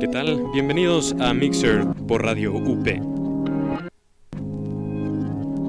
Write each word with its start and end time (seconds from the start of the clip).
¿Qué 0.00 0.06
tal? 0.06 0.44
Bienvenidos 0.52 1.16
a 1.18 1.34
Mixer 1.34 1.84
por 2.06 2.22
Radio 2.22 2.52
UP. 2.52 2.86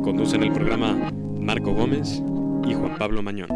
Conducen 0.04 0.44
el 0.44 0.52
programa 0.52 1.12
Marco 1.40 1.74
Gómez 1.74 2.22
y 2.68 2.76
Juan 2.76 2.96
Pablo 3.00 3.24
Mañón. 3.24 3.50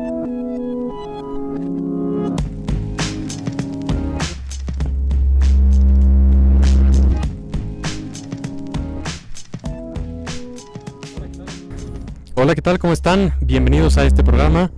Hola, 12.34 12.56
¿qué 12.56 12.64
tal? 12.64 12.80
¿Cómo 12.80 12.94
están? 12.94 13.36
Bienvenidos 13.42 14.00
a 14.00 14.06
este 14.06 14.24
programa 14.24 14.72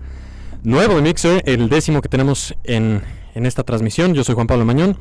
nuevo 0.64 0.96
de 0.96 1.04
Mixer, 1.04 1.42
el 1.46 1.70
décimo 1.70 2.02
que 2.02 2.10
tenemos 2.10 2.54
en, 2.66 3.02
en 3.34 3.46
esta 3.46 3.64
transmisión. 3.64 4.14
Yo 4.14 4.26
soy 4.26 4.36
Juan 4.36 4.48
Pablo 4.48 4.66
Mañón. 4.66 4.98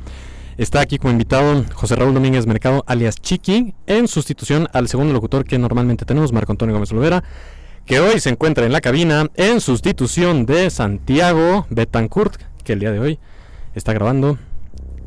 Está 0.57 0.79
aquí 0.79 0.97
como 0.97 1.11
invitado 1.11 1.65
José 1.73 1.97
Raúl 1.97 2.13
Domínguez 2.13 2.47
Mercado, 2.47 2.85
alias 2.87 3.17
Chiqui, 3.17 3.75
en 3.87 4.07
sustitución 4.07 4.69
al 4.71 4.87
segundo 4.87 5.11
locutor 5.11 5.43
que 5.43 5.57
normalmente 5.57 6.05
tenemos, 6.05 6.31
Marco 6.31 6.53
Antonio 6.53 6.73
Gómez 6.73 6.93
Olvera, 6.93 7.25
que 7.85 7.99
hoy 7.99 8.21
se 8.21 8.29
encuentra 8.29 8.65
en 8.65 8.71
la 8.71 8.79
cabina 8.79 9.29
en 9.35 9.59
sustitución 9.59 10.45
de 10.45 10.69
Santiago 10.69 11.67
Betancourt, 11.69 12.41
que 12.63 12.71
el 12.71 12.79
día 12.79 12.93
de 12.93 12.99
hoy 12.99 13.19
está 13.73 13.91
grabando 13.91 14.37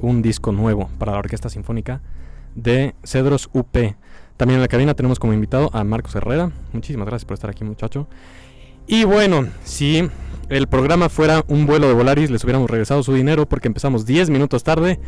un 0.03 0.21
disco 0.21 0.53
nuevo 0.53 0.91
para 0.99 1.13
la 1.13 1.19
Orquesta 1.19 1.49
Sinfónica 1.49 2.03
de 2.55 2.95
Cedros 3.03 3.49
UP. 3.55 3.75
También 4.37 4.57
en 4.57 4.61
la 4.61 4.69
cabina 4.69 4.93
tenemos 4.93 5.19
como 5.19 5.33
invitado 5.33 5.71
a 5.73 5.83
Marcos 5.83 6.15
Herrera. 6.15 6.53
Muchísimas 6.75 7.07
gracias 7.07 7.25
por 7.25 7.35
estar 7.35 7.49
aquí, 7.49 7.65
muchacho. 7.65 8.07
Y 8.87 9.05
bueno, 9.05 9.49
si 9.65 10.11
el 10.51 10.67
programa 10.67 11.09
fuera 11.09 11.43
un 11.49 11.65
vuelo 11.65 11.89
de 11.89 11.95
Volaris, 11.95 12.31
les 12.31 12.45
hubiéramos 12.45 12.69
regresado 12.69 13.03
su 13.03 13.15
dinero 13.15 13.49
porque 13.49 13.69
empezamos 13.69 14.05
10 14.05 14.29
minutos 14.29 14.63
tarde 14.63 15.01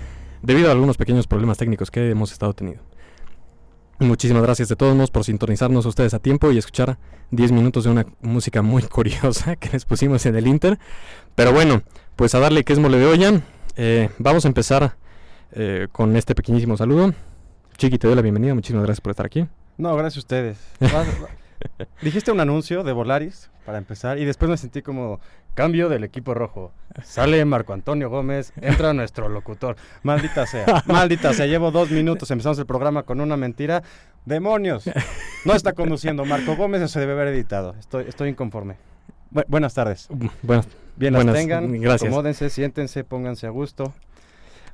debido 0.42 0.68
a 0.68 0.72
algunos 0.72 0.96
pequeños 0.96 1.26
problemas 1.26 1.58
técnicos 1.58 1.90
que 1.90 2.10
hemos 2.10 2.32
estado 2.32 2.52
teniendo. 2.54 2.82
Muchísimas 4.00 4.42
gracias 4.42 4.68
de 4.70 4.76
todos 4.76 4.94
modos 4.94 5.10
por 5.10 5.24
sintonizarnos 5.24 5.84
ustedes 5.84 6.14
a 6.14 6.18
tiempo 6.18 6.50
y 6.50 6.56
escuchar 6.56 6.98
10 7.32 7.52
minutos 7.52 7.84
de 7.84 7.90
una 7.90 8.06
música 8.22 8.62
muy 8.62 8.82
curiosa 8.88 9.56
que 9.56 9.68
les 9.70 9.84
pusimos 9.84 10.24
en 10.24 10.36
el 10.36 10.46
Inter. 10.46 10.78
Pero 11.34 11.52
bueno, 11.52 11.82
pues 12.16 12.34
a 12.34 12.38
darle 12.38 12.64
que 12.64 12.72
es 12.72 12.78
mole 12.78 12.98
de 12.98 13.06
olla. 13.06 13.42
Eh, 13.76 14.08
vamos 14.18 14.46
a 14.46 14.48
empezar 14.48 14.96
eh, 15.52 15.88
con 15.92 16.16
este 16.16 16.34
pequeñísimo 16.34 16.76
saludo. 16.76 17.12
Chiqui, 17.76 17.98
te 17.98 18.06
doy 18.06 18.16
la 18.16 18.22
bienvenida. 18.22 18.54
Muchísimas 18.54 18.84
gracias 18.84 19.02
por 19.02 19.10
estar 19.10 19.26
aquí. 19.26 19.46
No, 19.76 19.94
gracias 19.96 20.16
a 20.16 20.20
ustedes. 20.20 20.58
Dijiste 22.02 22.32
un 22.32 22.40
anuncio 22.40 22.84
de 22.84 22.92
Volaris 22.92 23.50
para 23.66 23.78
empezar 23.78 24.18
y 24.18 24.24
después 24.24 24.50
me 24.50 24.56
sentí 24.56 24.80
como 24.80 25.20
cambio 25.54 25.88
del 25.88 26.04
equipo 26.04 26.34
rojo. 26.34 26.72
Sale 27.04 27.44
Marco 27.44 27.72
Antonio 27.72 28.10
Gómez, 28.10 28.52
entra 28.60 28.92
nuestro 28.94 29.28
locutor. 29.28 29.76
Maldita 30.02 30.46
sea, 30.46 30.82
maldita 30.86 31.32
sea. 31.32 31.46
Llevo 31.46 31.70
dos 31.70 31.90
minutos, 31.90 32.30
empezamos 32.30 32.58
el 32.58 32.66
programa 32.66 33.02
con 33.04 33.20
una 33.20 33.36
mentira. 33.36 33.82
Demonios. 34.24 34.84
No 35.44 35.54
está 35.54 35.72
conduciendo 35.72 36.24
Marco 36.24 36.56
Gómez, 36.56 36.82
eso 36.82 36.92
se 36.94 37.00
debe 37.00 37.12
haber 37.12 37.28
editado. 37.28 37.74
Estoy, 37.78 38.04
estoy 38.08 38.28
inconforme. 38.28 38.76
Bu- 39.32 39.44
buenas 39.48 39.72
tardes. 39.74 40.08
Buenas, 40.42 40.66
Bien 40.96 41.12
las 41.14 41.24
buenas, 41.24 41.40
tengan. 41.40 41.72
Gracias. 41.80 42.02
Acomódense, 42.08 42.50
siéntense, 42.50 43.04
pónganse 43.04 43.46
a 43.46 43.50
gusto. 43.50 43.94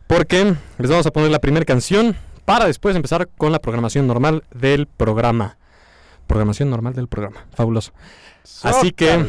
Porque 0.07 0.55
les 0.79 0.91
vamos 0.91 1.07
a 1.07 1.11
poner 1.13 1.31
la 1.31 1.39
primera 1.41 1.65
canción 1.65 2.17
para 2.45 2.67
después 2.67 2.97
empezar 2.97 3.29
con 3.37 3.53
la 3.53 3.59
programación 3.61 4.07
normal 4.07 4.45
del 4.55 4.87
programa. 4.87 5.59
Programación 6.27 6.71
normal 6.71 6.95
del 6.95 7.07
programa. 7.09 7.45
Fabuloso. 7.55 7.93
Así 8.63 8.91
que-. 8.93 9.25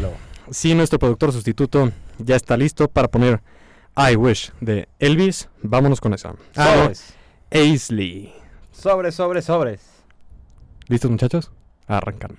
Si 0.51 0.73
nuestro 0.75 0.99
productor 0.99 1.31
sustituto 1.31 1.91
ya 2.17 2.35
está 2.35 2.57
listo 2.57 2.87
para 2.87 3.07
poner 3.07 3.41
I 3.97 4.15
Wish 4.15 4.51
de 4.61 4.87
Elvis, 4.99 5.49
vámonos 5.61 5.99
con 5.99 6.13
esa. 6.13 6.33
Ah, 6.55 6.75
Sobres. 6.75 7.13
Aisley. 7.51 8.33
Sobres, 8.71 9.15
sobres, 9.15 9.45
sobres. 9.45 9.81
¿Listos 10.87 11.11
muchachos? 11.11 11.51
Arrancan. 11.87 12.37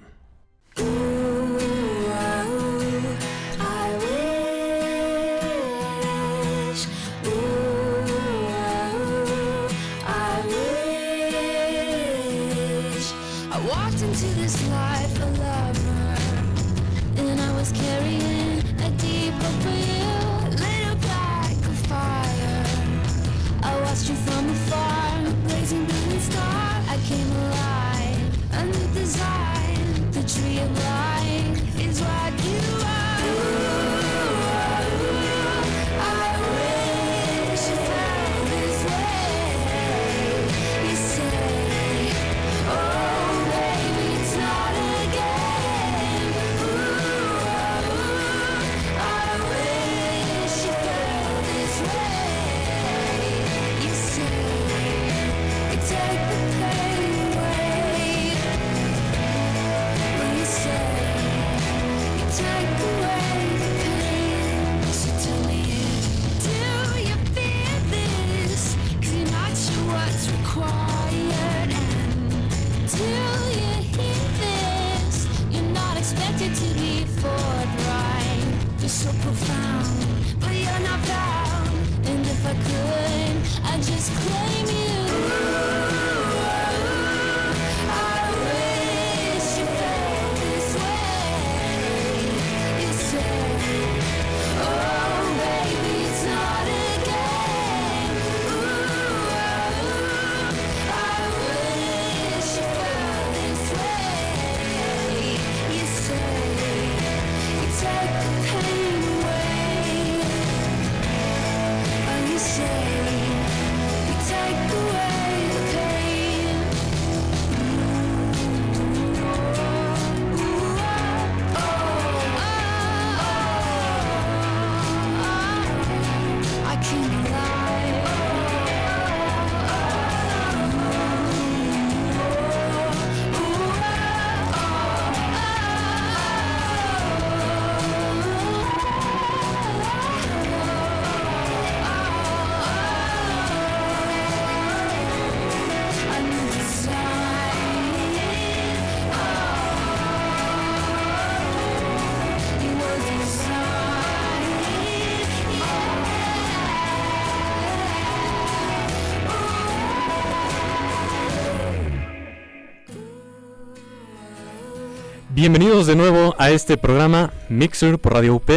Bienvenidos 165.39 165.87
de 165.87 165.95
nuevo 165.95 166.35
a 166.37 166.51
este 166.51 166.77
programa 166.77 167.33
Mixer 167.49 168.01
por 168.01 168.15
Radio 168.15 168.35
UP. 168.35 168.51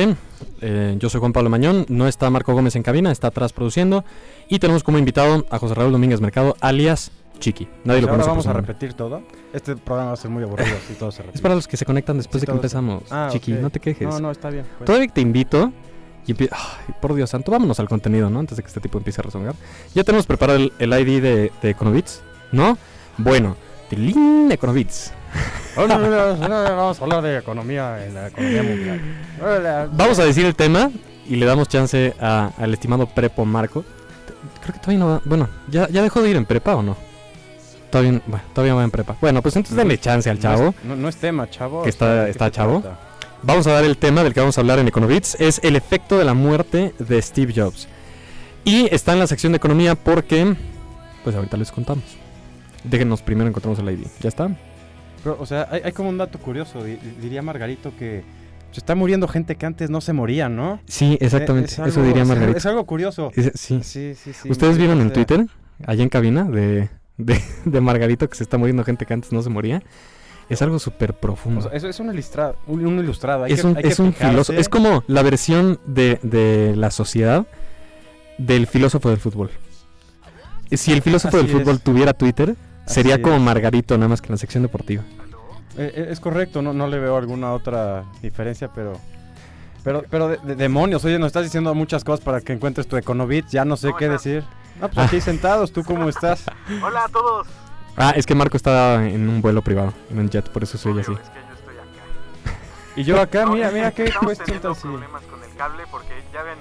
Eh, 0.62 0.95
yo 0.98 1.10
soy 1.12 1.19
Juan 1.19 1.31
Pablo 1.31 1.51
Mañón, 1.51 1.86
no 1.89 2.07
está 2.07 2.28
Marco 2.31 2.54
Gómez 2.56 2.75
en 2.75 2.81
cabina, 2.81 3.12
está 3.12 3.28
atrás 3.28 3.54
produciendo. 3.54 4.04
Y 4.50 4.57
tenemos 4.57 4.81
como 4.83 4.98
invitado 4.98 5.45
a 5.51 5.60
José 5.60 5.75
Raúl 5.75 5.92
Domínguez 5.92 6.22
Mercado, 6.22 6.57
alias 6.60 7.12
Chiqui. 7.38 7.68
Nadie 7.83 8.01
lo 8.01 8.07
Ahora 8.07 8.24
conoce. 8.24 8.30
vamos 8.31 8.48
a 8.48 8.54
repetir 8.54 8.95
todo. 8.95 9.22
Este 9.54 9.75
programa 9.75 10.07
va 10.07 10.13
a 10.13 10.18
ser 10.18 10.31
muy 10.31 10.42
aburrido 10.42 10.75
si 10.88 10.95
todo 10.95 11.12
se 11.12 11.19
repite. 11.19 11.36
Es 11.38 11.42
para 11.44 11.54
los 11.54 11.68
que 11.68 11.78
se 11.78 11.86
conectan 11.86 12.18
después 12.18 12.42
Sí, 12.42 12.48
de 12.48 12.51
que 12.51 12.56
empezamos. 12.56 13.04
Ah, 13.12 13.30
Chiqui, 13.31 13.51
no 13.54 13.69
te 13.69 13.80
quejes. 13.80 14.07
No, 14.07 14.19
no, 14.19 14.31
está 14.31 14.50
bien. 14.50 14.66
pues. 14.80 14.88
Todavía 14.88 15.07
te 15.07 15.22
invito 15.22 15.72
y 16.25 16.33
Ay, 16.33 16.95
por 17.00 17.13
Dios 17.13 17.30
santo, 17.30 17.51
vámonos 17.51 17.80
al 17.80 17.89
contenido, 17.89 18.28
¿no? 18.31 18.39
Antes 18.39 18.57
de 18.57 18.63
que 18.63 18.68
este 18.69 18.81
tipo 18.81 18.98
empiece 18.98 19.22
a 19.22 19.24
rezongar. 19.24 19.54
Ya 19.94 20.04
tenemos 20.04 20.25
preparado 20.25 20.57
el, 20.57 20.74
el 20.80 20.92
ID 20.94 21.22
de, 21.22 21.51
de 21.62 21.69
Econovits, 21.69 22.24
¿no? 22.51 22.75
Bueno, 23.18 23.56
Tilín 23.92 24.48
no, 25.76 25.86
no, 25.88 26.10
no, 26.10 26.36
no, 26.38 26.48
no, 26.48 26.76
vamos 26.78 27.00
a 27.00 27.04
hablar 27.04 27.22
de 27.22 27.38
economía 27.38 28.06
en 28.06 28.14
la 28.14 28.28
economía 28.28 28.64
mundial. 28.64 29.02
Vamos 29.92 30.18
a 30.20 30.24
decir 30.26 30.46
el 30.46 30.56
tema 30.56 30.90
y 31.28 31.36
le 31.36 31.46
damos 31.46 31.68
chance 31.68 32.14
a- 32.22 32.52
al 32.58 32.74
estimado 32.74 33.06
Prepo 33.08 33.44
Marco. 33.44 33.84
Creo 34.62 34.74
que 34.74 34.80
todavía 34.80 35.00
no 35.00 35.08
va. 35.10 35.22
Bueno, 35.26 35.50
¿ya, 35.70 35.90
ya 35.90 36.02
dejó 36.02 36.22
de 36.22 36.30
ir 36.30 36.36
en 36.38 36.46
prepa 36.46 36.76
o 36.76 36.82
no? 36.84 36.96
Todavía, 37.90 38.22
bueno, 38.26 38.44
todavía 38.54 38.74
va 38.76 38.84
en 38.86 38.92
prepa. 38.92 39.18
Bueno, 39.20 39.42
pues 39.42 39.56
entonces 39.58 39.76
denle 39.76 39.98
chance 39.98 40.30
al 40.30 40.40
chavo. 40.40 40.64
No 40.64 40.70
es, 40.70 40.84
no- 40.86 40.96
no 40.96 41.10
es 41.10 41.16
tema, 41.18 41.50
chavo. 41.50 41.84
Que 41.84 41.90
está- 41.90 42.16
¿de 42.16 42.26
qué 42.26 42.32
está 42.32 42.50
chavo. 42.50 42.80
trata? 42.80 42.98
Vamos 43.44 43.68
a 43.68 43.74
dar 43.74 43.84
el 43.84 43.98
tema 43.98 44.24
del 44.24 44.34
que 44.34 44.40
vamos 44.40 44.58
a 44.58 44.62
hablar 44.62 44.80
en 44.80 44.88
Econovits. 44.88 45.36
Es 45.40 45.60
el 45.64 45.76
efecto 45.76 46.18
de 46.18 46.24
la 46.24 46.34
muerte 46.34 46.94
de 47.00 47.22
Steve 47.22 47.54
Jobs. 47.54 47.88
Y 48.64 48.88
está 48.94 49.12
en 49.14 49.20
la 49.20 49.28
sección 49.28 49.52
de 49.52 49.58
economía 49.58 49.96
porque, 49.96 50.56
pues 51.26 51.36
ahorita 51.36 51.58
les 51.58 51.72
contamos. 51.72 52.04
Déjenos 52.83 53.22
primero 53.22 53.48
encontramos 53.50 53.80
el 53.80 53.89
ID. 53.89 54.06
¿Ya 54.22 54.30
está? 54.30 54.50
Pero, 55.24 55.38
o 55.39 55.45
sea, 55.45 55.68
hay, 55.69 55.81
hay 55.86 55.92
como 55.92 56.10
un 56.10 56.18
dato 56.18 56.39
curioso. 56.39 56.83
di- 56.83 56.98
diría 57.22 57.42
Margarito 57.42 57.92
que 57.98 58.24
se 58.72 58.80
está 58.80 58.95
muriendo 58.95 59.28
gente 59.28 59.56
que 59.56 59.66
antes 59.66 59.89
no 59.89 60.01
se 60.01 60.13
moría, 60.13 60.50
¿no? 60.50 60.80
Sí, 60.88 61.18
exactamente. 61.22 61.69
Eh, 61.69 61.74
es 61.74 61.80
Eso 61.80 62.00
algo- 62.00 62.04
diría 62.07 62.24
es- 62.24 62.28
Margarita. 62.28 62.57
Es 62.57 62.66
algo 62.66 62.86
curioso. 62.86 63.31
Es- 63.36 63.51
sí. 63.56 63.81
Sí, 63.83 64.16
sí, 64.16 64.33
sí. 64.33 64.50
¿Ustedes 64.50 64.78
vieron 64.78 65.00
en 65.01 65.13
Twitter, 65.13 65.45
allá 65.86 66.01
en 66.04 66.10
cabina, 66.10 66.44
de, 66.45 66.89
de, 67.18 67.39
de 67.66 67.81
Margarito 67.81 68.28
que 68.30 68.36
se 68.36 68.44
está 68.44 68.57
muriendo 68.57 68.83
gente 68.83 69.06
que 69.06 69.13
antes 69.13 69.31
no 69.31 69.42
se 69.44 69.50
moría? 69.50 69.83
Es 70.50 70.62
algo 70.62 70.80
súper 70.80 71.12
o 71.12 71.13
profundo. 71.13 71.62
sea, 71.62 71.72
eso 71.72 71.88
es 71.88 72.00
un 72.00 72.12
ilustrado. 72.12 72.57
Un, 72.68 72.86
un 72.86 73.00
ilustrado. 73.00 73.44
hay 73.45 73.54
es 73.54 73.62
que- 73.62 73.68
un, 73.68 73.78
hay 73.78 73.83
que 73.83 73.89
es 73.89 74.00
un 74.00 74.12
fijarse. 74.13 74.31
filósofo. 74.31 74.60
Es 74.60 74.69
como 74.69 75.04
la 75.07 75.22
versión 75.22 75.80
de, 75.86 76.19
de 76.24 76.74
la 76.75 76.89
sociedad 76.92 77.45
del 78.38 78.66
filósofo 78.68 79.10
del 79.10 79.19
fútbol. 79.19 79.51
Si 80.72 80.92
el 80.94 81.01
filósofo 81.01 81.38
Así 81.38 81.45
del 81.48 81.56
fútbol 81.60 81.75
es. 81.75 81.81
tuviera 81.83 82.13
Twitter, 82.13 82.56
sería 82.92 83.16
Así 83.16 83.24
como 83.24 83.36
es. 83.38 83.42
Margarito, 83.42 83.98
nada 83.98 84.10
más 84.10 84.22
que 84.22 84.28
en 84.28 84.32
la 84.34 84.38
sección 84.38 84.64
deportiva. 84.64 85.04
Eh, 85.78 85.92
eh, 85.96 86.08
es 86.12 86.20
correcto, 86.20 86.62
no, 86.62 86.74
no 86.74 86.88
le 86.88 87.00
veo 87.00 87.18
alguna 87.18 87.54
otra 87.54 88.04
diferencia, 88.22 88.70
pero. 88.74 88.94
Pero, 89.84 90.04
pero 90.10 90.28
de- 90.28 90.38
de- 90.38 90.56
demonios, 90.56 91.04
oye, 91.06 91.18
nos 91.18 91.28
estás 91.28 91.44
diciendo 91.44 91.74
muchas 91.74 92.04
cosas 92.04 92.24
para 92.24 92.40
que 92.42 92.54
encuentres 92.54 92.86
tu 92.88 92.98
Econovit, 92.98 93.48
ya 93.48 93.66
no 93.66 93.76
sé 93.78 93.88
¿Cómo 93.88 93.98
qué 93.98 94.06
estás? 94.06 94.24
decir. 94.24 94.44
Ah, 94.80 94.88
pues 94.88 94.98
Ah. 95.00 95.04
aquí 95.06 95.20
sentados, 95.22 95.72
¿tú 95.72 95.84
cómo 95.84 96.08
estás? 96.08 96.44
Hola 96.84 97.06
a 97.06 97.10
todos. 97.10 97.48
Ah, 97.98 98.14
es 98.16 98.26
que 98.26 98.36
Marco 98.36 98.58
está 98.58 99.04
en 99.08 99.28
un 99.28 99.42
vuelo 99.42 99.62
privado, 99.64 99.94
en 100.12 100.20
un 100.20 100.30
jet, 100.30 100.48
por 100.50 100.64
eso 100.64 100.78
soy 100.78 100.92
Obvio, 100.94 101.02
así. 101.02 101.12
Es 101.14 101.20
que 101.20 101.40
yo 101.40 101.54
estoy 101.56 101.76
acá. 101.78 102.58
Y 102.96 103.04
yo 103.04 103.20
acá, 103.22 103.46
No, 103.46 103.54
mira, 103.54 103.72
mira 103.72 103.92
que 103.92 104.04
qué 104.06 104.12
cuestión 104.14 104.60
tan 104.60 104.76
problemas 104.76 105.24
con 105.24 105.44
el 105.44 105.56
cable 105.56 105.84
porque 105.90 106.14
ya 106.32 106.44
ven, 106.44 106.58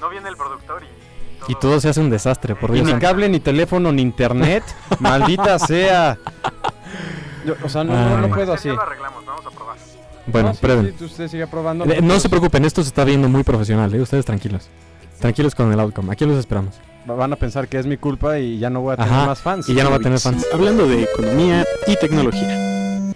no 0.00 0.08
viene 0.08 0.28
el 0.28 0.36
productor 0.36 0.82
y, 0.82 0.86
Y 1.48 1.54
todo 1.56 1.80
se 1.80 1.88
hace 1.88 2.00
un 2.00 2.10
desastre, 2.10 2.54
por 2.54 2.70
Y 2.70 2.74
Dios. 2.74 2.84
ni 2.86 2.90
santo. 2.92 3.06
cable, 3.06 3.28
ni 3.28 3.40
teléfono, 3.40 3.90
ni 3.92 4.02
internet, 4.02 4.62
maldita 5.00 5.58
sea. 5.58 6.18
Yo, 7.44 7.54
o 7.62 7.68
sea, 7.68 7.84
no, 7.84 8.18
no, 8.18 8.28
puedo 8.28 8.52
así. 8.52 8.68
Bueno, 10.26 10.54
prueben. 10.60 10.94
Eh, 10.96 12.00
no 12.02 12.20
se 12.20 12.28
preocupen, 12.28 12.64
esto 12.64 12.82
se 12.82 12.88
está 12.88 13.04
viendo 13.04 13.28
muy 13.28 13.42
profesional, 13.42 13.92
¿eh? 13.94 14.00
Ustedes 14.00 14.24
tranquilos. 14.24 14.68
Tranquilos 15.18 15.54
con 15.54 15.72
el 15.72 15.80
outcome. 15.80 16.12
Aquí 16.12 16.24
los 16.24 16.38
esperamos. 16.38 16.74
va- 17.08 17.14
Van 17.14 17.32
a 17.32 17.36
pensar 17.36 17.66
que 17.68 17.78
es 17.78 17.86
mi 17.86 17.96
culpa 17.96 18.38
y 18.38 18.58
ya 18.58 18.70
no 18.70 18.80
voy 18.82 18.92
a 18.94 18.96
tener 18.96 19.12
Ajá, 19.12 19.26
más 19.26 19.40
fans. 19.40 19.68
Y 19.68 19.74
ya 19.74 19.82
no 19.84 19.90
va 19.90 19.96
a 19.96 20.00
tener 20.00 20.18
fans. 20.20 20.46
Hablando 20.52 20.86
de 20.86 21.02
economía 21.02 21.64
y 21.86 21.96
tecnología. 21.96 23.12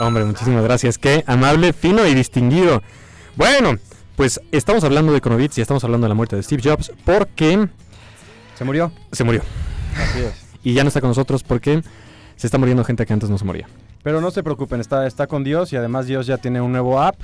Hombre, 0.00 0.24
muchísimas 0.24 0.62
gracias. 0.64 0.98
Qué 0.98 1.24
amable, 1.26 1.72
fino 1.72 2.06
y 2.06 2.14
distinguido. 2.14 2.82
Bueno, 3.36 3.76
pues 4.18 4.40
estamos 4.50 4.82
hablando 4.82 5.12
de 5.12 5.18
Econovits 5.18 5.58
y 5.58 5.60
estamos 5.60 5.84
hablando 5.84 6.04
de 6.06 6.08
la 6.08 6.14
muerte 6.16 6.34
de 6.34 6.42
Steve 6.42 6.60
Jobs 6.62 6.90
porque 7.04 7.68
Se 8.56 8.64
murió. 8.64 8.90
se 9.12 9.22
murió. 9.22 9.42
Así 9.96 10.18
es. 10.22 10.44
Y 10.64 10.74
ya 10.74 10.82
no 10.82 10.88
está 10.88 11.00
con 11.00 11.10
nosotros 11.10 11.44
porque 11.44 11.82
se 12.34 12.46
está 12.48 12.58
muriendo 12.58 12.82
gente 12.82 13.06
que 13.06 13.12
antes 13.12 13.30
no 13.30 13.38
se 13.38 13.44
moría. 13.44 13.68
Pero 14.02 14.20
no 14.20 14.32
se 14.32 14.42
preocupen, 14.42 14.80
está, 14.80 15.06
está 15.06 15.28
con 15.28 15.44
Dios 15.44 15.72
y 15.72 15.76
además 15.76 16.06
Dios 16.06 16.26
ya 16.26 16.36
tiene 16.36 16.60
un 16.60 16.72
nuevo 16.72 17.00
app. 17.00 17.14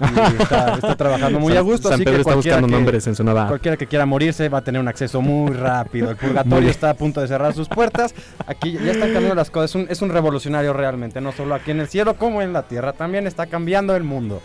Y 0.00 0.40
está, 0.42 0.74
está 0.74 0.96
trabajando 0.96 1.38
muy 1.38 1.52
San- 1.54 1.58
a 1.58 1.60
gusto, 1.60 1.88
San 1.88 1.94
así 1.96 2.04
Pedro 2.04 2.16
que 2.16 2.20
está 2.22 2.34
buscando 2.36 2.66
que, 2.66 2.72
nombres 2.72 3.06
en 3.08 3.14
su 3.16 3.24
nueva 3.24 3.48
cualquiera 3.48 3.76
que 3.76 3.86
quiera 3.86 4.06
morirse 4.06 4.48
va 4.48 4.58
a 4.58 4.64
tener 4.64 4.80
un 4.80 4.88
acceso 4.88 5.20
muy 5.20 5.52
rápido. 5.52 6.10
El 6.10 6.16
purgatorio 6.18 6.70
está 6.70 6.88
a 6.90 6.94
punto 6.94 7.20
de 7.20 7.28
cerrar 7.28 7.52
sus 7.52 7.68
puertas. 7.68 8.14
Aquí 8.46 8.72
ya 8.72 8.92
están 8.92 9.12
cambiando 9.12 9.34
las 9.34 9.50
cosas. 9.50 9.70
Es 9.70 9.74
un, 9.74 9.86
es 9.90 10.00
un 10.00 10.08
revolucionario 10.08 10.72
realmente, 10.72 11.20
no 11.20 11.32
solo 11.32 11.54
aquí 11.54 11.72
en 11.72 11.80
el 11.80 11.88
cielo 11.88 12.14
como 12.14 12.40
en 12.40 12.54
la 12.54 12.62
tierra. 12.62 12.94
También 12.94 13.26
está 13.26 13.46
cambiando 13.46 13.94
el 13.96 14.04
mundo. 14.04 14.40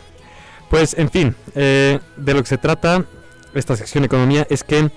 Pues, 0.74 0.96
en 0.98 1.12
fin, 1.12 1.36
eh, 1.54 2.00
de 2.18 2.34
lo 2.34 2.42
que 2.42 2.50
se 2.50 2.58
trata 2.58 3.06
esta 3.54 3.76
sección 3.76 4.02
de 4.02 4.08
economía 4.08 4.48
es 4.50 4.64
que 4.64 4.90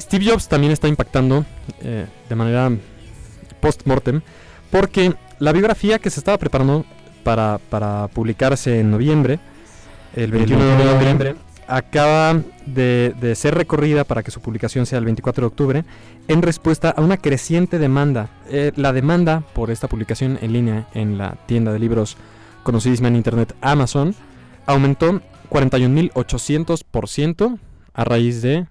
Steve 0.00 0.30
Jobs 0.30 0.48
también 0.48 0.72
está 0.72 0.88
impactando 0.88 1.44
eh, 1.82 2.06
de 2.26 2.34
manera 2.34 2.72
post-mortem 3.60 4.22
porque 4.70 5.12
la 5.40 5.52
biografía 5.52 5.98
que 5.98 6.08
se 6.08 6.20
estaba 6.20 6.38
preparando 6.38 6.86
para, 7.22 7.60
para 7.68 8.08
publicarse 8.08 8.80
en 8.80 8.90
noviembre, 8.90 9.40
el 10.16 10.32
21 10.32 10.64
de 10.64 10.84
noviembre, 10.86 11.34
acaba 11.66 12.40
de, 12.64 13.14
de 13.20 13.34
ser 13.34 13.56
recorrida 13.56 14.04
para 14.04 14.22
que 14.22 14.30
su 14.30 14.40
publicación 14.40 14.86
sea 14.86 14.98
el 15.00 15.04
24 15.04 15.42
de 15.42 15.46
octubre 15.48 15.84
en 16.28 16.40
respuesta 16.40 16.94
a 16.96 17.02
una 17.02 17.18
creciente 17.18 17.78
demanda. 17.78 18.30
Eh, 18.48 18.72
la 18.74 18.94
demanda 18.94 19.42
por 19.52 19.70
esta 19.70 19.86
publicación 19.86 20.38
en 20.40 20.54
línea 20.54 20.88
en 20.94 21.18
la 21.18 21.36
tienda 21.44 21.74
de 21.74 21.78
libros 21.78 22.16
conocidísima 22.62 23.08
en 23.08 23.16
internet 23.16 23.54
Amazon 23.60 24.14
aumentó 24.68 25.20
41.800% 25.50 27.58
a 27.94 28.04
raíz 28.04 28.42
de 28.42 28.66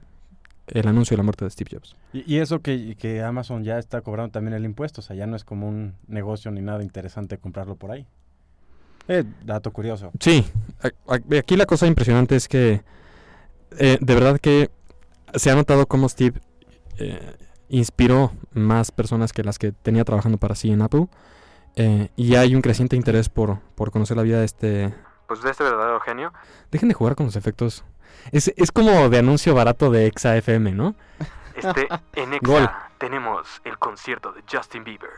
el 0.67 0.87
anuncio 0.87 1.15
de 1.15 1.17
la 1.17 1.23
muerte 1.23 1.45
de 1.45 1.51
Steve 1.51 1.71
Jobs. 1.73 1.95
Y, 2.13 2.35
y 2.35 2.39
eso 2.39 2.61
que, 2.61 2.95
que 2.97 3.21
Amazon 3.21 3.63
ya 3.63 3.79
está 3.79 4.01
cobrando 4.01 4.31
también 4.31 4.53
el 4.53 4.65
impuesto. 4.65 5.01
O 5.01 5.03
sea, 5.03 5.15
ya 5.15 5.25
no 5.25 5.35
es 5.35 5.43
como 5.43 5.67
un 5.67 5.95
negocio 6.07 6.51
ni 6.51 6.61
nada 6.61 6.83
interesante 6.83 7.37
comprarlo 7.37 7.75
por 7.75 7.91
ahí. 7.91 8.05
Eh, 9.07 9.23
dato 9.43 9.71
curioso. 9.71 10.11
Sí, 10.19 10.45
aquí 11.37 11.55
la 11.55 11.65
cosa 11.65 11.87
impresionante 11.87 12.35
es 12.35 12.47
que 12.47 12.83
eh, 13.77 13.97
de 13.99 14.13
verdad 14.13 14.39
que 14.39 14.69
se 15.33 15.49
ha 15.49 15.55
notado 15.55 15.87
cómo 15.87 16.09
Steve 16.09 16.39
eh, 16.97 17.35
inspiró 17.69 18.33
más 18.51 18.91
personas 18.91 19.33
que 19.33 19.43
las 19.43 19.57
que 19.57 19.71
tenía 19.71 20.03
trabajando 20.03 20.37
para 20.37 20.55
sí 20.55 20.71
en 20.71 20.81
Apple 20.81 21.07
eh, 21.75 22.09
y 22.15 22.35
hay 22.35 22.55
un 22.55 22.61
creciente 22.61 22.95
interés 22.95 23.29
por, 23.29 23.59
por 23.75 23.91
conocer 23.91 24.17
la 24.17 24.23
vida 24.23 24.39
de 24.39 24.45
este... 24.45 24.93
Pues 25.27 25.41
de 25.41 25.51
este 25.51 25.63
verdadero 25.63 25.99
genio. 25.99 26.33
Dejen 26.71 26.89
de 26.89 26.95
jugar 26.95 27.15
con 27.15 27.25
los 27.25 27.35
efectos. 27.35 27.83
Es, 28.31 28.51
es 28.55 28.71
como 28.71 29.09
de 29.09 29.19
anuncio 29.19 29.53
barato 29.53 29.91
de 29.91 30.05
Exa 30.07 30.35
FM, 30.37 30.71
¿no? 30.71 30.95
Este, 31.55 31.87
en 32.15 32.33
Exa 32.33 32.47
Gol. 32.47 32.69
tenemos 32.97 33.61
el 33.65 33.77
concierto 33.77 34.31
de 34.31 34.41
Justin 34.51 34.83
Bieber. 34.83 35.09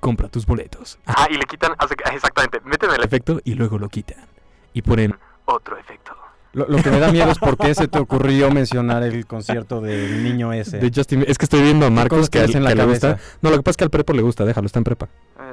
Compra 0.00 0.28
tus 0.28 0.46
boletos. 0.46 0.98
Ah, 1.06 1.26
y 1.28 1.34
le 1.34 1.42
quitan, 1.44 1.72
exactamente, 2.14 2.60
meten 2.64 2.90
el 2.90 3.02
efecto 3.04 3.40
y 3.44 3.54
luego 3.54 3.78
lo 3.78 3.88
quitan. 3.88 4.24
Y 4.72 4.82
ponen 4.82 5.14
otro 5.44 5.76
efecto. 5.76 6.16
Lo, 6.52 6.66
lo 6.66 6.82
que 6.82 6.90
me 6.90 6.98
da 6.98 7.12
miedo 7.12 7.30
es 7.30 7.38
por 7.38 7.56
qué 7.56 7.74
se 7.74 7.86
te 7.86 7.98
ocurrió 8.00 8.50
mencionar 8.50 9.02
el 9.02 9.26
concierto 9.26 9.80
del 9.80 10.24
niño 10.24 10.52
ese. 10.52 10.78
de 10.78 10.90
Justin 10.94 11.24
Es 11.28 11.38
que 11.38 11.44
estoy 11.44 11.62
viendo 11.62 11.86
a 11.86 11.90
Marcos 11.90 12.28
que, 12.30 12.40
la 12.40 12.46
que 12.46 12.52
le 12.60 12.84
gusta. 12.86 13.08
cabeza? 13.10 13.38
No, 13.42 13.50
lo 13.50 13.56
que 13.56 13.62
pasa 13.62 13.72
es 13.72 13.76
que 13.76 13.84
al 13.84 13.90
prepo 13.90 14.12
le 14.14 14.22
gusta, 14.22 14.44
déjalo, 14.44 14.66
está 14.66 14.78
en 14.80 14.84
prepa. 14.84 15.08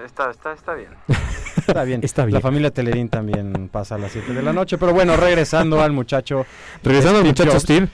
Está, 0.07 0.31
está, 0.31 0.53
está 0.53 0.73
bien. 0.73 0.89
Está 1.57 1.83
bien. 1.83 1.99
Está 2.03 2.23
bien. 2.25 2.33
La 2.35 2.39
familia 2.41 2.71
Telerín 2.71 3.09
también 3.09 3.67
pasa 3.69 3.95
a 3.95 3.97
las 3.97 4.11
7 4.13 4.33
de 4.33 4.41
la 4.41 4.53
noche. 4.53 4.77
Pero 4.77 4.93
bueno, 4.93 5.17
regresando 5.17 5.81
al 5.81 5.91
muchacho. 5.91 6.45
Regresando 6.81 7.19
al 7.19 7.25
muchacho 7.25 7.51
Jobs. 7.51 7.63
Steve. 7.63 7.89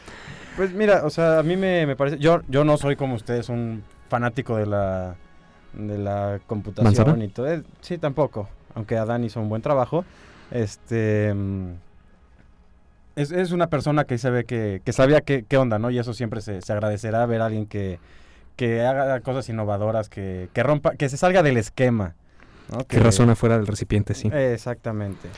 Pues 0.55 0.73
mira, 0.73 1.01
o 1.05 1.09
sea, 1.09 1.39
a 1.39 1.43
mí 1.43 1.55
me, 1.57 1.85
me 1.87 1.95
parece. 1.95 2.19
Yo, 2.19 2.41
yo 2.47 2.63
no 2.63 2.77
soy 2.77 2.95
como 2.95 3.15
ustedes, 3.15 3.49
un 3.49 3.83
fanático 4.09 4.57
de 4.57 4.67
la, 4.67 5.15
de 5.73 5.97
la 5.97 6.39
computación 6.45 6.93
¿Manzana? 6.93 7.23
y 7.23 7.27
todo. 7.29 7.51
Eh, 7.51 7.63
Sí, 7.81 7.97
tampoco. 7.97 8.47
Aunque 8.75 8.95
Adán 8.97 9.23
hizo 9.23 9.39
un 9.41 9.49
buen 9.49 9.61
trabajo. 9.63 10.05
Este. 10.51 11.33
mm, 11.33 11.69
Es, 13.15 13.31
es 13.31 13.51
una 13.51 13.67
persona 13.67 14.03
que 14.03 14.17
se 14.19 14.29
ve 14.29 14.43
que, 14.43 14.81
que 14.85 14.93
sabía 14.93 15.21
qué, 15.21 15.45
qué 15.47 15.57
onda, 15.57 15.79
¿no? 15.79 15.89
Y 15.89 15.97
eso 15.97 16.13
siempre 16.13 16.41
se, 16.41 16.61
se 16.61 16.73
agradecerá 16.73 17.25
ver 17.25 17.41
a 17.41 17.45
alguien 17.47 17.65
que, 17.65 17.97
que 18.55 18.81
haga 18.85 19.19
cosas 19.21 19.47
innovadoras, 19.49 20.09
que, 20.09 20.49
que 20.53 20.63
rompa, 20.63 20.95
que 20.95 21.09
se 21.09 21.17
salga 21.17 21.43
del 21.43 21.57
esquema. 21.57 22.15
¿no? 22.71 22.85
Que 22.85 22.99
razona 22.99 23.35
fuera 23.35 23.57
del 23.57 23.67
recipiente, 23.67 24.13
sí. 24.13 24.29
Exactamente. 24.33 25.29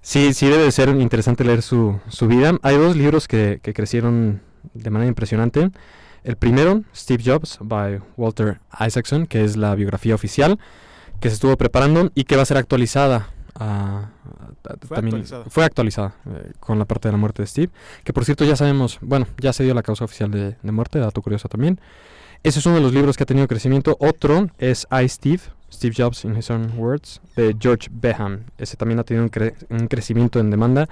Sí, 0.00 0.32
sí 0.32 0.46
debe 0.46 0.64
de 0.64 0.72
ser 0.72 0.88
interesante 0.90 1.44
leer 1.44 1.62
su, 1.62 1.98
su 2.08 2.26
vida. 2.28 2.52
Hay 2.62 2.76
dos 2.76 2.96
libros 2.96 3.28
que, 3.28 3.60
que 3.62 3.74
crecieron 3.74 4.40
de 4.74 4.90
manera 4.90 5.08
impresionante. 5.08 5.70
El 6.24 6.36
primero, 6.36 6.82
Steve 6.94 7.22
Jobs, 7.24 7.58
by 7.60 8.00
Walter 8.16 8.60
Isaacson, 8.80 9.26
que 9.26 9.44
es 9.44 9.56
la 9.56 9.74
biografía 9.74 10.14
oficial 10.14 10.58
que 11.20 11.28
se 11.28 11.34
estuvo 11.34 11.56
preparando 11.56 12.10
y 12.14 12.24
que 12.24 12.36
va 12.36 12.42
a 12.42 12.46
ser 12.46 12.56
actualizada 12.58 13.28
Fue 14.86 14.96
también 14.96 15.16
actualizada. 15.16 15.44
fue 15.48 15.64
actualizada 15.64 16.14
eh, 16.26 16.52
con 16.60 16.78
la 16.78 16.84
parte 16.84 17.08
de 17.08 17.12
la 17.12 17.18
muerte 17.18 17.42
de 17.42 17.46
Steve. 17.46 17.72
Que 18.04 18.12
por 18.12 18.24
cierto 18.24 18.44
ya 18.44 18.56
sabemos, 18.56 18.98
bueno, 19.00 19.26
ya 19.38 19.52
se 19.52 19.64
dio 19.64 19.74
la 19.74 19.82
causa 19.82 20.04
oficial 20.04 20.30
de, 20.30 20.56
de 20.62 20.72
muerte, 20.72 20.98
dato 20.98 21.22
curioso 21.22 21.48
también. 21.48 21.80
Ese 22.42 22.58
es 22.60 22.66
uno 22.66 22.76
de 22.76 22.80
los 22.82 22.92
libros 22.94 23.16
que 23.16 23.24
ha 23.24 23.26
tenido 23.26 23.46
crecimiento. 23.48 23.96
Otro 24.00 24.48
es 24.58 24.86
I, 24.90 25.08
Steve, 25.08 25.40
Steve 25.72 25.94
Jobs 25.96 26.24
in 26.24 26.36
His 26.36 26.50
Own 26.50 26.72
Words, 26.78 27.20
de 27.36 27.56
George 27.58 27.88
Beham. 27.90 28.44
Ese 28.56 28.76
también 28.76 28.98
ha 29.00 29.04
tenido 29.04 29.24
un, 29.24 29.30
cre- 29.30 29.54
un 29.70 29.86
crecimiento 29.88 30.38
en 30.40 30.50
demanda 30.50 30.88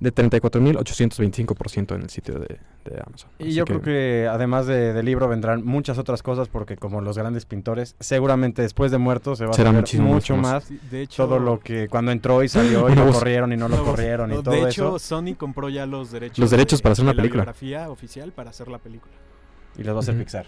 de 0.00 0.12
34.825% 0.14 1.94
en 1.94 2.02
el 2.02 2.10
sitio 2.10 2.34
de, 2.38 2.58
de 2.84 3.02
Amazon. 3.06 3.30
Y 3.38 3.44
Así 3.44 3.52
yo 3.54 3.64
creo 3.64 3.80
que 3.82 4.28
además 4.30 4.66
de- 4.66 4.92
del 4.92 5.06
libro 5.06 5.28
vendrán 5.28 5.64
muchas 5.64 5.96
otras 5.98 6.22
cosas 6.22 6.48
porque 6.48 6.76
como 6.76 7.00
los 7.00 7.16
grandes 7.16 7.46
pintores, 7.46 7.94
seguramente 8.00 8.62
después 8.62 8.90
de 8.90 8.98
muertos 8.98 9.38
se 9.38 9.46
va 9.46 9.52
Será 9.52 9.70
a 9.70 9.72
más 9.72 9.94
mucho 9.94 10.36
más 10.36 10.68
de 10.90 11.02
hecho, 11.02 11.24
todo 11.24 11.38
lo 11.38 11.60
que 11.60 11.88
cuando 11.88 12.10
entró 12.10 12.42
y 12.42 12.48
salió 12.48 12.88
y 12.90 12.94
lo 12.96 13.06
voz. 13.06 13.18
corrieron 13.18 13.52
y 13.52 13.56
no 13.56 13.68
lo 13.68 13.76
No, 13.76 13.84
corrieron 13.84 14.32
y 14.32 14.42
todo 14.42 14.50
de 14.54 14.62
hecho, 14.68 14.96
eso. 14.96 14.98
Sony 14.98 15.34
compró 15.36 15.68
ya 15.68 15.86
los 15.86 16.10
derechos. 16.10 16.38
Los 16.38 16.50
derechos 16.50 16.80
de- 16.80 16.82
para 16.82 16.92
hacer 16.94 17.04
una 17.04 17.12
de 17.12 17.16
la 17.16 17.22
película. 17.22 17.42
biografía 17.44 17.88
oficial 17.90 18.32
para 18.32 18.50
hacer 18.50 18.68
la 18.68 18.78
película. 18.78 19.14
Y 19.78 19.84
los 19.84 19.94
va 19.94 19.98
a 19.98 20.00
hacer 20.00 20.14
Ujú. 20.14 20.24
Pixar. 20.24 20.46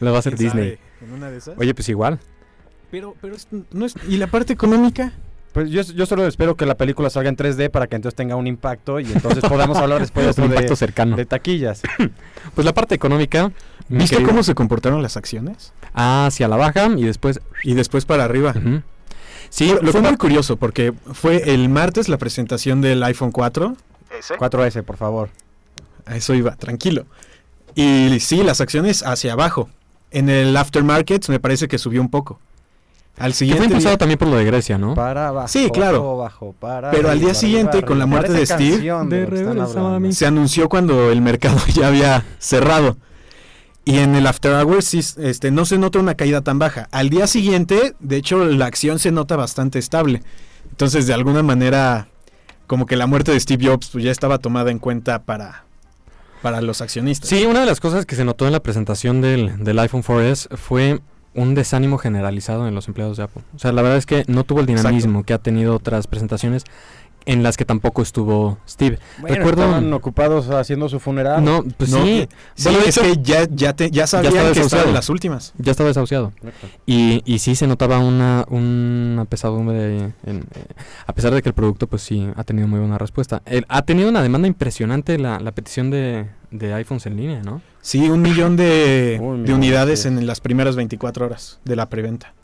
Lo 0.00 0.10
va 0.10 0.16
a 0.16 0.20
hacer 0.20 0.34
¿Quién 0.36 0.48
Disney. 0.48 0.76
sabe? 0.76 0.78
En 1.06 1.12
una 1.12 1.30
de 1.30 1.38
esas. 1.38 1.54
Oye, 1.58 1.74
pues 1.74 1.88
igual. 1.88 2.18
pero, 2.90 3.14
pero 3.20 3.34
es- 3.34 3.48
no 3.72 3.86
es, 3.86 3.94
¿y 4.08 4.16
la 4.16 4.26
parte 4.28 4.52
económica? 4.52 5.12
Pues 5.52 5.70
yo, 5.70 5.80
yo 5.82 6.04
solo 6.04 6.26
espero 6.26 6.54
que 6.54 6.66
la 6.66 6.74
película 6.76 7.08
salga 7.08 7.30
en 7.30 7.36
3D 7.36 7.70
para 7.70 7.86
que 7.86 7.96
entonces 7.96 8.14
tenga 8.14 8.36
un 8.36 8.46
impacto 8.46 9.00
y 9.00 9.10
entonces 9.10 9.42
podamos 9.48 9.78
hablar 9.78 10.00
después 10.00 10.24
de 10.26 10.30
un 10.42 10.48
eso 10.48 10.52
impacto 10.52 10.72
de, 10.72 10.76
cercano. 10.76 11.16
de 11.16 11.24
taquillas. 11.26 11.82
Pues 12.54 12.64
la 12.64 12.72
parte 12.74 12.94
económica. 12.94 13.50
mi 13.88 13.98
¿Viste 13.98 14.16
querido- 14.16 14.28
cómo 14.28 14.42
se 14.42 14.54
comportaron 14.54 15.02
las 15.02 15.16
acciones? 15.16 15.72
Ah, 15.94 16.26
hacia 16.26 16.46
la 16.48 16.56
baja 16.56 16.88
y 16.96 17.04
después. 17.04 17.40
Y 17.64 17.74
después 17.74 18.04
para 18.04 18.24
arriba. 18.24 18.54
Sí, 19.50 19.74
lo 19.82 19.92
fue 19.92 20.00
muy 20.02 20.16
curioso 20.16 20.56
porque 20.56 20.92
fue 21.12 21.52
el 21.54 21.68
martes 21.68 22.08
la 22.08 22.18
presentación 22.18 22.80
del 22.82 23.02
iPhone 23.02 23.32
4. 23.32 23.76
4S, 24.38 24.82
por 24.84 24.96
favor. 24.96 25.30
A 26.04 26.16
eso 26.16 26.34
iba, 26.34 26.54
tranquilo. 26.56 27.06
Y 27.76 28.18
sí, 28.20 28.42
las 28.42 28.60
acciones 28.60 29.04
hacia 29.04 29.34
abajo. 29.34 29.68
En 30.10 30.28
el 30.28 30.56
aftermarket 30.56 31.28
me 31.28 31.38
parece 31.38 31.68
que 31.68 31.78
subió 31.78 32.00
un 32.00 32.08
poco. 32.08 32.40
Al 33.18 33.32
que 33.32 33.36
siguiente 33.38 33.58
fue 33.64 33.66
impulsado 33.66 33.92
día- 33.92 33.98
también 33.98 34.18
por 34.18 34.28
lo 34.28 34.36
de 34.36 34.44
Grecia, 34.44 34.76
¿no? 34.78 34.94
Para 34.94 35.28
abajo. 35.28 35.48
Sí, 35.48 35.70
claro. 35.72 36.28
para 36.58 36.90
Pero 36.90 37.10
al 37.10 37.20
día 37.20 37.34
siguiente, 37.34 37.78
arriba, 37.78 37.86
con 37.86 37.98
la 37.98 38.06
muerte 38.06 38.32
de 38.32 38.44
Steve, 38.46 38.78
de 38.78 40.12
se 40.12 40.26
anunció 40.26 40.68
cuando 40.68 41.10
el 41.10 41.20
mercado 41.22 41.58
ya 41.74 41.88
había 41.88 42.24
cerrado. 42.38 42.96
Y 43.84 43.98
en 43.98 44.16
el 44.16 44.26
After 44.26 44.52
Hours 44.52 44.84
sí, 44.86 44.98
este, 45.18 45.50
no 45.50 45.64
se 45.64 45.78
nota 45.78 45.98
una 45.98 46.14
caída 46.14 46.40
tan 46.40 46.58
baja. 46.58 46.88
Al 46.90 47.08
día 47.08 47.26
siguiente, 47.26 47.94
de 48.00 48.16
hecho, 48.16 48.44
la 48.44 48.66
acción 48.66 48.98
se 48.98 49.12
nota 49.12 49.36
bastante 49.36 49.78
estable. 49.78 50.22
Entonces, 50.70 51.06
de 51.06 51.14
alguna 51.14 51.42
manera, 51.44 52.08
como 52.66 52.86
que 52.86 52.96
la 52.96 53.06
muerte 53.06 53.30
de 53.32 53.38
Steve 53.38 53.66
Jobs 53.68 53.88
pues, 53.90 54.02
ya 54.02 54.10
estaba 54.10 54.38
tomada 54.38 54.70
en 54.72 54.78
cuenta 54.80 55.22
para, 55.22 55.65
para 56.46 56.62
los 56.62 56.80
accionistas. 56.80 57.28
Sí, 57.28 57.44
una 57.44 57.58
de 57.58 57.66
las 57.66 57.80
cosas 57.80 58.06
que 58.06 58.14
se 58.14 58.24
notó 58.24 58.46
en 58.46 58.52
la 58.52 58.60
presentación 58.60 59.20
del, 59.20 59.64
del 59.64 59.76
iPhone 59.80 60.04
4S 60.04 60.56
fue 60.56 61.00
un 61.34 61.56
desánimo 61.56 61.98
generalizado 61.98 62.68
en 62.68 62.74
los 62.76 62.86
empleados 62.86 63.16
de 63.16 63.24
Apple. 63.24 63.42
O 63.56 63.58
sea, 63.58 63.72
la 63.72 63.82
verdad 63.82 63.98
es 63.98 64.06
que 64.06 64.22
no 64.28 64.44
tuvo 64.44 64.60
el 64.60 64.70
Exacto. 64.70 64.88
dinamismo 64.88 65.24
que 65.24 65.34
ha 65.34 65.38
tenido 65.38 65.74
otras 65.74 66.06
presentaciones 66.06 66.62
en 67.26 67.42
las 67.42 67.56
que 67.56 67.64
tampoco 67.64 68.02
estuvo 68.02 68.58
Steve. 68.68 68.98
Bueno, 69.20 69.36
Recuerdo- 69.36 69.64
estaban 69.64 69.92
ocupados 69.92 70.48
haciendo 70.50 70.88
su 70.88 71.00
funeral. 71.00 71.44
No, 71.44 71.62
pues 71.76 71.90
No, 71.90 72.02
sí, 72.04 72.28
Sí, 72.54 72.64
Bueno, 72.70 72.78
es 72.86 72.96
hecho, 72.96 73.02
que 73.02 73.16
ya, 73.22 73.46
ya, 73.50 73.72
te- 73.74 73.90
ya 73.90 74.06
sabían 74.06 74.32
estaba 74.32 74.52
que 74.54 74.60
estaban 74.60 74.94
las 74.94 75.10
últimas. 75.10 75.52
ya 75.58 75.72
estaba 75.72 75.88
desahuciado. 75.88 76.32
Y, 76.86 77.22
y 77.24 77.40
sí 77.40 77.54
se 77.56 77.66
notaba 77.66 77.98
una, 77.98 78.44
una 78.48 79.24
pesadumbre, 79.24 79.96
en- 80.24 80.46
eh, 80.54 80.64
a 81.06 81.12
pesar 81.12 81.34
de 81.34 81.42
que 81.42 81.48
el 81.48 81.54
producto 81.54 81.86
pues 81.86 82.02
sí 82.02 82.28
ha 82.36 82.44
tenido 82.44 82.68
muy 82.68 82.78
buena 82.80 82.96
respuesta. 82.98 83.42
El- 83.44 83.66
ha 83.68 83.82
tenido 83.82 84.08
una 84.08 84.22
demanda 84.22 84.48
impresionante 84.48 85.18
la, 85.18 85.40
la 85.40 85.52
petición 85.52 85.90
de, 85.90 86.26
de 86.50 86.74
iPhones 86.74 87.06
en 87.06 87.16
línea, 87.16 87.42
¿no? 87.42 87.60
Sí, 87.80 88.08
un 88.08 88.22
millón 88.22 88.56
de, 88.56 89.18
unidades 89.20 90.06
en 90.06 90.26
las 90.26 90.40
primeras 90.40 90.76
24 90.76 91.26
horas 91.26 91.60
de 91.64 91.76
la 91.76 91.88
preventa. 91.88 92.34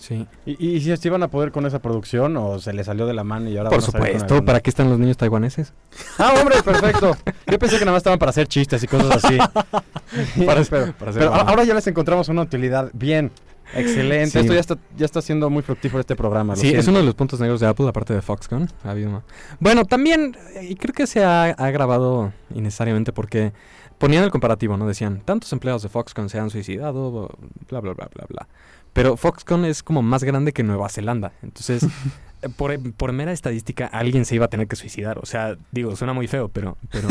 Sí. 0.00 0.26
¿Y, 0.46 0.66
y 0.76 0.80
si 0.96 1.08
iban 1.08 1.22
a 1.22 1.28
poder 1.28 1.52
con 1.52 1.66
esa 1.66 1.78
producción 1.80 2.34
o 2.38 2.58
se 2.58 2.72
le 2.72 2.82
salió 2.84 3.06
de 3.06 3.12
la 3.12 3.22
mano 3.22 3.50
y 3.50 3.56
ahora 3.58 3.68
Por 3.68 3.80
van 3.80 3.88
a 3.88 3.92
con 3.92 4.00
supuesto? 4.00 4.44
¿para 4.44 4.60
qué 4.60 4.70
están 4.70 4.88
los 4.88 4.98
niños 4.98 5.18
taiwaneses? 5.18 5.74
Ah, 6.18 6.32
hombre, 6.40 6.62
perfecto. 6.62 7.14
Yo 7.46 7.58
pensé 7.58 7.78
que 7.78 7.84
nada 7.84 7.92
más 7.92 8.00
estaban 8.00 8.18
para 8.18 8.30
hacer 8.30 8.48
chistes 8.48 8.82
y 8.82 8.86
cosas 8.86 9.22
así. 9.22 9.36
Para- 10.44 10.64
pero 10.64 10.92
para 10.94 11.12
pero 11.12 11.34
ahora 11.34 11.64
ya 11.64 11.74
les 11.74 11.86
encontramos 11.86 12.28
una 12.28 12.42
utilidad 12.42 12.90
bien. 12.94 13.30
Excelente. 13.74 14.30
Sí. 14.32 14.38
Esto 14.40 14.54
ya 14.54 14.60
está, 14.60 14.78
ya 14.96 15.04
está 15.04 15.22
siendo 15.22 15.48
muy 15.50 15.62
fructífero 15.62 16.00
este 16.00 16.16
programa. 16.16 16.56
Sí, 16.56 16.72
es 16.74 16.88
uno 16.88 16.98
de 16.98 17.04
los 17.04 17.14
puntos 17.14 17.38
negros 17.38 17.60
de 17.60 17.68
Apple, 17.68 17.86
aparte 17.88 18.14
de 18.14 18.22
Foxconn. 18.22 18.68
Ha 18.82 18.90
habido. 18.90 19.22
Bueno, 19.60 19.84
también, 19.84 20.36
y 20.62 20.74
creo 20.76 20.92
que 20.94 21.06
se 21.06 21.22
ha, 21.22 21.44
ha 21.44 21.70
grabado 21.70 22.32
innecesariamente 22.54 23.12
porque 23.12 23.52
ponían 23.98 24.24
el 24.24 24.30
comparativo, 24.30 24.76
¿no? 24.76 24.88
Decían, 24.88 25.20
tantos 25.24 25.52
empleados 25.52 25.82
de 25.82 25.88
Foxconn 25.90 26.28
se 26.28 26.38
han 26.40 26.50
suicidado, 26.50 27.30
bla, 27.68 27.80
bla, 27.80 27.92
bla, 27.92 28.08
bla, 28.12 28.24
bla. 28.28 28.48
Pero 28.92 29.16
Foxconn 29.16 29.64
es 29.64 29.82
como 29.82 30.02
más 30.02 30.24
grande 30.24 30.52
que 30.52 30.62
Nueva 30.62 30.88
Zelanda. 30.88 31.32
Entonces, 31.42 31.84
eh, 32.42 32.48
por, 32.56 32.76
por 32.94 33.12
mera 33.12 33.32
estadística, 33.32 33.86
alguien 33.86 34.24
se 34.24 34.34
iba 34.34 34.46
a 34.46 34.48
tener 34.48 34.66
que 34.66 34.76
suicidar. 34.76 35.18
O 35.18 35.26
sea, 35.26 35.56
digo, 35.72 35.94
suena 35.96 36.12
muy 36.12 36.26
feo, 36.26 36.48
pero, 36.48 36.76
pero 36.90 37.08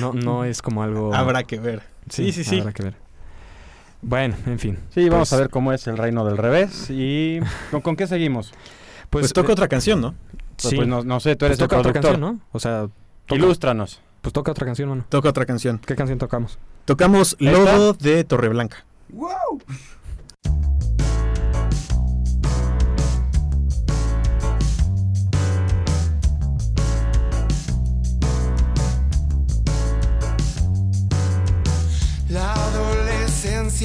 no, 0.00 0.12
no 0.12 0.44
es 0.44 0.62
como 0.62 0.82
algo... 0.82 1.14
Habrá 1.14 1.42
que 1.44 1.58
ver. 1.58 1.82
Sí, 2.08 2.32
sí, 2.32 2.44
sí. 2.44 2.60
Habrá 2.60 2.72
que 2.72 2.82
ver. 2.84 2.94
Bueno, 4.00 4.36
en 4.46 4.58
fin. 4.60 4.78
Sí, 4.90 5.08
vamos 5.08 5.28
Pues- 5.30 5.32
a 5.38 5.42
ver 5.42 5.50
cómo 5.50 5.72
es 5.72 5.86
el 5.88 5.96
reino 5.98 6.24
del 6.24 6.36
revés. 6.36 6.88
¿Y 6.90 7.40
con, 7.70 7.80
con 7.80 7.96
qué 7.96 8.06
seguimos? 8.06 8.52
Pues, 9.10 9.32
toca 9.32 9.48
eh, 9.48 9.52
otra 9.52 9.68
canción, 9.68 10.00
¿no? 10.00 10.14
Pues, 10.56 10.70
sí. 10.70 10.76
pues 10.76 10.86
no, 10.86 11.02
no 11.02 11.18
sé, 11.18 11.34
tú 11.34 11.40
Pues 11.40 11.50
eres 11.50 11.58
el 11.60 11.66
toca 11.68 11.78
otra 11.80 11.92
productor. 11.92 12.12
canción, 12.20 12.36
¿no? 12.36 12.40
O 12.52 12.60
sea, 12.60 12.82
toca- 13.26 13.34
Ilústranos. 13.36 14.00
pues 14.22 14.32
toca 14.32 14.52
otra 14.52 14.66
canción, 14.66 14.88
mano. 14.90 15.04
Toca 15.08 15.28
otra 15.30 15.44
canción. 15.46 15.78
¿Qué 15.84 15.96
canción 15.96 16.18
tocamos? 16.18 16.58
Tocamos 16.84 17.36
Lodo 17.40 17.92
de 17.94 18.22
Torreblanca. 18.24 18.84
La 19.12 19.36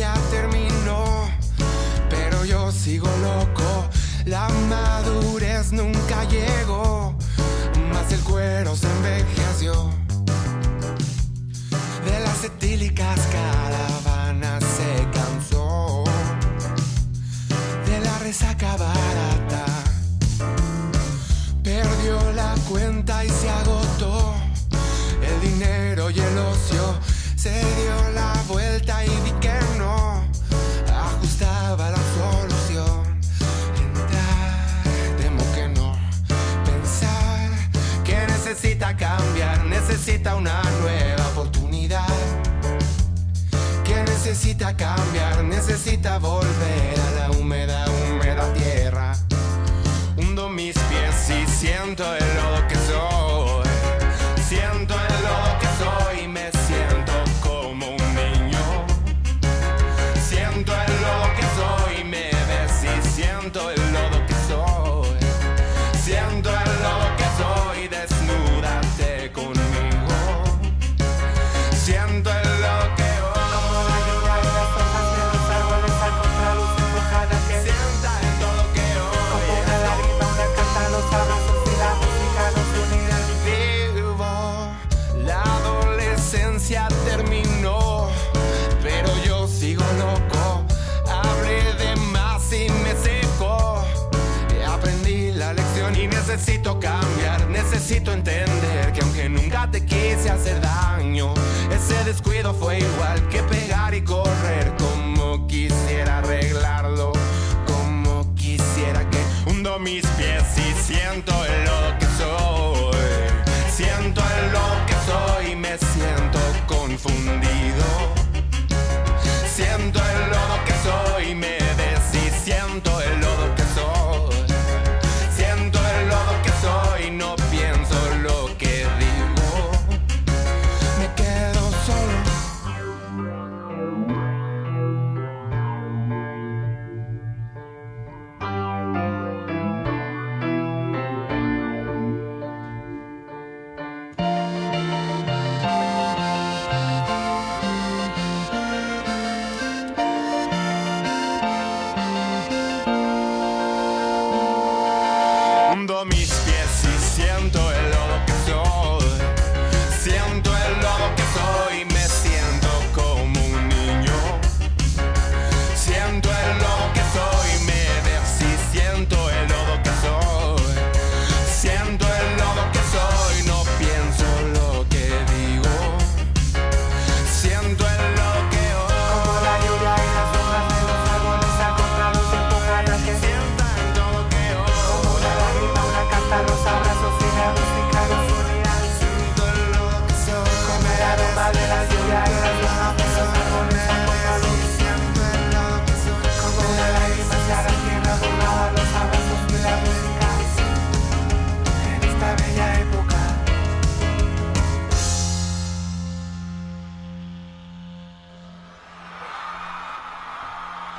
adolescencia 0.01 0.13
terminó, 0.31 1.29
pero 2.09 2.45
yo 2.45 2.71
sigo 2.71 3.07
loco. 3.21 3.89
La 4.25 4.47
madurez 4.69 5.71
nunca 5.71 6.23
llegó, 6.25 7.15
más 7.91 8.11
el 8.11 8.19
cuero 8.21 8.75
se 8.75 8.87
envejeció. 8.87 9.91
De 12.05 12.19
las 12.19 12.43
etílicas 12.43 13.19
caravanas 13.31 14.63
se 14.63 15.07
cansó, 15.11 16.03
de 17.85 17.99
la 17.99 18.19
resaca 18.19 18.75
barata. 18.77 19.65
Perdió 21.63 22.31
la 22.33 22.55
cuenta 22.69 23.23
y 23.23 23.29
se 23.29 23.49
agotó 23.49 24.33
el 25.21 25.41
dinero 25.41 26.09
y 26.09 26.19
el 26.19 26.37
ocio 26.37 26.99
se 27.35 27.72
necesita 39.93 40.35
una 40.35 40.59
nueva 40.81 41.27
oportunidad. 41.33 42.07
Que 43.83 43.93
necesita 44.03 44.75
cambiar, 44.75 45.43
necesita 45.43 46.17
volver 46.17 46.99
a 46.99 47.11
la 47.19 47.37
húmeda, 47.37 47.85
húmeda 48.09 48.51
tierra. 48.53 49.13
Hundo 50.17 50.49
mis 50.49 50.73
pies 50.73 51.29
y 51.29 51.47
siento 51.47 52.03
el 52.15 52.25
lodo 52.35 52.67
necesito 97.93 98.11
entender 98.11 98.91
que 98.91 99.01
aunque 99.01 99.29
nunca 99.29 99.69
te 99.69 99.85
quise 99.85 100.29
hacer 100.31 100.59
daño, 100.61 101.31
ese 101.71 102.03
descuido 102.05 102.51
fue 102.53 102.79
igual 102.79 103.29
que 103.29 103.43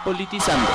Politizando. 0.05 0.69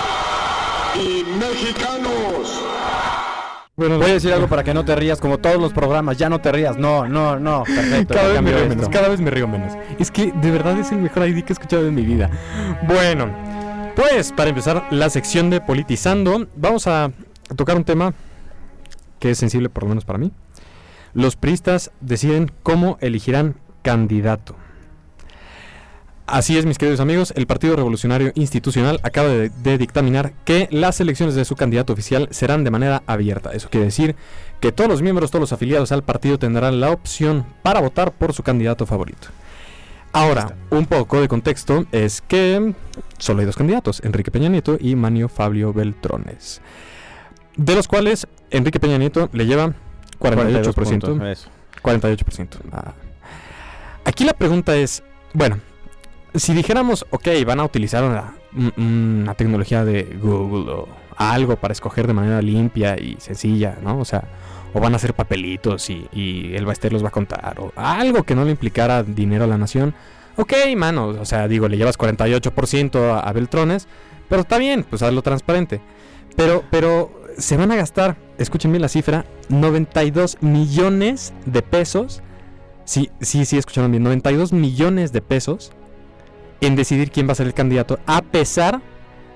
Bueno, 3.75 3.97
voy 3.97 4.09
a 4.09 4.13
decir 4.13 4.33
algo 4.33 4.47
para 4.47 4.63
que 4.63 4.73
no 4.73 4.83
te 4.83 4.95
rías, 4.95 5.21
como 5.21 5.37
todos 5.37 5.57
los 5.61 5.71
programas. 5.71 6.17
Ya 6.17 6.29
no 6.29 6.41
te 6.41 6.51
rías. 6.51 6.77
No, 6.77 7.07
no, 7.07 7.39
no. 7.39 7.63
Perfecto. 7.63 8.15
Cada 8.15 8.27
vez 8.27 8.41
me 8.41 8.49
río 8.49 8.57
esto. 8.57 8.69
menos, 8.69 8.89
cada 8.89 9.07
vez 9.07 9.21
me 9.21 9.29
río 9.29 9.47
menos. 9.47 9.73
Es 9.97 10.11
que 10.11 10.31
de 10.31 10.51
verdad 10.51 10.77
es 10.79 10.91
el 10.91 10.97
mejor 10.97 11.27
ID 11.27 11.43
que 11.43 11.53
he 11.53 11.53
escuchado 11.53 11.87
en 11.87 11.95
mi 11.95 12.01
vida. 12.01 12.29
Bueno, 12.87 13.29
pues 13.95 14.31
para 14.31 14.49
empezar 14.49 14.87
la 14.91 15.09
sección 15.09 15.49
de 15.49 15.61
politizando, 15.61 16.47
vamos 16.55 16.87
a 16.87 17.11
tocar 17.55 17.77
un 17.77 17.83
tema 17.83 18.13
que 19.19 19.31
es 19.31 19.37
sensible 19.37 19.69
por 19.69 19.83
lo 19.83 19.89
menos 19.89 20.05
para 20.05 20.19
mí. 20.19 20.31
Los 21.13 21.35
priistas 21.35 21.91
deciden 22.01 22.51
cómo 22.63 22.97
elegirán 22.99 23.55
candidato. 23.81 24.55
Así 26.31 26.57
es, 26.57 26.65
mis 26.65 26.77
queridos 26.77 26.99
amigos, 26.99 27.33
el 27.35 27.47
Partido 27.47 27.75
Revolucionario 27.75 28.31
Institucional 28.35 28.99
acaba 29.01 29.29
de, 29.29 29.49
de 29.49 29.77
dictaminar 29.79 30.33
que 30.45 30.67
las 30.71 30.99
elecciones 31.01 31.33
de 31.33 31.43
su 31.43 31.55
candidato 31.55 31.91
oficial 31.91 32.27
serán 32.29 32.63
de 32.63 32.69
manera 32.69 33.01
abierta. 33.07 33.51
Eso 33.51 33.69
quiere 33.69 33.87
decir 33.87 34.15
que 34.59 34.71
todos 34.71 34.89
los 34.89 35.01
miembros, 35.01 35.31
todos 35.31 35.41
los 35.41 35.53
afiliados 35.53 35.91
al 35.91 36.03
partido 36.03 36.37
tendrán 36.37 36.79
la 36.79 36.91
opción 36.91 37.47
para 37.63 37.81
votar 37.81 38.11
por 38.11 38.33
su 38.33 38.43
candidato 38.43 38.85
favorito. 38.85 39.29
Ahora, 40.11 40.55
un 40.69 40.85
poco 40.85 41.19
de 41.19 41.27
contexto 41.27 41.85
es 41.91 42.21
que 42.21 42.73
solo 43.17 43.39
hay 43.39 43.45
dos 43.47 43.55
candidatos, 43.55 44.01
Enrique 44.03 44.29
Peña 44.29 44.49
Nieto 44.49 44.77
y 44.79 44.95
Manio 44.95 45.29
Fabio 45.29 45.73
Beltrones. 45.73 46.61
De 47.55 47.73
los 47.73 47.87
cuales 47.87 48.27
Enrique 48.51 48.79
Peña 48.79 48.99
Nieto 48.99 49.29
le 49.33 49.47
lleva 49.47 49.73
48%. 50.19 50.73
42 50.73 50.75
puntos, 50.75 51.21
eso. 51.27 51.49
48%. 51.81 52.47
Ah. 52.71 52.93
Aquí 54.05 54.25
la 54.25 54.33
pregunta 54.33 54.75
es, 54.75 55.03
bueno, 55.33 55.59
si 56.33 56.53
dijéramos, 56.53 57.05
ok, 57.09 57.27
van 57.45 57.59
a 57.59 57.63
utilizar 57.65 58.03
una, 58.03 58.35
un- 58.55 59.21
una 59.23 59.33
tecnología 59.35 59.83
de 59.85 60.03
Google 60.21 60.71
o 60.71 60.87
algo 61.17 61.55
para 61.57 61.71
escoger 61.73 62.07
de 62.07 62.13
manera 62.13 62.41
limpia 62.41 62.97
y 62.99 63.15
sencilla, 63.19 63.77
¿no? 63.83 63.99
O 63.99 64.05
sea, 64.05 64.23
o 64.73 64.79
van 64.79 64.93
a 64.93 64.97
hacer 64.97 65.13
papelitos 65.13 65.89
y, 65.89 66.07
y 66.13 66.55
el 66.55 66.65
Baester 66.65 66.93
los 66.93 67.03
va 67.03 67.07
a 67.09 67.11
contar, 67.11 67.59
o 67.59 67.71
algo 67.75 68.23
que 68.23 68.35
no 68.35 68.45
le 68.45 68.51
implicara 68.51 69.03
dinero 69.03 69.43
a 69.43 69.47
la 69.47 69.57
nación. 69.57 69.93
Ok, 70.37 70.53
mano, 70.77 71.07
o 71.07 71.25
sea, 71.25 71.47
digo, 71.47 71.67
le 71.67 71.75
llevas 71.77 71.97
48% 71.97 72.95
a, 73.13 73.19
a 73.19 73.33
Beltrones, 73.33 73.87
pero 74.29 74.41
está 74.41 74.57
bien, 74.57 74.83
pues 74.89 75.01
hazlo 75.01 75.21
transparente. 75.21 75.81
Pero, 76.37 76.63
pero 76.69 77.11
se 77.37 77.57
van 77.57 77.71
a 77.71 77.75
gastar, 77.75 78.15
escuchen 78.37 78.71
bien 78.71 78.81
la 78.81 78.87
cifra, 78.89 79.25
92 79.49 80.37
millones 80.41 81.33
de 81.45 81.61
pesos. 81.61 82.21
Sí, 82.85 83.09
sí, 83.19 83.43
sí, 83.45 83.57
escucharon 83.57 83.91
bien, 83.91 84.03
92 84.03 84.53
millones 84.53 85.11
de 85.11 85.21
pesos 85.21 85.73
en 86.61 86.75
decidir 86.75 87.11
quién 87.11 87.27
va 87.27 87.33
a 87.33 87.35
ser 87.35 87.47
el 87.47 87.53
candidato, 87.53 87.99
a 88.05 88.21
pesar 88.21 88.81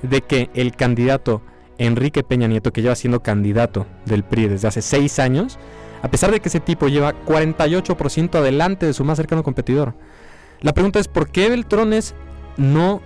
de 0.02 0.22
que 0.22 0.50
el 0.54 0.76
candidato 0.76 1.42
Enrique 1.78 2.24
Peña 2.24 2.48
Nieto, 2.48 2.72
que 2.72 2.82
lleva 2.82 2.96
siendo 2.96 3.22
candidato 3.22 3.86
del 4.06 4.24
PRI 4.24 4.48
desde 4.48 4.68
hace 4.68 4.82
seis 4.82 5.20
años, 5.20 5.58
a 6.02 6.10
pesar 6.10 6.32
de 6.32 6.40
que 6.40 6.50
ese 6.50 6.60
tipo 6.60 6.88
lleva 6.88 7.14
48% 7.26 8.36
adelante 8.36 8.86
de 8.86 8.94
su 8.94 9.06
más 9.06 9.18
cercano 9.18 9.44
competidor. 9.44 9.96
La 10.62 10.74
pregunta 10.74 11.00
es, 11.00 11.08
¿por 11.08 11.30
qué 11.30 11.50
Beltrones 11.50 12.14
no, 12.58 13.02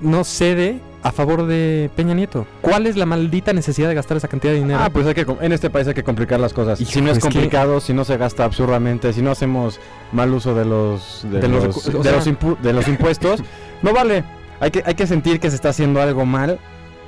no 0.00 0.24
cede 0.24 0.80
a 1.04 1.12
favor 1.12 1.46
de 1.46 1.90
Peña 1.94 2.14
Nieto? 2.14 2.46
¿Cuál 2.62 2.86
es 2.88 2.96
la 2.96 3.06
maldita 3.06 3.52
necesidad 3.52 3.88
de 3.88 3.94
gastar 3.94 4.16
esa 4.16 4.26
cantidad 4.26 4.52
de 4.54 4.58
dinero? 4.58 4.80
Ah, 4.82 4.90
pues 4.90 5.06
hay 5.06 5.14
que, 5.14 5.24
en 5.40 5.52
este 5.52 5.70
país 5.70 5.86
hay 5.86 5.94
que 5.94 6.02
complicar 6.02 6.40
las 6.40 6.52
cosas. 6.52 6.80
Hijo, 6.80 6.90
si 6.90 7.00
no 7.00 7.10
es, 7.10 7.18
es 7.18 7.22
que- 7.22 7.30
complicado, 7.30 7.80
si 7.80 7.92
no 7.94 8.04
se 8.04 8.16
gasta 8.16 8.44
absurdamente, 8.44 9.12
si 9.12 9.22
no 9.22 9.30
hacemos 9.30 9.78
mal 10.12 10.32
uso 10.34 10.54
de 10.54 10.64
los 10.64 11.20
de, 11.30 11.40
De 11.40 11.48
los 11.48 11.64
los, 11.64 11.76
recu- 11.76 11.94
o 11.94 11.98
de 11.98 12.02
sea- 12.08 12.12
los 12.18 12.26
impu- 12.26 12.58
de 12.58 12.72
los 12.72 12.88
impuestos, 12.88 13.40
no 13.82 13.92
vale. 13.92 14.24
Hay 14.60 14.70
que, 14.70 14.82
hay 14.86 14.94
que 14.94 15.06
sentir 15.06 15.38
que 15.40 15.50
se 15.50 15.56
está 15.56 15.68
haciendo 15.68 16.00
algo 16.00 16.24
mal 16.24 16.58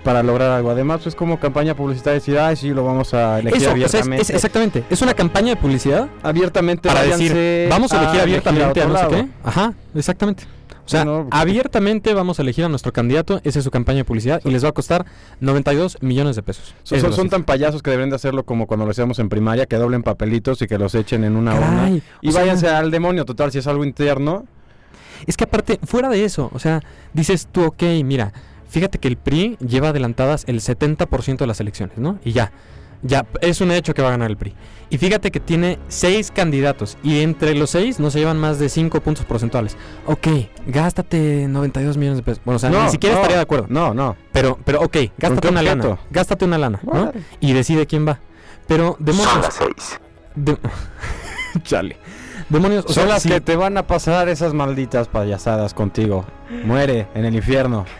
para 0.04 0.22
lograr 0.22 0.50
algo. 0.50 0.70
Además, 0.70 1.00
pues 1.02 1.14
como 1.14 1.40
campaña 1.40 1.74
publicitaria 1.74 2.14
decir, 2.20 2.38
ay, 2.38 2.54
sí, 2.56 2.68
lo 2.70 2.84
vamos 2.84 3.14
a 3.14 3.40
elegir 3.40 3.62
Eso, 3.62 3.70
o 3.72 3.74
sea, 3.76 3.84
es- 3.86 3.94
abiertamente. 3.94 4.22
es- 4.22 4.30
exactamente. 4.30 4.84
Es 4.90 5.00
una 5.02 5.14
campaña 5.14 5.54
de 5.54 5.56
publicidad 5.56 6.08
abiertamente 6.22 6.88
para 6.88 7.02
decir, 7.02 7.66
vamos 7.70 7.92
a 7.92 8.02
elegir 8.02 8.20
abiertamente 8.20 8.82
a 8.82 8.86
no 8.86 8.94
sé 8.96 9.02
lado. 9.02 9.10
qué. 9.10 9.26
Ajá, 9.42 9.72
exactamente. 9.94 10.44
O 10.86 10.88
sea, 10.88 11.04
No, 11.04 11.26
abiertamente 11.32 12.14
vamos 12.14 12.38
a 12.38 12.42
elegir 12.42 12.64
a 12.64 12.68
nuestro 12.68 12.92
candidato, 12.92 13.40
esa 13.42 13.58
es 13.58 13.64
su 13.64 13.72
campaña 13.72 13.98
de 13.98 14.04
publicidad 14.04 14.40
y 14.44 14.50
les 14.50 14.64
va 14.64 14.68
a 14.68 14.72
costar 14.72 15.04
92 15.40 15.98
millones 16.00 16.36
de 16.36 16.42
pesos. 16.44 16.74
Son, 16.84 17.28
tan 17.28 17.42
payasos 17.42 17.82
que 17.82 17.90
deberían 17.90 18.10
de 18.10 18.16
hacerlo 18.16 18.44
como 18.44 18.68
cuando 18.68 18.84
lo 18.84 18.92
hacíamos 18.92 19.18
en 19.18 19.28
primaria, 19.28 19.66
que 19.66 19.76
doblen 19.76 20.04
papelitos 20.04 20.62
y 20.62 20.68
que 20.68 20.78
los 20.78 20.94
echen 20.94 21.24
en 21.24 21.34
una 21.34 21.54
urna. 21.54 21.66
Caray, 21.66 22.02
Y 22.20 22.28
o 22.28 22.32
sea, 22.32 22.40
váyanse 22.42 22.68
al 22.68 22.92
demonio, 22.92 23.24
total, 23.24 23.50
si 23.50 23.58
es 23.58 23.66
algo 23.66 23.84
interno. 23.84 24.46
Es 25.26 25.36
que 25.36 25.44
aparte, 25.44 25.80
fuera 25.82 26.08
de 26.08 26.24
eso, 26.24 26.50
o 26.52 26.58
sea, 26.60 26.80
dices 27.12 27.48
tú, 27.50 27.64
ok, 27.64 27.82
mira, 28.04 28.32
fíjate 28.68 28.98
que 28.98 29.08
el 29.08 29.16
PRI 29.16 29.56
lleva 29.58 29.88
adelantadas 29.88 30.44
el 30.46 30.60
70% 30.60 31.38
de 31.38 31.46
las 31.48 31.58
elecciones, 31.58 31.98
¿no? 31.98 32.20
Y 32.24 32.32
ya, 32.32 32.52
ya, 33.02 33.26
es 33.40 33.60
un 33.60 33.70
hecho 33.70 33.94
que 33.94 34.02
va 34.02 34.08
a 34.08 34.10
ganar 34.12 34.30
el 34.30 34.36
PRI. 34.36 34.54
Y 34.88 34.98
fíjate 34.98 35.30
que 35.32 35.40
tiene 35.40 35.78
seis 35.88 36.30
candidatos 36.30 36.96
y 37.02 37.20
entre 37.20 37.54
los 37.54 37.70
seis 37.70 37.98
no 37.98 38.10
se 38.10 38.20
llevan 38.20 38.38
más 38.38 38.60
de 38.60 38.68
5 38.68 39.00
puntos 39.00 39.24
porcentuales. 39.24 39.76
Ok, 40.06 40.28
gástate 40.68 41.46
92 41.48 41.96
millones 41.96 42.18
de 42.18 42.22
pesos. 42.22 42.40
Bueno, 42.44 42.56
o 42.56 42.58
sea, 42.60 42.70
ni 42.70 42.88
siquiera 42.90 43.16
no, 43.16 43.20
estaría 43.22 43.38
de 43.38 43.42
acuerdo. 43.42 43.66
No, 43.68 43.92
no. 43.94 44.16
Pero, 44.32 44.56
pero, 44.64 44.82
ok, 44.82 44.96
gástate 45.18 45.48
una 45.48 45.62
lana. 45.62 45.98
Gástate 46.10 46.44
una 46.44 46.56
lana, 46.58 46.78
¿no? 46.84 47.12
Y 47.40 47.52
decide 47.52 47.86
quién 47.86 48.06
va. 48.06 48.20
Pero, 48.68 48.96
demonios. 49.00 49.48
de- 50.36 50.58
Chale. 51.64 51.96
Demonios, 52.48 52.84
o 52.84 52.88
Son 52.92 53.04
sea, 53.04 53.14
las 53.14 53.22
sí. 53.24 53.28
que 53.28 53.40
te 53.40 53.56
van 53.56 53.76
a 53.76 53.88
pasar 53.88 54.28
esas 54.28 54.54
malditas 54.54 55.08
payasadas 55.08 55.74
contigo. 55.74 56.24
Muere 56.64 57.08
en 57.14 57.24
el 57.24 57.34
infierno. 57.34 57.84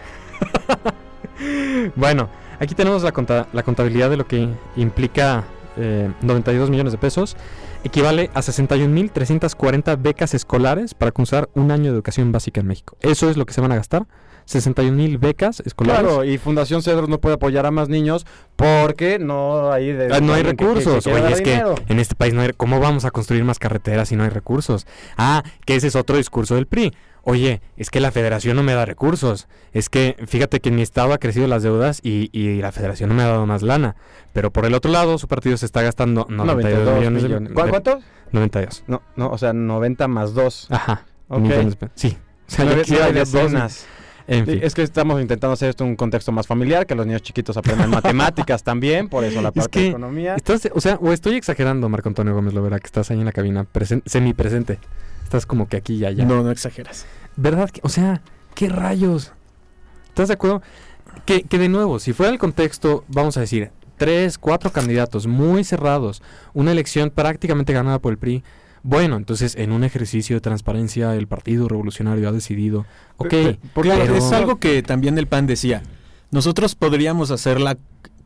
Bueno, 1.95 2.29
aquí 2.59 2.75
tenemos 2.75 3.03
la, 3.03 3.11
conta- 3.11 3.47
la 3.53 3.63
contabilidad 3.63 4.09
de 4.09 4.17
lo 4.17 4.27
que 4.27 4.49
implica 4.75 5.43
eh, 5.77 6.09
92 6.21 6.69
millones 6.69 6.91
de 6.91 6.97
pesos, 6.97 7.37
equivale 7.83 8.29
a 8.33 8.41
61.340 8.41 10.01
becas 10.01 10.33
escolares 10.33 10.93
para 10.93 11.11
cursar 11.11 11.49
un 11.53 11.71
año 11.71 11.85
de 11.85 11.89
educación 11.95 12.31
básica 12.31 12.61
en 12.61 12.67
México. 12.67 12.97
Eso 13.01 13.29
es 13.29 13.37
lo 13.37 13.45
que 13.45 13.53
se 13.53 13.61
van 13.61 13.71
a 13.71 13.75
gastar. 13.75 14.05
61.000 14.47 15.19
becas 15.19 15.59
escolares. 15.65 16.01
Claro, 16.01 16.23
y 16.23 16.37
Fundación 16.37 16.81
Cedros 16.81 17.09
no 17.09 17.19
puede 17.19 17.35
apoyar 17.35 17.65
a 17.65 17.71
más 17.71 17.89
niños 17.89 18.25
porque 18.55 19.19
no 19.19 19.73
hay, 19.73 19.91
de- 19.91 20.05
Ah, 20.05 20.21
no 20.21 20.31
hay 20.33 20.39
alguien 20.39 20.55
que- 20.55 20.63
que- 20.65 20.69
recursos. 20.73 21.03
que 21.03 21.13
Oye, 21.13 21.33
es 21.33 21.41
que 21.41 21.61
en 21.89 21.99
este 21.99 22.15
país 22.15 22.33
no 22.33 22.41
hay. 22.41 22.51
¿Cómo 22.55 22.79
vamos 22.79 23.03
a 23.03 23.11
construir 23.11 23.43
más 23.43 23.59
carreteras 23.59 24.07
si 24.07 24.15
no 24.15 24.23
hay 24.23 24.29
recursos? 24.29 24.87
Ah, 25.17 25.43
que 25.65 25.75
ese 25.75 25.87
es 25.87 25.97
otro 25.97 26.15
discurso 26.15 26.55
del 26.55 26.65
PRI. 26.65 26.93
Oye, 27.29 27.61
es 27.75 27.89
que 27.89 27.99
la 27.99 28.11
federación 28.11 28.55
no 28.55 28.63
me 28.63 28.73
da 28.73 28.85
recursos. 28.85 29.49
Es 29.73 29.89
que 29.89 30.15
fíjate 30.27 30.61
que 30.61 30.69
en 30.69 30.75
mi 30.75 30.81
estado 30.81 31.11
ha 31.11 31.17
crecido 31.17 31.45
las 31.47 31.61
deudas 31.61 31.99
y, 32.01 32.29
y 32.31 32.61
la 32.61 32.71
federación 32.71 33.09
no 33.09 33.15
me 33.15 33.23
ha 33.23 33.27
dado 33.27 33.45
más 33.45 33.63
lana. 33.63 33.97
Pero 34.31 34.49
por 34.51 34.65
el 34.65 34.73
otro 34.73 34.89
lado, 34.91 35.17
su 35.17 35.27
partido 35.27 35.57
se 35.57 35.65
está 35.65 35.81
gastando 35.81 36.25
92 36.29 36.85
92 36.85 36.99
millones 36.99 37.23
de- 37.23 37.27
millones. 37.29 37.53
¿Cu- 37.53 37.63
de- 37.63 37.69
¿Cuántos? 37.69 38.03
92. 38.31 38.83
No, 38.87 39.01
no, 39.17 39.29
o 39.29 39.37
sea, 39.37 39.51
90 39.51 40.07
más 40.07 40.33
2. 40.33 40.67
Ajá. 40.69 41.05
Ok. 41.27 41.39
millones 41.41 41.71
de 41.71 41.75
pe- 41.87 41.89
Sí. 41.95 42.17
O 42.47 42.49
sea, 42.51 42.63
No, 42.63 42.81
yo 42.81 42.97
no 43.07 43.11
decenas. 43.11 43.85
En 44.29 44.45
fin. 44.45 44.59
Es 44.61 44.73
que 44.73 44.81
estamos 44.83 45.21
intentando 45.21 45.53
hacer 45.53 45.69
esto 45.69 45.83
en 45.83 45.89
un 45.91 45.95
contexto 45.97 46.31
más 46.31 46.47
familiar, 46.47 46.85
que 46.85 46.95
los 46.95 47.05
niños 47.05 47.21
chiquitos 47.21 47.55
aprendan 47.57 47.89
matemáticas 48.45 48.63
también, 48.63 49.09
por 49.09 49.23
eso 49.25 49.41
la 49.41 49.49
Es 49.49 49.55
parte 49.55 49.79
de 49.79 49.85
que 49.85 49.89
economía. 49.89 50.35
Estás, 50.35 50.69
o 50.73 50.79
sea, 50.81 50.95
o 51.01 51.11
estoy 51.11 51.35
exagerando, 51.35 51.87
Marco 51.89 52.07
Antonio 52.07 52.33
Gómez 52.33 52.53
Lovera, 52.53 52.79
que 52.79 52.85
estás 52.87 53.11
ahí 53.11 53.19
en 53.19 53.25
la 53.25 53.31
cabina, 53.33 53.65
presen- 53.65 54.01
semipresente. 54.05 54.79
Estás 55.27 55.45
como 55.45 55.67
que 55.67 55.75
aquí 55.75 55.95
y 55.95 56.05
allá. 56.05 56.23
No, 56.23 56.41
no 56.41 56.51
exageras. 56.51 57.05
¿Verdad? 57.35 57.69
que- 57.69 57.81
O 57.83 57.89
sea, 57.89 58.21
¿qué 58.55 58.69
rayos? 58.69 59.33
¿Estás 60.07 60.29
de 60.29 60.35
acuerdo? 60.35 60.61
Que, 61.25 61.43
que 61.43 61.57
de 61.59 61.67
nuevo, 61.67 61.99
si 61.99 62.13
fuera 62.13 62.31
el 62.31 62.39
contexto, 62.39 63.03
vamos 63.09 63.35
a 63.35 63.41
decir, 63.41 63.71
tres, 63.97 64.37
cuatro 64.37 64.71
candidatos 64.71 65.27
muy 65.27 65.65
cerrados, 65.65 66.23
una 66.53 66.71
elección 66.71 67.09
prácticamente 67.09 67.73
ganada 67.73 67.99
por 67.99 68.13
el 68.13 68.17
PRI, 68.17 68.41
bueno, 68.83 69.17
entonces 69.17 69.55
en 69.57 69.73
un 69.73 69.83
ejercicio 69.83 70.37
de 70.37 70.39
transparencia 70.41 71.13
el 71.15 71.27
Partido 71.27 71.67
Revolucionario 71.67 72.29
ha 72.29 72.31
decidido, 72.31 72.85
ok, 73.17 73.27
Pe- 73.29 73.59
pe- 73.75 73.81
Claro, 73.81 74.01
pero- 74.05 74.15
es 74.15 74.31
algo 74.31 74.59
que 74.59 74.81
también 74.81 75.17
el 75.17 75.27
PAN 75.27 75.45
decía. 75.45 75.83
Nosotros 76.31 76.75
podríamos 76.75 77.31
hacer 77.31 77.59
la 77.59 77.77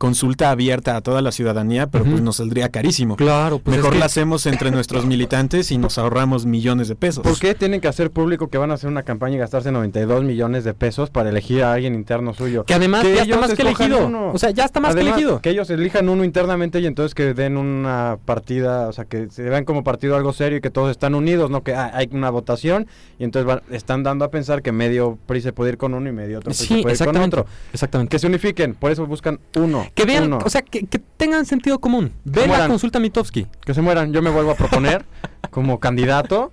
consulta 0.06 0.50
abierta 0.50 0.96
a 0.96 1.00
toda 1.00 1.22
la 1.22 1.30
ciudadanía, 1.30 1.86
pero 1.86 2.02
pues 2.04 2.20
nos 2.22 2.34
saldría 2.38 2.70
carísimo. 2.70 3.14
claro, 3.14 3.60
pues 3.60 3.76
Mejor 3.76 3.90
es 3.90 3.94
que- 3.94 3.98
la 4.00 4.06
hacemos 4.06 4.46
entre 4.46 4.72
nuestros 4.72 5.06
militantes 5.06 5.70
y 5.70 5.78
nos 5.78 5.96
ahorramos 5.96 6.44
millones 6.44 6.88
de 6.88 6.96
pesos. 6.96 7.22
¿Por 7.22 7.38
qué 7.38 7.54
tienen 7.54 7.80
que 7.80 7.86
hacer 7.86 8.10
público 8.10 8.48
que 8.48 8.58
van 8.58 8.72
a 8.72 8.74
hacer 8.74 8.90
una 8.90 9.04
campaña 9.04 9.36
y 9.36 9.38
gastarse 9.38 9.70
92 9.70 10.24
millones 10.24 10.64
de 10.64 10.74
pesos 10.74 11.10
para 11.10 11.30
elegir 11.30 11.62
a 11.62 11.72
alguien 11.74 11.94
interno 11.94 12.34
suyo? 12.34 12.64
que 12.64 12.74
además 12.74 13.02
que 13.04 13.14
ya 13.14 13.22
está 13.22 13.36
más 13.38 13.54
que 13.54 13.62
elegido. 13.62 14.06
uno. 14.08 14.32
O 14.32 14.38
sea, 14.38 14.50
ya 14.50 14.64
está 14.64 14.80
más 14.80 14.90
Además, 14.90 15.14
que 15.14 15.20
elegido. 15.20 15.40
Que 15.40 15.50
ellos 15.50 15.70
elijan 15.70 16.08
uno 16.08 16.24
internamente 16.24 16.80
y 16.80 16.86
entonces 16.86 17.14
que 17.14 17.32
den 17.32 17.56
una 17.56 18.18
partida, 18.24 18.88
o 18.88 18.92
sea, 18.92 19.04
que 19.04 19.30
se 19.30 19.42
vean 19.44 19.64
como 19.64 19.84
partido 19.84 20.16
algo 20.16 20.32
serio 20.32 20.58
y 20.58 20.60
que 20.60 20.70
todos 20.70 20.90
están 20.90 21.14
unidos, 21.14 21.48
no 21.48 21.62
que 21.62 21.76
ah, 21.76 21.92
hay 21.94 22.08
una 22.10 22.28
votación 22.30 22.88
y 23.20 23.24
entonces 23.24 23.46
van- 23.46 23.62
están 23.70 24.02
dando 24.02 24.24
a 24.24 24.32
pensar 24.32 24.62
que 24.62 24.72
medio 24.72 25.16
PRI 25.26 25.42
se 25.42 25.52
puede 25.52 25.70
ir 25.70 25.78
con 25.78 25.94
uno 25.94 26.08
y 26.08 26.12
medio 26.12 26.38
otro 26.38 26.50
PRI 26.50 26.54
se 26.58 26.62
Sí, 26.64 26.68
puede 26.68 26.80
ir 26.80 26.82
con 26.84 26.90
exactamente. 26.90 27.36
otro. 27.40 27.50
Exactamente. 27.72 28.10
Que 28.10 28.18
se 28.18 28.26
unifiquen, 28.26 28.74
por 28.74 28.90
eso 28.90 29.06
buscan 29.06 29.38
uno. 29.56 29.86
Que 29.94 30.04
vean, 30.04 30.24
uno. 30.24 30.38
o 30.44 30.48
sea, 30.50 30.62
que, 30.62 30.86
que 30.86 30.98
tengan 30.98 31.44
sentido 31.46 31.78
común. 31.80 32.12
Ve 32.24 32.46
la 32.46 32.66
consulta 32.66 32.98
Mitofsky, 32.98 33.46
que 33.64 33.74
se 33.74 33.82
mueran. 33.82 34.12
Yo 34.12 34.22
me 34.22 34.30
vuelvo 34.30 34.50
a 34.52 34.54
proponer 34.54 35.04
como 35.50 35.78
candidato 35.80 36.52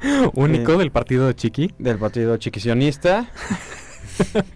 único 0.34 0.72
Eh, 0.72 0.78
del 0.78 0.90
partido 0.90 1.30
Chiqui. 1.32 1.72
del 1.78 1.98
partido 1.98 2.36
chiquisionista. 2.38 3.30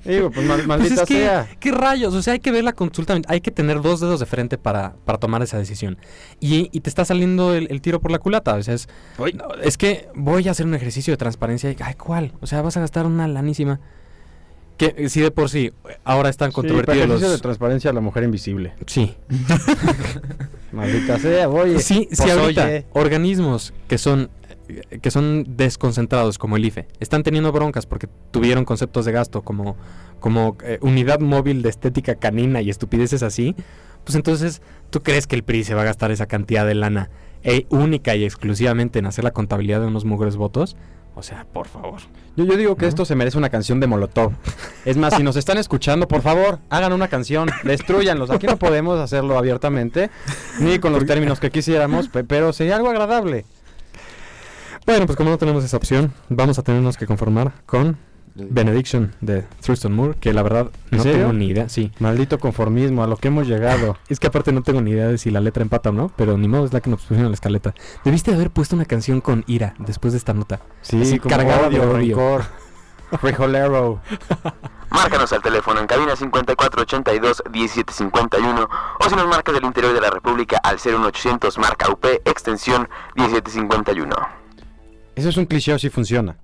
Digo, 0.05 0.31
pues 0.33 0.45
mal- 0.47 0.57
Pues 0.57 0.67
maldita 0.67 1.03
es 1.03 1.09
que, 1.09 1.15
sea. 1.23 1.49
¿qué 1.61 1.71
rayos? 1.71 2.15
O 2.15 2.23
sea, 2.23 2.33
hay 2.33 2.41
que 2.41 2.51
ver 2.51 2.65
la 2.65 2.73
consulta, 2.73 3.17
hay 3.29 3.41
que 3.41 3.53
tener 3.53 3.81
dos 3.81 4.01
dedos 4.01 4.19
de 4.19 4.27
frente 4.27 4.59
para, 4.59 4.95
para 5.05 5.19
tomar 5.19 5.41
esa 5.43 5.57
decisión. 5.59 5.99
Y, 6.41 6.69
y 6.73 6.81
te 6.81 6.91
está 6.91 7.05
saliendo 7.05 7.55
el, 7.55 7.69
el 7.71 7.81
tiro 7.81 8.01
por 8.01 8.11
la 8.11 8.19
culata. 8.19 8.55
O 8.55 8.63
sea, 8.63 8.75
es, 8.75 8.89
no, 9.19 9.55
es 9.63 9.79
que 9.79 10.09
voy 10.17 10.49
a 10.49 10.51
hacer 10.51 10.67
un 10.67 10.75
ejercicio 10.75 11.13
de 11.13 11.17
transparencia. 11.17 11.71
Y, 11.71 11.77
ay, 11.81 11.95
¿cuál? 11.95 12.33
O 12.41 12.47
sea, 12.49 12.61
vas 12.63 12.77
a 12.77 12.81
gastar 12.81 13.07
una 13.07 13.29
lanísima. 13.29 13.79
Que 14.83 15.05
eh, 15.05 15.09
si 15.09 15.21
de 15.21 15.31
por 15.31 15.49
sí, 15.49 15.73
ahora 16.03 16.29
están 16.29 16.51
Sí, 16.51 16.55
controvertidos 16.57 16.99
ejercicio 16.99 17.29
de 17.29 17.35
los... 17.35 17.43
transparencia 17.43 17.91
a 17.91 17.95
la 17.95 18.01
mujer 18.01 18.25
invisible. 18.25 18.75
Sí, 18.87 19.15
Maldita 20.73 21.19
sea, 21.21 21.49
oye. 21.49 21.79
sí, 21.79 22.09
sí, 22.11 22.17
pues, 22.17 22.31
ahorita 22.33 22.65
oye. 22.65 22.87
organismos 22.93 23.73
que 23.87 23.97
son 23.99 24.31
eh, 24.69 24.99
que 25.01 25.11
son 25.13 25.45
desconcentrados 25.57 26.37
como 26.39 26.57
el 26.57 26.65
IFE 26.65 26.89
están 26.99 27.23
teniendo 27.23 27.53
broncas 27.53 27.87
porque 27.87 28.09
tuvieron 28.33 28.65
conceptos 28.65 29.05
de 29.05 29.13
gasto 29.13 29.43
como 29.43 29.77
como 30.19 30.57
eh, 30.65 30.79
unidad 30.81 31.21
móvil 31.21 31.63
de 31.63 31.69
estética 31.69 32.17
canina 32.17 32.61
y 32.61 32.71
estupideces 32.71 33.23
así, 33.23 33.55
pues 34.05 34.17
entonces 34.17 34.63
tú 34.91 35.03
crees 35.03 35.29
que 35.29 35.37
el 35.37 35.45
PRI 35.45 35.63
se 35.63 35.75
va 35.75 35.83
a 35.83 35.85
gastar 35.85 36.11
esa 36.11 36.27
cantidad 36.27 36.67
de 36.67 36.75
lana 36.75 37.11
única 37.71 38.15
y 38.17 38.25
exclusivamente 38.25 38.99
en 38.99 39.07
hacer 39.07 39.25
la 39.25 39.33
contabilidad 39.33 39.81
de 39.81 39.87
unos 39.87 40.05
mugres 40.05 40.37
votos? 40.37 40.77
O 41.15 41.23
sea, 41.23 41.45
por 41.53 41.69
favor. 41.69 42.01
Yo, 42.37 42.45
yo 42.47 42.57
digo 42.57 42.77
que 42.77 42.87
¿No? 42.87 42.89
esto 42.89 43.05
se 43.05 43.15
merece 43.15 43.37
una 43.37 43.51
canción 43.51 43.81
de 43.81 43.87
Molotov. 43.87 44.33
Es 44.87 44.97
más, 44.97 45.15
si 45.15 45.23
nos 45.23 45.37
están 45.37 45.59
escuchando, 45.59 46.09
por 46.09 46.23
favor, 46.23 46.59
hagan 46.71 46.93
una 46.95 47.09
canción, 47.09 47.51
destruyanlos. 47.65 48.31
Aquí 48.31 48.47
no 48.47 48.57
podemos 48.57 48.99
hacerlo 48.99 49.37
abiertamente, 49.37 50.11
ni 50.59 50.79
con 50.79 50.93
los 50.95 51.05
términos 51.05 51.39
que 51.39 51.51
quisiéramos, 51.51 52.09
pe- 52.09 52.25
pero 52.25 52.53
sería 52.55 52.77
algo 52.77 52.89
agradable. 52.89 53.45
Bueno, 54.87 55.07
pues 55.07 55.17
como 55.17 55.31
no 55.31 55.39
tenemos 55.39 55.63
esa 55.65 55.77
opción, 55.77 56.13
vamos 56.29 56.59
a 56.59 56.63
tenernos 56.63 56.97
que 56.97 57.07
conformar 57.07 57.53
con 57.67 57.99
Benediction 58.35 59.15
de 59.21 59.45
Thurston 59.65 59.93
Moore, 59.93 60.17
que 60.19 60.33
la 60.33 60.43
verdad 60.43 60.71
¿En 60.91 60.99
no 60.99 61.03
serio? 61.05 61.19
tengo 61.21 61.33
ni 61.35 61.47
idea, 61.49 61.69
sí. 61.69 61.93
Maldito 61.99 62.39
conformismo, 62.39 63.03
a 63.03 63.07
lo 63.07 63.17
que 63.17 63.29
hemos 63.29 63.47
llegado. 63.47 63.97
Es 64.09 64.21
que 64.21 64.27
aparte 64.29 64.53
no 64.53 64.63
tengo 64.63 64.81
ni 64.81 64.93
idea 64.93 65.09
de 65.09 65.19
si 65.19 65.31
la 65.31 65.41
letra 65.41 65.63
empata 65.63 65.91
o 65.91 65.93
no, 65.93 66.11
pero 66.17 66.39
ni 66.39 66.49
modo 66.49 66.65
es 66.65 66.73
la 66.73 66.81
que 66.81 66.91
nos 66.91 67.01
pusieron 67.01 67.27
en 67.27 67.33
la 67.33 67.35
escaleta. 67.35 67.75
Debiste 68.05 68.33
haber 68.33 68.51
puesto 68.51 68.77
una 68.77 68.85
canción 68.85 69.21
con 69.21 69.45
ira 69.47 69.75
después 69.79 70.13
de 70.13 70.19
esta 70.19 70.33
nota. 70.35 70.61
Sí, 70.83 71.01
Así, 71.03 71.19
como 71.19 71.35
cargada 71.35 71.69
de 71.69 71.81
odio, 71.81 71.91
odio. 71.91 72.17
rencor. 72.17 72.43
Frijolero. 73.21 74.01
Márcanos 74.91 75.33
al 75.33 75.43
teléfono 75.43 75.81
en 75.81 75.87
cabina 75.87 76.13
5482-1751 76.15 78.69
o 79.01 79.09
si 79.09 79.17
nos 79.17 79.27
marcas 79.27 79.55
del 79.55 79.65
interior 79.65 79.95
de 79.95 80.01
la 80.01 80.11
República 80.11 80.59
al 80.63 80.77
01800 80.77 81.59
marca 81.59 81.91
UP 81.91 82.05
extensión 82.25 82.89
1751. 83.17 84.15
Eso 85.15 85.29
es 85.29 85.37
un 85.37 85.45
cliché, 85.47 85.75
o 85.75 85.79
sí 85.79 85.91
funciona. 85.91 86.37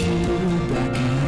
you 0.00 0.74
back 0.74 1.19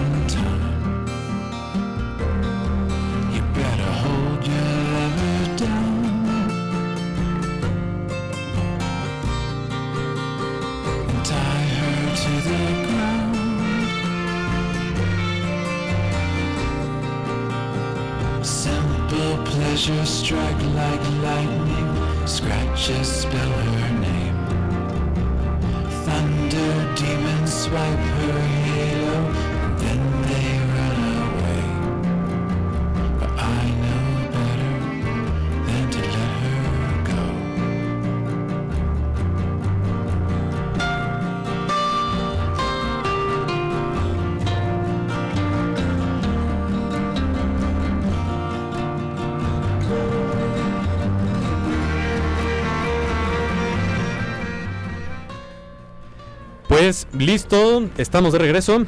listo, 57.18 57.88
estamos 57.98 58.32
de 58.32 58.38
regreso. 58.38 58.84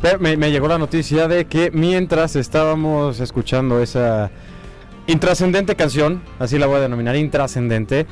Pero 0.00 0.20
Me, 0.20 0.36
me 0.36 0.50
llegó 0.52 0.68
la 0.68 0.78
noticia 0.78 1.26
de 1.26 1.46
que 1.46 1.70
mientras 1.72 2.36
estábamos 2.36 3.18
escuchando 3.18 3.82
esa 3.82 4.30
intrascendente 5.08 5.74
canción, 5.74 6.22
así 6.38 6.56
la 6.58 6.66
voy 6.66 6.76
a 6.76 6.80
denominar, 6.80 7.16
intrascendente, 7.16 8.06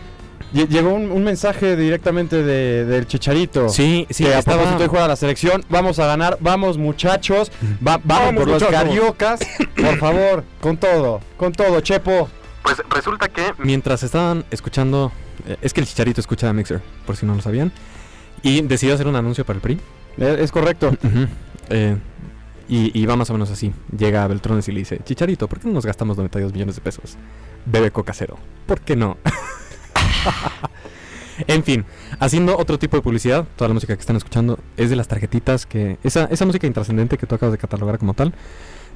lle- 0.53 0.67
llegó 0.67 0.93
un, 0.93 1.13
un 1.13 1.23
mensaje 1.23 1.77
directamente 1.77 2.43
de- 2.43 2.85
del 2.87 3.07
Chicharito. 3.07 3.69
Sí, 3.69 4.05
sí, 4.11 4.25
que 4.25 4.35
a 4.35 4.39
estaba- 4.41 4.57
propósito 4.57 4.83
de 4.83 4.89
jugar 4.89 5.05
a 5.05 5.09
la 5.09 5.17
selección, 5.17 5.65
vamos 5.69 6.01
a 6.01 6.07
ganar, 6.07 6.39
vamos 6.41 6.77
muchachos, 6.77 7.53
va- 7.87 8.01
vamos, 8.03 8.27
Vamos, 8.35 8.35
por 8.45 8.49
los 8.49 8.65
cariocas, 8.65 9.41
por 9.77 9.97
favor, 9.99 10.45
con 10.61 10.77
todo, 10.79 11.21
con 11.37 11.53
todo, 11.53 11.81
Chepo. 11.83 12.29
Pues 12.63 12.79
resulta 12.91 13.29
que 13.29 13.43
Mientras 13.59 14.03
estaban 14.03 14.45
escuchando, 14.51 15.13
eh, 15.47 15.57
es 15.63 15.73
que 15.73 15.81
el 15.83 15.87
Chicharito 15.87 16.21
escucha 16.21 16.49
a 16.49 16.53
Mixer, 16.53 16.81
por 17.07 17.15
si 17.17 17.27
no 17.27 17.37
lo 17.37 17.43
sabían, 17.43 17.71
y 18.43 18.61
decidió 18.63 18.95
hacer 18.95 19.07
un 19.07 19.17
anuncio 19.17 19.45
para 19.45 19.57
el 19.57 19.63
PRI. 19.63 19.81
Es, 20.19 20.39
es 20.41 20.53
correcto. 20.53 20.93
Eh, 21.71 21.97
y, 22.69 23.01
y 23.01 23.07
va 23.07 23.17
más 23.17 23.31
o 23.31 23.33
menos 23.33 23.51
así. 23.51 23.73
Llega 23.97 24.25
a 24.25 24.29
Beltrones 24.29 24.69
y 24.69 24.73
le 24.73 24.81
dice, 24.81 25.01
Chicharito, 25.05 25.49
¿por 25.49 25.61
qué 25.61 25.69
no 25.69 25.75
nos 25.75 25.87
gastamos 25.87 26.17
92 26.17 26.53
millones 26.53 26.75
de 26.77 26.81
pesos? 26.81 27.17
Bebe 27.65 27.91
coca 27.91 28.13
cero. 28.13 28.37
¿Por 28.67 28.81
qué 28.81 28.97
no? 28.97 29.17
en 31.47 31.65
fin, 31.65 31.85
haciendo 32.19 32.57
otro 32.57 32.79
tipo 32.79 32.97
de 32.97 33.03
publicidad, 33.03 33.47
toda 33.57 33.69
la 33.69 33.75
música 33.75 33.95
que 33.95 34.01
están 34.01 34.17
escuchando 34.17 34.59
es 34.77 34.91
de 34.91 34.97
las 34.97 35.09
tarjetitas 35.09 35.67
que... 35.67 35.99
Esa, 36.03 36.25
esa 36.25 36.47
música 36.47 36.67
intrascendente 36.67 37.19
que 37.19 37.27
tú 37.27 37.35
acabas 37.35 37.53
de 37.53 37.59
catalogar 37.59 37.99
como 37.99 38.15
tal, 38.15 38.35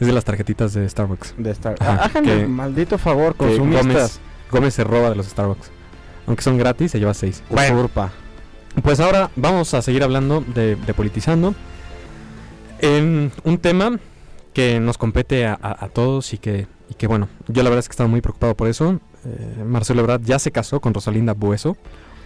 es 0.00 0.06
de 0.06 0.12
las 0.12 0.24
tarjetitas 0.24 0.72
de 0.72 0.88
Starbucks. 0.88 1.34
De 1.36 1.50
estar. 1.50 1.76
Ajá, 1.78 2.04
Háganme 2.04 2.46
maldito 2.46 2.98
favor, 2.98 3.36
consumistas. 3.36 3.86
Gómez, 3.86 4.20
Gómez 4.50 4.74
se 4.74 4.84
roba 4.84 5.10
de 5.10 5.16
los 5.16 5.26
Starbucks. 5.26 5.70
Aunque 6.26 6.42
son 6.42 6.56
gratis, 6.56 6.92
se 6.92 6.98
lleva 6.98 7.12
6. 7.12 7.42
Usurpa. 7.50 8.12
Pues 8.82 9.00
ahora 9.00 9.30
vamos 9.36 9.74
a 9.74 9.82
seguir 9.82 10.02
hablando 10.02 10.42
de, 10.54 10.76
de 10.76 10.94
politizando. 10.94 11.54
En 12.80 13.30
un 13.44 13.58
tema 13.58 13.98
que 14.54 14.80
nos 14.80 14.96
compete 14.98 15.46
a, 15.46 15.58
a- 15.60 15.84
a 15.84 15.88
todos 15.88 16.32
y 16.32 16.38
que, 16.38 16.66
y 16.88 16.94
que, 16.94 17.06
bueno, 17.06 17.28
yo 17.48 17.62
la 17.62 17.68
verdad 17.70 17.80
es 17.80 17.88
que 17.88 17.92
estaba 17.92 18.08
muy 18.08 18.20
preocupado 18.20 18.54
por 18.56 18.68
eso. 18.68 18.98
Eh, 19.26 19.62
Marcelo 19.66 20.00
Ebrard 20.00 20.22
ya 20.22 20.38
se 20.38 20.50
casó 20.50 20.80
con 20.80 20.94
Rosalinda 20.94 21.34
Bueso. 21.34 21.76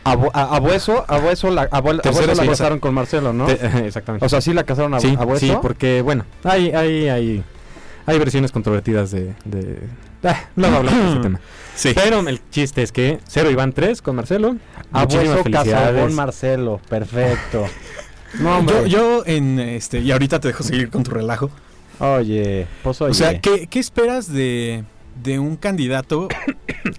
A- 0.05 0.13
Abueso, 0.13 1.05
Abueso, 1.09 1.51
la, 1.51 1.69
casaron 1.69 2.79
con 2.79 2.93
Marcelo, 2.95 3.33
¿no? 3.33 3.47
Te- 3.47 3.87
exactamente. 3.87 4.25
O 4.25 4.29
sea, 4.29 4.41
sí 4.41 4.53
la 4.53 4.65
casaron 4.65 4.95
a 4.95 5.01
sí, 5.01 5.17
Abueso. 5.19 5.47
sí, 5.47 5.53
porque, 5.63 6.03
bueno, 6.03 6.25
hay, 6.45 6.71
hay, 6.73 7.09
hay, 7.09 7.45
hay 8.07 8.19
versiones 8.19 8.53
controvertidas 8.53 9.11
de... 9.11 9.35
de 9.47 9.79
ah, 10.25 10.45
luego 10.57 10.77
hablamos 10.77 11.05
de 11.05 11.11
ese 11.11 11.21
tema. 11.23 11.41
Sí. 11.75 11.93
Pero 11.95 12.21
el 12.21 12.41
chiste 12.51 12.83
es 12.83 12.93
que 12.93 13.19
0 13.27 13.51
y 13.51 13.55
van 13.55 13.73
3 13.73 14.01
con 14.03 14.17
Marcelo. 14.17 14.57
Casó 14.93 15.43
felicidades. 15.43 16.03
con 16.03 16.15
Marcelo. 16.15 16.81
Perfecto. 16.89 17.67
no, 18.41 18.59
hombre. 18.59 18.77
Yo, 18.83 18.87
yo 18.87 19.23
en 19.27 19.59
este, 19.59 20.01
y 20.01 20.13
ahorita 20.13 20.41
te 20.41 20.49
dejo 20.49 20.63
seguir 20.63 20.91
con 20.91 21.03
tu 21.03 21.11
relajo. 21.11 21.51
Oye, 21.99 22.67
pues 22.83 23.01
oye. 23.01 23.11
O 23.11 23.15
sea, 23.15 23.41
¿qué, 23.41 23.67
qué 23.67 23.79
esperas 23.79 24.33
de, 24.33 24.85
de 25.23 25.39
un 25.39 25.57
candidato 25.57 26.29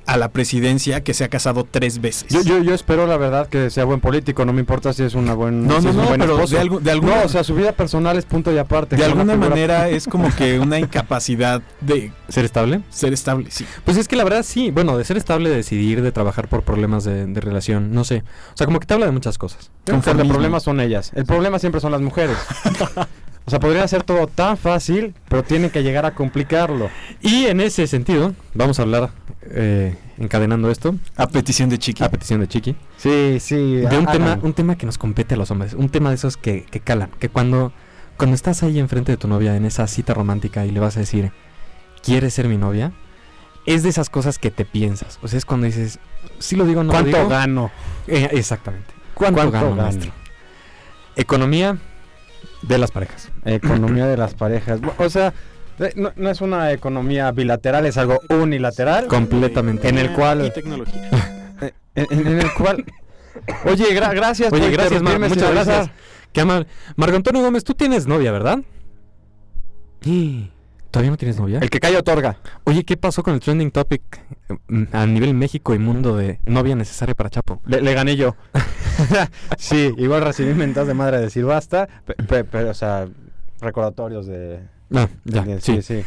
a 0.06 0.18
la 0.18 0.30
presidencia 0.30 1.04
que 1.04 1.14
se 1.14 1.24
ha 1.24 1.30
casado 1.30 1.68
tres 1.70 2.02
veces? 2.02 2.28
yo, 2.32 2.42
yo, 2.42 2.62
yo 2.64 2.74
espero 2.74 3.08
la 3.08 3.18
verdad 3.18 3.48
que 3.48 3.70
sea 3.70 3.84
buen 3.86 4.00
político, 4.02 4.46
no 4.46 4.54
me 4.54 4.60
importa 4.62 4.94
si 4.94 5.04
es 5.04 5.14
una 5.16 5.34
buen 5.34 5.68
no, 5.68 5.80
si 5.82 5.88
no, 5.88 5.94
no, 5.94 6.04
buen 6.04 6.20
pero 6.20 6.38
de, 6.38 6.44
algu- 6.62 6.80
de 6.80 6.92
alguna, 6.92 7.18
No, 7.18 7.24
o 7.26 7.30
sea, 7.30 7.44
su 7.44 7.56
vida 7.56 7.72
personal 7.74 8.18
es 8.18 8.26
punto 8.26 8.52
y 8.54 8.58
aparte. 8.58 8.96
de 8.96 9.06
alguna 9.06 9.36
manera 9.36 9.90
es 9.90 10.06
como 10.08 10.34
que 10.36 10.60
una 10.60 10.80
incapacidad 10.80 11.62
de 11.82 12.12
¿Ser 12.30 12.46
estable? 12.46 12.82
ser 12.90 13.14
estable, 13.14 13.52
sí. 13.52 13.66
Pues 13.84 13.98
es 13.98 14.08
que 14.08 14.16
la 14.16 14.24
verdad 14.24 14.44
sí, 14.44 14.72
bueno, 14.72 14.98
de 14.98 15.04
ser 15.04 15.18
estable, 15.18 15.50
de 15.50 15.58
decidir, 15.58 16.02
de 16.02 16.12
trabajar 16.12 16.48
por 16.48 16.64
problemas 16.64 17.04
de, 17.04 17.26
de 17.28 17.42
relación, 17.42 17.92
no 17.94 18.04
sé. 18.04 18.24
O 18.54 18.58
sea, 18.58 18.66
como 18.66 18.80
que 18.80 18.88
te 18.88 18.94
habla 18.94 19.06
de 19.06 19.12
muchas 19.12 19.38
cosas. 19.38 19.70
Creo 19.84 19.84
que 19.86 19.92
el 19.92 19.96
Conformismo. 20.04 20.34
problema 20.34 20.60
son 20.60 20.80
ellas. 20.80 21.12
El 21.16 21.26
problema 21.26 21.60
siempre 21.60 21.82
son 21.82 21.92
las 21.92 22.02
mujeres. 22.02 22.38
o 23.46 23.50
sea, 23.52 23.60
podría 23.60 23.88
ser 23.88 24.04
todo 24.04 24.28
tan 24.28 24.58
fácil, 24.58 25.14
pero 25.30 25.44
tienen 25.44 25.70
que 25.70 25.84
llegar 25.84 26.06
a 26.06 26.16
complicarlo. 26.16 26.90
Y 27.22 27.46
en 27.46 27.60
ese 27.62 27.86
sentido, 27.88 28.34
vamos 28.54 28.80
a 28.80 28.82
hablar, 28.84 29.12
eh, 29.44 29.96
encadenando 30.18 30.72
esto, 30.72 30.96
A 31.16 31.28
petición 31.28 31.70
de 31.70 31.78
Chiqui. 31.78 32.04
a 32.04 32.10
petición 32.10 32.40
de 32.40 32.48
Chiqui, 32.48 32.76
Sí, 32.98 33.38
sí. 33.40 33.56
de 33.56 33.98
un 33.98 34.06
tema, 34.08 34.40
un 34.42 34.54
tema 34.54 34.76
que 34.78 34.86
nos 34.86 34.98
compete 34.98 35.36
a 35.36 35.38
los 35.38 35.52
hombres, 35.52 35.74
un 35.74 35.90
tema 35.90 36.10
de 36.10 36.16
esos 36.16 36.38
que, 36.38 36.64
que 36.64 36.80
calan, 36.80 37.10
que 37.20 37.30
cuando, 37.30 37.72
cuando 38.18 38.34
estás 38.36 38.64
ahí 38.64 38.80
enfrente 38.80 39.12
de 39.12 39.18
tu 39.18 39.28
novia 39.28 39.56
en 39.56 39.66
esa 39.66 39.86
cita 39.88 40.14
romántica 40.14 40.66
y 40.66 40.72
le 40.72 40.80
vas 40.80 40.98
a 40.98 41.02
decir, 41.02 41.32
¿quieres 42.02 42.34
ser 42.34 42.48
mi 42.48 42.58
novia? 42.58 42.94
Es 43.68 43.84
de 43.84 43.90
esas 43.90 44.10
cosas 44.10 44.38
que 44.40 44.52
te 44.52 44.64
piensas. 44.66 45.20
O 45.22 45.28
sea, 45.28 45.38
es 45.38 45.46
cuando 45.46 45.66
dices, 45.66 46.00
si 46.40 46.56
lo 46.56 46.66
digo, 46.66 46.84
no 46.84 46.88
lo 46.88 46.92
¿Cuánto 47.00 47.18
digo. 47.18 47.30
gano? 47.30 47.72
Eh, 48.08 48.30
exactamente. 48.32 48.94
¿Cuánto, 49.16 49.36
¿Cuánto 49.42 49.52
gano, 49.54 49.70
gano? 49.72 49.82
maestro? 49.82 50.12
Economía 51.16 51.78
de 52.68 52.78
las 52.78 52.92
parejas. 52.92 53.32
Economía 53.46 54.08
de 54.08 54.18
las 54.18 54.34
parejas. 54.34 54.80
O 54.98 55.10
sea, 55.10 55.34
eh, 55.80 55.92
no, 55.96 56.12
no 56.16 56.30
es 56.30 56.42
una 56.42 56.72
economía 56.72 57.32
bilateral, 57.32 57.86
es 57.86 57.98
algo 57.98 58.20
unilateral. 58.30 59.08
Completamente. 59.08 59.88
En 59.90 59.98
el 59.98 60.12
cual. 60.14 60.46
Y 60.46 60.52
tecnología. 60.52 61.10
eh, 61.62 61.74
En, 61.96 62.28
en 62.28 62.40
el 62.40 62.54
cual. 62.54 62.84
Oye, 63.66 63.86
gra- 64.00 64.14
gracias 64.16 64.52
Oye, 64.54 64.64
por 64.64 64.72
gracias, 64.72 65.02
Mar, 65.02 65.20
muchas 65.20 65.52
gracias. 65.52 65.90
Qué 66.32 66.42
amable. 66.42 66.68
Marco 66.96 67.16
Antonio 67.16 67.42
Gómez, 67.42 67.64
tú 67.64 67.74
tienes 67.74 68.08
novia, 68.08 68.32
¿verdad? 68.32 68.60
Y- 70.04 70.50
¿Todavía 70.96 71.12
no 71.12 71.18
tienes 71.18 71.38
novia? 71.38 71.60
El 71.60 71.70
que 71.70 71.82
calla 71.82 72.00
otorga. 72.00 72.38
Oye, 72.64 72.86
¿qué 72.86 72.96
pasó 72.96 73.22
con 73.22 73.34
el 73.34 73.42
trending 73.42 73.70
topic 73.70 74.02
mm, 74.70 74.84
a 74.94 75.06
nivel 75.06 75.34
México 75.34 75.76
y 75.76 75.78
mundo 75.78 76.16
de 76.16 76.40
novia 76.46 76.74
necesaria 76.74 77.14
para 77.14 77.30
Chapo? 77.30 77.62
Le, 77.66 77.82
le 77.82 77.94
gané 77.94 78.16
yo. 78.16 78.38
sí, 79.58 79.94
igual 79.98 80.22
recibí 80.24 80.54
mentas 80.54 80.88
de 80.88 80.94
madre 80.94 81.18
de 81.18 81.24
decir 81.24 81.44
basta, 81.44 81.90
pe- 82.06 82.14
pe- 82.14 82.46
pero, 82.46 82.70
o 82.70 82.74
sea, 82.74 83.10
recordatorios 83.60 84.26
de... 84.26 84.62
Ah, 84.94 85.10
ya, 85.26 85.42
de- 85.44 85.60
sí. 85.60 85.82
sí. 85.82 86.04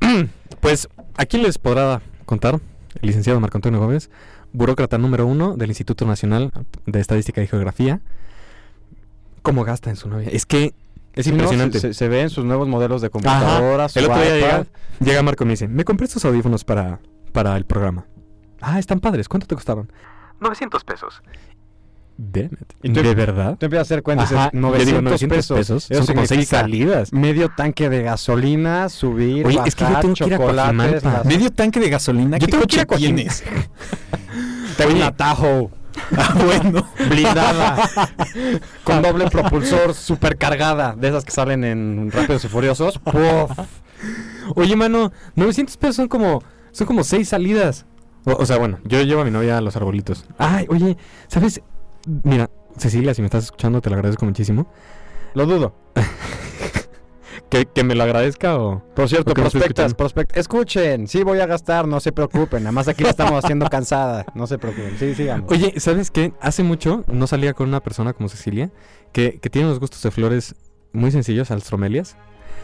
Pues 0.60 0.88
aquí 1.16 1.38
les 1.38 1.58
podrá 1.58 2.02
contar 2.24 2.54
el 3.00 3.06
licenciado 3.06 3.38
Marco 3.38 3.58
Antonio 3.58 3.78
Gómez, 3.78 4.10
burócrata 4.52 4.98
número 4.98 5.24
uno 5.24 5.56
del 5.56 5.70
Instituto 5.70 6.04
Nacional 6.04 6.50
de 6.86 6.98
Estadística 6.98 7.40
y 7.42 7.46
Geografía, 7.46 8.00
cómo 9.42 9.62
gasta 9.64 9.90
en 9.90 9.96
su 9.96 10.08
novia. 10.08 10.28
Es 10.32 10.46
que 10.46 10.74
es 11.14 11.26
impresionante. 11.26 11.78
Se, 11.80 11.94
se 11.94 12.08
ven 12.08 12.30
sus 12.30 12.44
nuevos 12.44 12.68
modelos 12.68 13.02
de 13.02 13.10
computadoras, 13.10 13.96
El 13.96 14.04
otro 14.06 14.20
día 14.20 14.34
llega, 14.34 14.66
llega 15.00 15.22
Marco 15.22 15.44
y 15.44 15.46
me 15.46 15.52
dice, 15.52 15.68
me 15.68 15.84
compré 15.84 16.06
estos 16.06 16.24
audífonos 16.24 16.64
para, 16.64 17.00
para 17.32 17.56
el 17.56 17.64
programa. 17.66 18.06
Ah, 18.60 18.78
están 18.78 19.00
padres. 19.00 19.28
¿Cuánto 19.28 19.46
te 19.46 19.54
costaron? 19.54 19.90
900 20.40 20.84
pesos. 20.84 21.22
Damn 22.18 22.44
it. 22.52 22.72
¿Y 22.82 22.90
tú- 22.92 23.02
¿De 23.02 23.14
verdad? 23.14 23.56
Te 23.58 23.66
empiezas 23.66 23.86
a 23.86 23.94
hacer 23.94 24.02
cuenta, 24.02 24.24
Ajá, 24.24 24.50
dices, 24.52 24.78
yo 24.78 24.84
digo 24.84 25.02
900, 25.02 25.36
pesos. 25.48 25.58
Eso 25.90 26.04
Son 26.04 26.14
como 26.14 26.26
seis 26.26 26.46
salidas. 26.48 27.12
medio 27.12 27.48
tanque 27.48 27.88
de 27.88 28.02
gasolina, 28.02 28.88
subir, 28.90 29.46
Oye, 29.46 29.56
bajar, 29.56 29.68
es 29.68 29.74
que 29.74 29.84
yo 29.84 29.98
tengo 30.00 30.14
que 30.14 30.24
ir 30.26 30.34
a 30.34 30.36
Coajimalpa. 30.38 31.22
Medio 31.24 31.50
tanque 31.50 31.80
de 31.80 31.88
gasolina. 31.90 32.36
Yo 32.36 32.46
¿Qué 32.46 32.52
tengo 32.52 32.66
que 32.66 32.76
ir 32.76 32.80
a 32.82 32.86
coche 32.86 33.00
tienes? 33.06 33.42
Tengo 34.76 34.94
una 34.94 35.10
Tahoe 35.12 35.68
ah, 36.16 36.34
bueno. 36.44 36.86
blindada 37.08 37.90
con 38.84 39.02
doble 39.02 39.28
propulsor 39.30 39.94
supercargada, 39.94 40.94
de 40.96 41.08
esas 41.08 41.24
que 41.24 41.30
salen 41.30 41.64
en 41.64 42.10
Rápidos 42.10 42.44
y 42.44 42.48
Furiosos. 42.48 42.98
Puf. 42.98 43.50
Oye, 44.56 44.76
mano, 44.76 45.12
900 45.36 45.76
pesos 45.76 45.96
son 45.96 46.08
como, 46.08 46.42
son 46.72 46.86
como 46.86 47.04
seis 47.04 47.28
salidas. 47.28 47.86
O, 48.24 48.32
o 48.32 48.46
sea, 48.46 48.58
bueno, 48.58 48.78
yo 48.84 49.02
llevo 49.02 49.22
a 49.22 49.24
mi 49.24 49.30
novia 49.30 49.58
a 49.58 49.60
los 49.60 49.76
arbolitos. 49.76 50.26
Ay, 50.38 50.66
oye, 50.68 50.96
¿sabes? 51.28 51.60
Mira, 52.22 52.50
Cecilia, 52.76 53.14
si 53.14 53.22
me 53.22 53.26
estás 53.26 53.44
escuchando, 53.44 53.80
te 53.80 53.90
lo 53.90 53.96
agradezco 53.96 54.24
muchísimo. 54.24 54.66
Lo 55.34 55.46
dudo. 55.46 55.74
Que, 57.52 57.66
que 57.66 57.84
me 57.84 57.94
lo 57.94 58.02
agradezca 58.04 58.56
o... 58.58 58.82
Por 58.94 59.10
cierto, 59.10 59.32
¿O 59.32 59.34
prospectas, 59.34 59.92
prospect 59.92 60.34
Escuchen, 60.38 61.06
sí 61.06 61.22
voy 61.22 61.38
a 61.40 61.44
gastar, 61.46 61.86
no 61.86 62.00
se 62.00 62.10
preocupen. 62.10 62.62
Nada 62.62 62.72
más 62.72 62.88
aquí 62.88 63.04
la 63.04 63.10
estamos 63.10 63.44
haciendo 63.44 63.68
cansada. 63.68 64.24
No 64.34 64.46
se 64.46 64.56
preocupen. 64.56 64.96
Sí, 64.98 65.14
sigamos. 65.14 65.50
Oye, 65.52 65.74
¿sabes 65.78 66.10
qué? 66.10 66.32
Hace 66.40 66.62
mucho 66.62 67.04
no 67.08 67.26
salía 67.26 67.52
con 67.52 67.68
una 67.68 67.80
persona 67.80 68.14
como 68.14 68.30
Cecilia 68.30 68.70
que, 69.12 69.38
que 69.38 69.50
tiene 69.50 69.68
unos 69.68 69.80
gustos 69.80 70.00
de 70.02 70.10
flores 70.10 70.54
muy 70.94 71.10
sencillos, 71.10 71.50
alstromelias. 71.50 72.16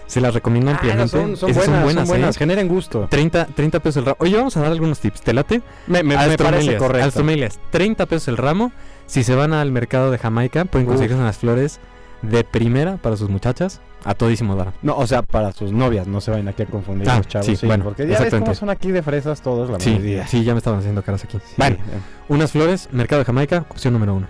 Se 0.07 0.23
las 0.23 0.33
recomiendo 0.33 0.71
Ah, 0.71 0.73
no, 0.73 0.79
ampliamente. 0.79 1.11
son, 1.11 1.37
son 1.37 1.51
Esas 1.51 1.67
buenas, 1.67 1.95
son 1.95 2.09
buenas, 2.09 2.37
¿eh? 2.37 2.39
generen 2.39 2.67
gusto. 2.69 3.09
30, 3.11 3.45
30 3.55 3.81
pesos 3.81 3.99
el 3.99 4.07
ramo. 4.07 4.17
Oye, 4.21 4.39
vamos 4.39 4.57
a 4.57 4.61
dar 4.63 4.73
algunos 4.73 5.01
tips. 5.01 5.21
¿Te 5.21 5.35
late? 5.35 5.61
Me, 5.87 6.03
me, 6.03 6.17
me 6.17 6.39
parece 6.39 6.79
correcto. 6.79 7.09
Astromelias, 7.09 7.61
30 7.73 8.07
pesos 8.07 8.29
el 8.29 8.39
ramo. 8.39 8.73
Si 9.05 9.23
se 9.23 9.35
van 9.35 9.53
al 9.53 9.71
mercado 9.71 10.11
de 10.11 10.17
Jamaica, 10.17 10.65
pueden 10.65 10.87
conseguir 10.87 11.15
unas 11.15 11.37
flores 11.37 11.79
de 12.23 12.43
primera 12.43 12.97
para 12.97 13.19
sus 13.19 13.29
muchachas. 13.29 13.83
A 14.05 14.15
todísimo 14.15 14.55
dar. 14.57 14.73
No, 14.83 14.97
o 14.97 15.07
sea, 15.07 15.23
para 15.23 15.53
sus 15.53 15.73
novias, 15.73 16.07
no 16.07 16.21
se 16.21 16.31
vayan 16.31 16.49
aquí 16.49 16.63
a 16.63 16.67
confundir 16.67 17.09
Ah, 17.11 17.17
los 17.19 17.27
chavos. 17.29 17.47
sí, 17.47 17.67
bueno, 17.67 17.85
porque 17.85 18.07
ya 18.07 18.21
ves 18.21 18.33
cómo 18.35 18.55
son 18.55 18.71
aquí 18.71 18.91
de 18.93 19.03
fresas 19.03 19.43
todos 19.43 19.69
la 19.71 19.81
Sí, 19.81 19.91
mayoría. 19.91 20.27
sí, 20.27 20.45
ya 20.45 20.55
me 20.55 20.59
estaban 20.59 20.79
haciendo 20.79 21.03
caras 21.03 21.25
aquí. 21.25 21.39
Sí, 21.45 21.55
Bueno, 21.57 21.77
eh. 21.77 21.99
unas 22.29 22.53
flores, 22.53 22.89
mercado 22.93 23.21
de 23.21 23.25
Jamaica, 23.27 23.65
opción 23.69 23.93
número 23.95 24.15
uno. 24.15 24.27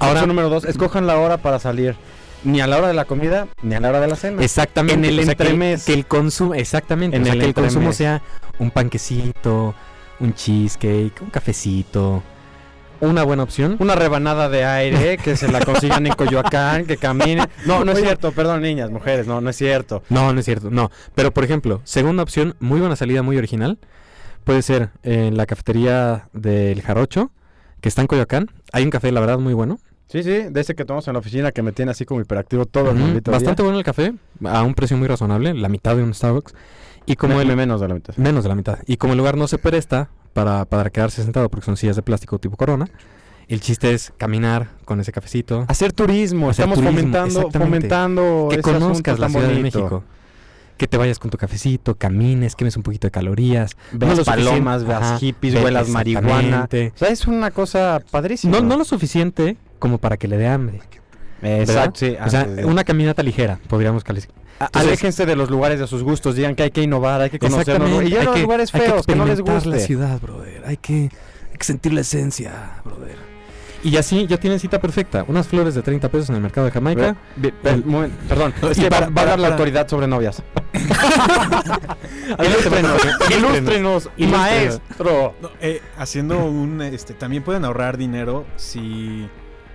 Ahora, 0.00 0.12
Opción 0.20 0.28
número 0.28 0.48
dos, 0.48 0.64
escojan 0.64 1.06
la 1.06 1.18
hora 1.18 1.38
para 1.38 1.58
salir. 1.58 1.96
Ni 2.44 2.60
a 2.60 2.68
la 2.68 2.78
hora 2.78 2.86
de 2.88 2.94
la 2.94 3.04
comida, 3.04 3.48
ni 3.62 3.74
a 3.74 3.80
la 3.80 3.88
hora 3.88 4.00
de 4.00 4.06
la 4.06 4.14
cena. 4.14 4.42
exactamente. 4.44 4.94
en 4.94 5.04
el 5.04 5.18
o 5.18 5.22
sea, 5.24 5.34
que-. 5.34 5.78
Que, 5.86 5.92
el 5.92 6.06
consumo, 6.06 6.54
exactamente. 6.54 7.16
En 7.16 7.22
o 7.22 7.24
sea, 7.24 7.34
el 7.34 7.40
que 7.40 7.46
el 7.46 7.54
consumo 7.54 7.92
sea 7.92 8.22
un 8.60 8.70
panquecito, 8.70 9.74
un 10.20 10.34
cheesecake, 10.34 11.20
un 11.20 11.30
cafecito. 11.30 12.22
Una 13.00 13.22
buena 13.22 13.44
opción. 13.44 13.76
Una 13.78 13.94
rebanada 13.94 14.48
de 14.48 14.64
aire, 14.64 15.18
que 15.22 15.36
se 15.36 15.46
la 15.50 15.60
consigan 15.64 16.06
en 16.06 16.14
Coyoacán, 16.14 16.84
que 16.86 16.96
caminen. 16.96 17.46
No, 17.66 17.84
no 17.84 17.92
es 17.92 18.00
cierto, 18.00 18.32
perdón, 18.32 18.62
niñas, 18.62 18.90
mujeres, 18.90 19.26
no, 19.26 19.40
no 19.40 19.50
es 19.50 19.56
cierto. 19.56 20.02
No, 20.08 20.32
no 20.32 20.40
es 20.40 20.44
cierto, 20.44 20.70
no. 20.70 20.90
Pero 21.14 21.32
por 21.32 21.44
ejemplo, 21.44 21.80
segunda 21.84 22.22
opción, 22.22 22.56
muy 22.58 22.80
buena 22.80 22.96
salida, 22.96 23.22
muy 23.22 23.36
original. 23.36 23.78
Puede 24.44 24.62
ser 24.62 24.90
en 25.02 25.36
la 25.36 25.46
cafetería 25.46 26.28
del 26.32 26.82
Jarocho, 26.82 27.30
que 27.80 27.88
está 27.88 28.00
en 28.00 28.08
Coyoacán. 28.08 28.50
Hay 28.72 28.82
un 28.84 28.90
café, 28.90 29.12
la 29.12 29.20
verdad, 29.20 29.38
muy 29.38 29.54
bueno. 29.54 29.78
Sí, 30.08 30.22
sí, 30.22 30.30
de 30.50 30.60
ese 30.60 30.74
que 30.74 30.86
tomamos 30.86 31.06
en 31.06 31.12
la 31.12 31.18
oficina 31.18 31.52
que 31.52 31.60
me 31.62 31.70
tiene 31.72 31.90
así 31.90 32.06
como 32.06 32.20
hiperactivo 32.22 32.64
todo 32.64 32.90
el 32.90 32.96
Ujú, 32.96 33.04
maldito 33.06 33.30
Bastante 33.30 33.62
día. 33.62 33.66
bueno 33.66 33.78
el 33.78 33.84
café, 33.84 34.14
a 34.46 34.62
un 34.62 34.72
precio 34.74 34.96
muy 34.96 35.06
razonable, 35.06 35.52
la 35.52 35.68
mitad 35.68 35.94
de 35.96 36.02
un 36.02 36.14
Starbucks. 36.14 36.54
Y 37.04 37.16
como 37.16 37.40
el, 37.42 37.48
me- 37.48 37.56
menos 37.56 37.80
de 37.82 37.88
la 37.88 37.94
mitad. 37.94 38.16
menos 38.16 38.42
de 38.42 38.48
la 38.48 38.54
mitad. 38.54 38.78
Y 38.86 38.96
como 38.96 39.12
el 39.12 39.18
lugar 39.18 39.36
no 39.36 39.46
se 39.48 39.58
presta 39.58 40.08
para, 40.44 40.64
para 40.64 40.90
quedarse 40.90 41.22
sentado 41.22 41.48
porque 41.48 41.66
son 41.66 41.76
sillas 41.76 41.96
de 41.96 42.02
plástico 42.02 42.38
tipo 42.38 42.56
corona, 42.56 42.88
el 43.48 43.60
chiste 43.60 43.92
es 43.92 44.12
caminar 44.16 44.68
con 44.84 45.00
ese 45.00 45.10
cafecito. 45.10 45.64
Hacer 45.68 45.92
turismo, 45.92 46.50
Hacer 46.50 46.64
estamos 46.68 46.78
turismo, 46.78 46.98
fomentando, 47.00 47.50
fomentando 47.50 48.46
que 48.50 48.56
ese 48.60 48.62
conozcas 48.62 49.18
la 49.18 49.26
tan 49.26 49.32
Ciudad 49.32 49.48
de. 49.48 49.62
México. 49.62 50.04
Que 50.76 50.86
te 50.86 50.96
vayas 50.96 51.18
con 51.18 51.28
tu 51.32 51.38
cafecito, 51.38 51.96
camines, 51.96 52.54
quemes 52.54 52.76
un 52.76 52.84
poquito 52.84 53.08
de 53.08 53.10
calorías. 53.10 53.76
Veas 53.90 54.18
suficiente- 54.18 54.44
palomas, 54.50 54.84
veas 54.84 55.02
Ajá, 55.02 55.18
hippies, 55.18 55.54
huelas 55.56 55.88
marihuana. 55.88 56.68
O 56.70 56.98
sea, 56.98 57.08
es 57.08 57.26
una 57.26 57.50
cosa 57.50 58.00
padrísima. 58.12 58.60
No, 58.60 58.64
no 58.64 58.76
lo 58.76 58.84
suficiente 58.84 59.56
como 59.80 59.98
para 59.98 60.16
que 60.18 60.28
le 60.28 60.36
dé 60.36 60.46
hambre. 60.46 60.80
Exacto, 61.42 62.00
sí. 62.00 62.16
o 62.24 62.28
sea, 62.30 62.44
de- 62.44 62.64
una 62.64 62.84
caminata 62.84 63.22
ligera, 63.22 63.58
podríamos 63.68 64.02
calificar. 64.04 64.36
Entonces- 64.60 64.82
Aléjense 64.88 65.24
de 65.26 65.36
los 65.36 65.50
lugares 65.50 65.78
de 65.78 65.86
sus 65.86 66.02
gustos, 66.02 66.34
digan 66.34 66.54
que 66.56 66.64
hay 66.64 66.70
que 66.72 66.82
innovar, 66.82 67.20
hay 67.20 67.30
que 67.30 67.38
conocer 67.38 67.80
Y 68.02 68.10
ya 68.10 68.18
hay 68.20 68.24
los 68.26 68.34
que- 68.34 68.42
lugares 68.42 68.74
hay 68.74 68.80
feos 68.80 69.06
que, 69.06 69.14
no 69.14 69.24
les 69.24 69.34
experimentar 69.38 69.66
la 69.66 69.72
guste. 69.76 69.86
ciudad, 69.86 70.20
brother. 70.20 70.62
Hay 70.66 70.76
que, 70.78 70.94
hay 70.94 71.56
que 71.58 71.64
sentir 71.64 71.92
la 71.92 72.00
esencia, 72.00 72.80
brother. 72.84 73.16
Y 73.84 73.96
así 73.96 74.26
ya 74.26 74.36
tienen 74.38 74.58
cita 74.58 74.80
perfecta. 74.80 75.24
Unas 75.28 75.46
flores 75.46 75.76
de 75.76 75.82
30 75.82 76.08
pesos 76.08 76.30
en 76.30 76.34
el 76.34 76.40
mercado 76.42 76.64
de 76.64 76.72
Jamaica. 76.72 77.14
El- 77.62 77.84
moment- 77.84 78.10
perdón, 78.28 78.52
No, 78.62 78.70
es 78.70 78.76
que 78.78 78.90
va, 78.90 78.98
para- 78.98 79.06
va 79.10 79.12
a 79.12 79.14
dar 79.14 79.14
para- 79.14 79.36
la 79.36 79.42
para- 79.42 79.54
autoridad 79.54 79.86
sobre 79.88 80.08
novias. 80.08 80.42
Ilústrenos, 82.44 83.00
ilústrenos, 83.30 84.10
Ilústrenos. 84.16 84.30
maestro. 84.38 85.34
No, 85.40 85.50
eh, 85.60 85.80
haciendo 85.96 86.44
un, 86.44 86.82
este, 86.82 87.14
también 87.14 87.42
pueden 87.42 87.64
ahorrar 87.64 87.96
dinero 87.96 88.44
si, 88.56 89.28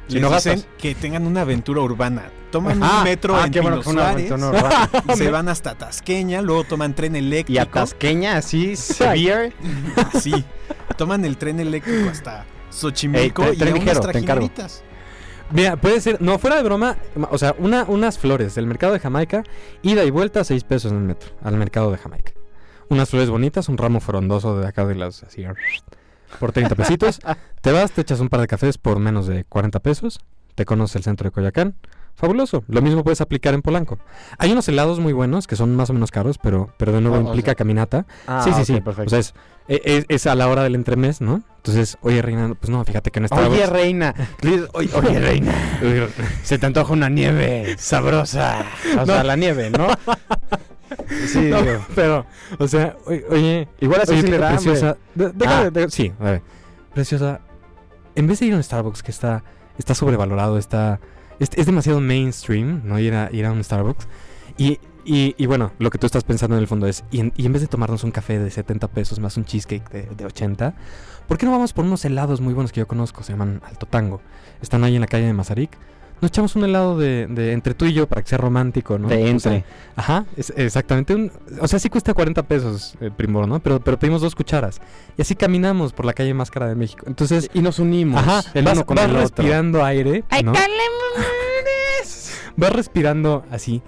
Si 0.07 0.19
gastas. 0.19 0.67
que 0.77 0.95
tengan 0.95 1.25
una 1.25 1.41
aventura 1.41 1.81
urbana. 1.81 2.23
Toman 2.51 2.83
Ah, 2.83 2.97
un 2.99 3.03
metro 3.05 3.35
ah, 3.35 3.45
en 3.45 3.51
qué 3.51 3.61
bueno 3.61 3.81
Pino 3.81 3.93
Suárez, 3.93 4.31
se 5.17 5.29
van 5.31 5.49
hasta 5.49 5.75
Tasqueña, 5.75 6.41
luego 6.41 6.63
toman 6.65 6.93
tren 6.93 7.15
Y 7.15 7.19
eléctrico. 7.19 7.61
a 7.61 7.65
Tasqueña, 7.65 8.37
así, 8.37 8.75
severe. 8.75 9.53
Así. 10.13 10.43
Toman 10.97 11.25
el 11.25 11.37
tren 11.37 11.59
eléctrico 11.59 12.09
hasta 12.11 12.45
Xochimilco 12.69 13.43
Ey, 13.43 13.53
y 13.53 13.57
tren 13.57 13.73
a 13.73 13.77
ligero, 13.77 14.01
unas 14.01 14.11
te 14.11 14.19
encargo. 14.19 14.49
Mira, 15.51 15.75
puede 15.77 15.99
ser, 16.01 16.21
no, 16.21 16.37
fuera 16.39 16.55
de 16.57 16.63
broma, 16.63 16.97
ma- 17.15 17.27
o 17.31 17.37
sea, 17.37 17.55
una, 17.59 17.83
unas 17.83 18.17
flores 18.19 18.55
del 18.55 18.65
mercado 18.67 18.93
de 18.93 18.99
Jamaica, 18.99 19.43
ida 19.83 20.03
y 20.03 20.09
vuelta, 20.09 20.43
6 20.43 20.63
pesos 20.63 20.91
en 20.91 20.97
el 20.99 21.03
metro, 21.03 21.31
al 21.43 21.57
mercado 21.57 21.91
de 21.91 21.97
Jamaica. 21.97 22.31
Unas 22.89 23.09
flores 23.09 23.29
bonitas, 23.29 23.67
un 23.69 23.77
ramo 23.77 23.99
frondoso 23.99 24.59
de 24.59 24.67
acá 24.67 24.85
de 24.85 24.95
las, 24.95 25.23
así, 25.23 25.43
por 26.39 26.51
30 26.51 26.75
pesitos. 26.75 27.19
te 27.61 27.71
vas, 27.71 27.91
te 27.91 28.01
echas 28.01 28.19
un 28.19 28.29
par 28.29 28.39
de 28.41 28.47
cafés 28.47 28.77
por 28.77 28.99
menos 28.99 29.27
de 29.27 29.43
40 29.45 29.79
pesos, 29.79 30.19
te 30.55 30.65
conoces 30.65 30.97
el 30.97 31.03
centro 31.03 31.25
de 31.27 31.31
Coyacán. 31.31 31.75
Fabuloso. 32.15 32.63
Lo 32.67 32.83
mismo 32.83 33.03
puedes 33.03 33.21
aplicar 33.21 33.55
en 33.55 33.63
Polanco. 33.63 33.97
Hay 34.37 34.51
unos 34.51 34.67
helados 34.69 34.99
muy 34.99 35.13
buenos 35.13 35.47
que 35.47 35.55
son 35.55 35.75
más 35.75 35.89
o 35.89 35.93
menos 35.93 36.11
caros, 36.11 36.37
pero, 36.37 36.71
pero 36.77 36.91
de 36.91 37.01
nuevo 37.01 37.15
Ah, 37.17 37.19
o 37.21 37.23
implica 37.23 37.47
sea- 37.47 37.55
caminata. 37.55 38.05
Ah, 38.27 38.41
sí, 38.43 38.51
sí, 38.53 38.65
sí. 38.65 38.81
perfecto. 38.81 39.07
O 39.07 39.09
sea, 39.09 39.17
es, 39.17 39.33
e- 39.67 39.81
es, 39.83 40.05
es 40.09 40.27
a 40.27 40.35
la 40.35 40.47
hora 40.47 40.61
del 40.61 40.75
entremés, 40.75 41.21
¿no? 41.21 41.41
Entonces, 41.57 41.97
oye, 42.01 42.21
Reina, 42.21 42.53
pues 42.53 42.69
no, 42.69 42.85
fíjate 42.85 43.09
que 43.09 43.19
no 43.19 43.25
está. 43.25 43.37
Oye, 43.49 43.65
reina. 43.65 44.13
Oye, 44.73 45.19
reina. 45.19 45.53
Se 46.43 46.59
te 46.59 46.65
antoja 46.67 46.93
una 46.93 47.09
nieve 47.09 47.75
sabrosa. 47.79 48.63
O 49.01 49.05
sea, 49.07 49.23
la 49.23 49.35
nieve, 49.35 49.71
¿no? 49.71 49.87
Sí, 51.27 51.39
No, 51.49 51.61
digo. 51.61 51.85
pero, 51.95 52.25
o 52.59 52.67
sea, 52.67 52.95
oye, 53.05 53.67
Igual 53.79 54.01
así 54.01 54.13
oye, 54.13 54.21
sí 54.23 54.31
da 54.31 54.49
preciosa, 54.49 54.97
de- 55.15 55.31
déjame- 55.33 55.67
Ah. 55.67 55.69
de- 55.69 55.89
sí, 55.89 56.13
a 56.19 56.23
ver, 56.23 56.41
preciosa, 56.93 57.41
en 58.15 58.27
vez 58.27 58.39
de 58.39 58.45
ir 58.47 58.53
a 58.53 58.57
un 58.57 58.63
Starbucks 58.63 59.03
que 59.03 59.11
está, 59.11 59.43
está 59.77 59.95
sobrevalorado, 59.95 60.57
está, 60.57 60.99
es, 61.39 61.49
es 61.55 61.65
demasiado 61.65 61.99
mainstream, 61.99 62.81
¿no? 62.85 62.99
Ir 62.99 63.13
a, 63.13 63.29
ir 63.31 63.45
a 63.45 63.51
un 63.51 63.63
Starbucks. 63.63 64.07
Y, 64.57 64.79
y, 65.05 65.35
y 65.37 65.45
bueno, 65.47 65.71
lo 65.79 65.89
que 65.89 65.97
tú 65.97 66.05
estás 66.05 66.23
pensando 66.23 66.55
en 66.55 66.61
el 66.61 66.67
fondo 66.67 66.87
es, 66.87 67.03
y 67.11 67.19
en, 67.19 67.33
y 67.35 67.45
en 67.45 67.53
vez 67.53 67.61
de 67.61 67.67
tomarnos 67.67 68.03
un 68.03 68.11
café 68.11 68.39
de 68.39 68.49
70 68.51 68.87
pesos 68.89 69.19
más 69.19 69.35
un 69.37 69.45
cheesecake 69.45 69.89
de, 69.89 70.03
de 70.15 70.25
80, 70.25 70.75
¿por 71.27 71.37
qué 71.37 71.45
no 71.45 71.51
vamos 71.51 71.73
por 71.73 71.85
unos 71.85 72.05
helados 72.05 72.39
muy 72.39 72.53
buenos 72.53 72.71
que 72.71 72.79
yo 72.81 72.87
conozco? 72.87 73.23
Se 73.23 73.33
llaman 73.33 73.61
Alto 73.65 73.85
Tango. 73.87 74.21
Están 74.61 74.83
ahí 74.83 74.95
en 74.95 75.01
la 75.01 75.07
calle 75.07 75.25
de 75.25 75.33
Mazarik. 75.33 75.71
Nos 76.23 76.29
echamos 76.29 76.55
un 76.55 76.63
helado 76.63 76.97
de, 76.97 77.27
de 77.27 77.51
entre 77.51 77.73
tú 77.73 77.83
y 77.83 77.91
yo 77.91 78.07
para 78.07 78.21
que 78.21 78.29
sea 78.29 78.37
romántico, 78.37 78.97
¿no? 78.97 79.09
De 79.09 79.15
O 79.15 79.19
sea, 79.19 79.29
entre. 79.29 79.65
Ajá, 79.97 80.25
es- 80.37 80.53
exactamente. 80.55 81.13
Un, 81.13 81.31
o 81.59 81.67
sea, 81.67 81.79
sí 81.79 81.89
cuesta 81.89 82.13
40 82.13 82.43
pesos 82.43 82.95
el 83.01 83.11
primor, 83.11 83.45
¿no? 83.45 83.59
Pero, 83.59 83.81
pero 83.81 83.99
pedimos 83.99 84.21
dos 84.21 84.33
cucharas. 84.33 84.79
Y 85.17 85.21
así 85.21 85.35
caminamos 85.35 85.91
por 85.91 86.05
la 86.05 86.13
calle 86.13 86.33
más 86.33 86.49
cara 86.49 86.67
de 86.69 86.75
México. 86.75 87.03
Entonces, 87.07 87.49
Y 87.53 87.59
nos 87.59 87.77
unimos. 87.79 88.21
ajá, 88.21 88.41
el 88.53 88.63
vas, 88.63 88.75
uno 88.77 88.85
con 88.85 88.95
vas 88.95 89.03
el 89.05 89.11
otro. 89.11 89.21
respirando 89.21 89.83
aire. 89.83 90.23
¿no? 90.43 90.53
Vas 92.55 92.71
respirando 92.71 93.43
así, 93.51 93.75
eh, 93.77 93.81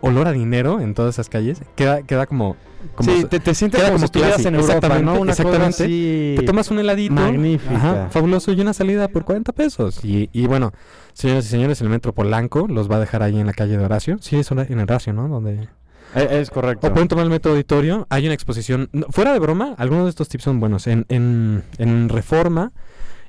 olor 0.00 0.26
a 0.28 0.32
dinero 0.32 0.80
en 0.80 0.94
todas 0.94 1.14
esas 1.16 1.28
calles. 1.28 1.60
Queda, 1.76 2.02
queda 2.02 2.26
como. 2.26 2.56
como 2.94 3.10
sí, 3.10 3.24
te, 3.24 3.40
te 3.40 3.54
sientes 3.54 3.80
queda 3.80 3.88
como 3.90 3.98
si 3.98 4.04
estuvieras 4.06 4.44
en 4.44 4.54
Europa, 4.54 4.72
Exactamente, 4.74 5.04
¿no? 5.04 5.20
Una 5.20 5.32
exactamente. 5.32 5.66
cosa 5.72 5.84
así. 5.84 6.34
te 6.38 6.42
tomas 6.44 6.70
un 6.70 6.78
heladito. 6.78 7.14
magnífica. 7.14 7.74
Ajá, 7.76 8.08
fabuloso 8.10 8.52
y 8.52 8.60
una 8.60 8.72
salida 8.72 9.08
por 9.08 9.24
40 9.24 9.52
pesos. 9.52 10.04
Y, 10.04 10.30
y 10.32 10.46
bueno, 10.46 10.72
señoras 11.12 11.46
y 11.46 11.48
señores, 11.48 11.80
el 11.80 11.88
metro 11.88 12.12
Polanco 12.14 12.66
los 12.68 12.90
va 12.90 12.96
a 12.96 13.00
dejar 13.00 13.22
ahí 13.22 13.38
en 13.38 13.46
la 13.46 13.52
calle 13.52 13.76
de 13.76 13.84
Horacio. 13.84 14.16
Sí, 14.20 14.36
es 14.36 14.50
en 14.50 14.78
Horacio, 14.80 15.12
¿no? 15.12 15.28
Donde 15.28 15.68
Eh, 16.14 16.28
Es, 16.40 16.50
correcto. 16.50 16.86
o 16.86 16.92
pueden 16.92 17.08
tomar 17.08 17.24
el 17.24 17.30
método 17.30 17.52
auditorio. 17.52 18.06
Hay 18.10 18.24
una 18.24 18.34
exposición. 18.34 18.88
no, 18.92 19.06
fuera 19.10 19.32
de 19.32 19.38
broma, 19.38 19.74
algunos 19.78 20.04
de 20.04 20.10
estos 20.10 20.28
tips 20.28 20.44
son 20.44 20.60
buenos. 20.60 20.86
En, 20.86 21.04
en, 21.08 21.64
en 21.78 22.08
Reforma, 22.08 22.72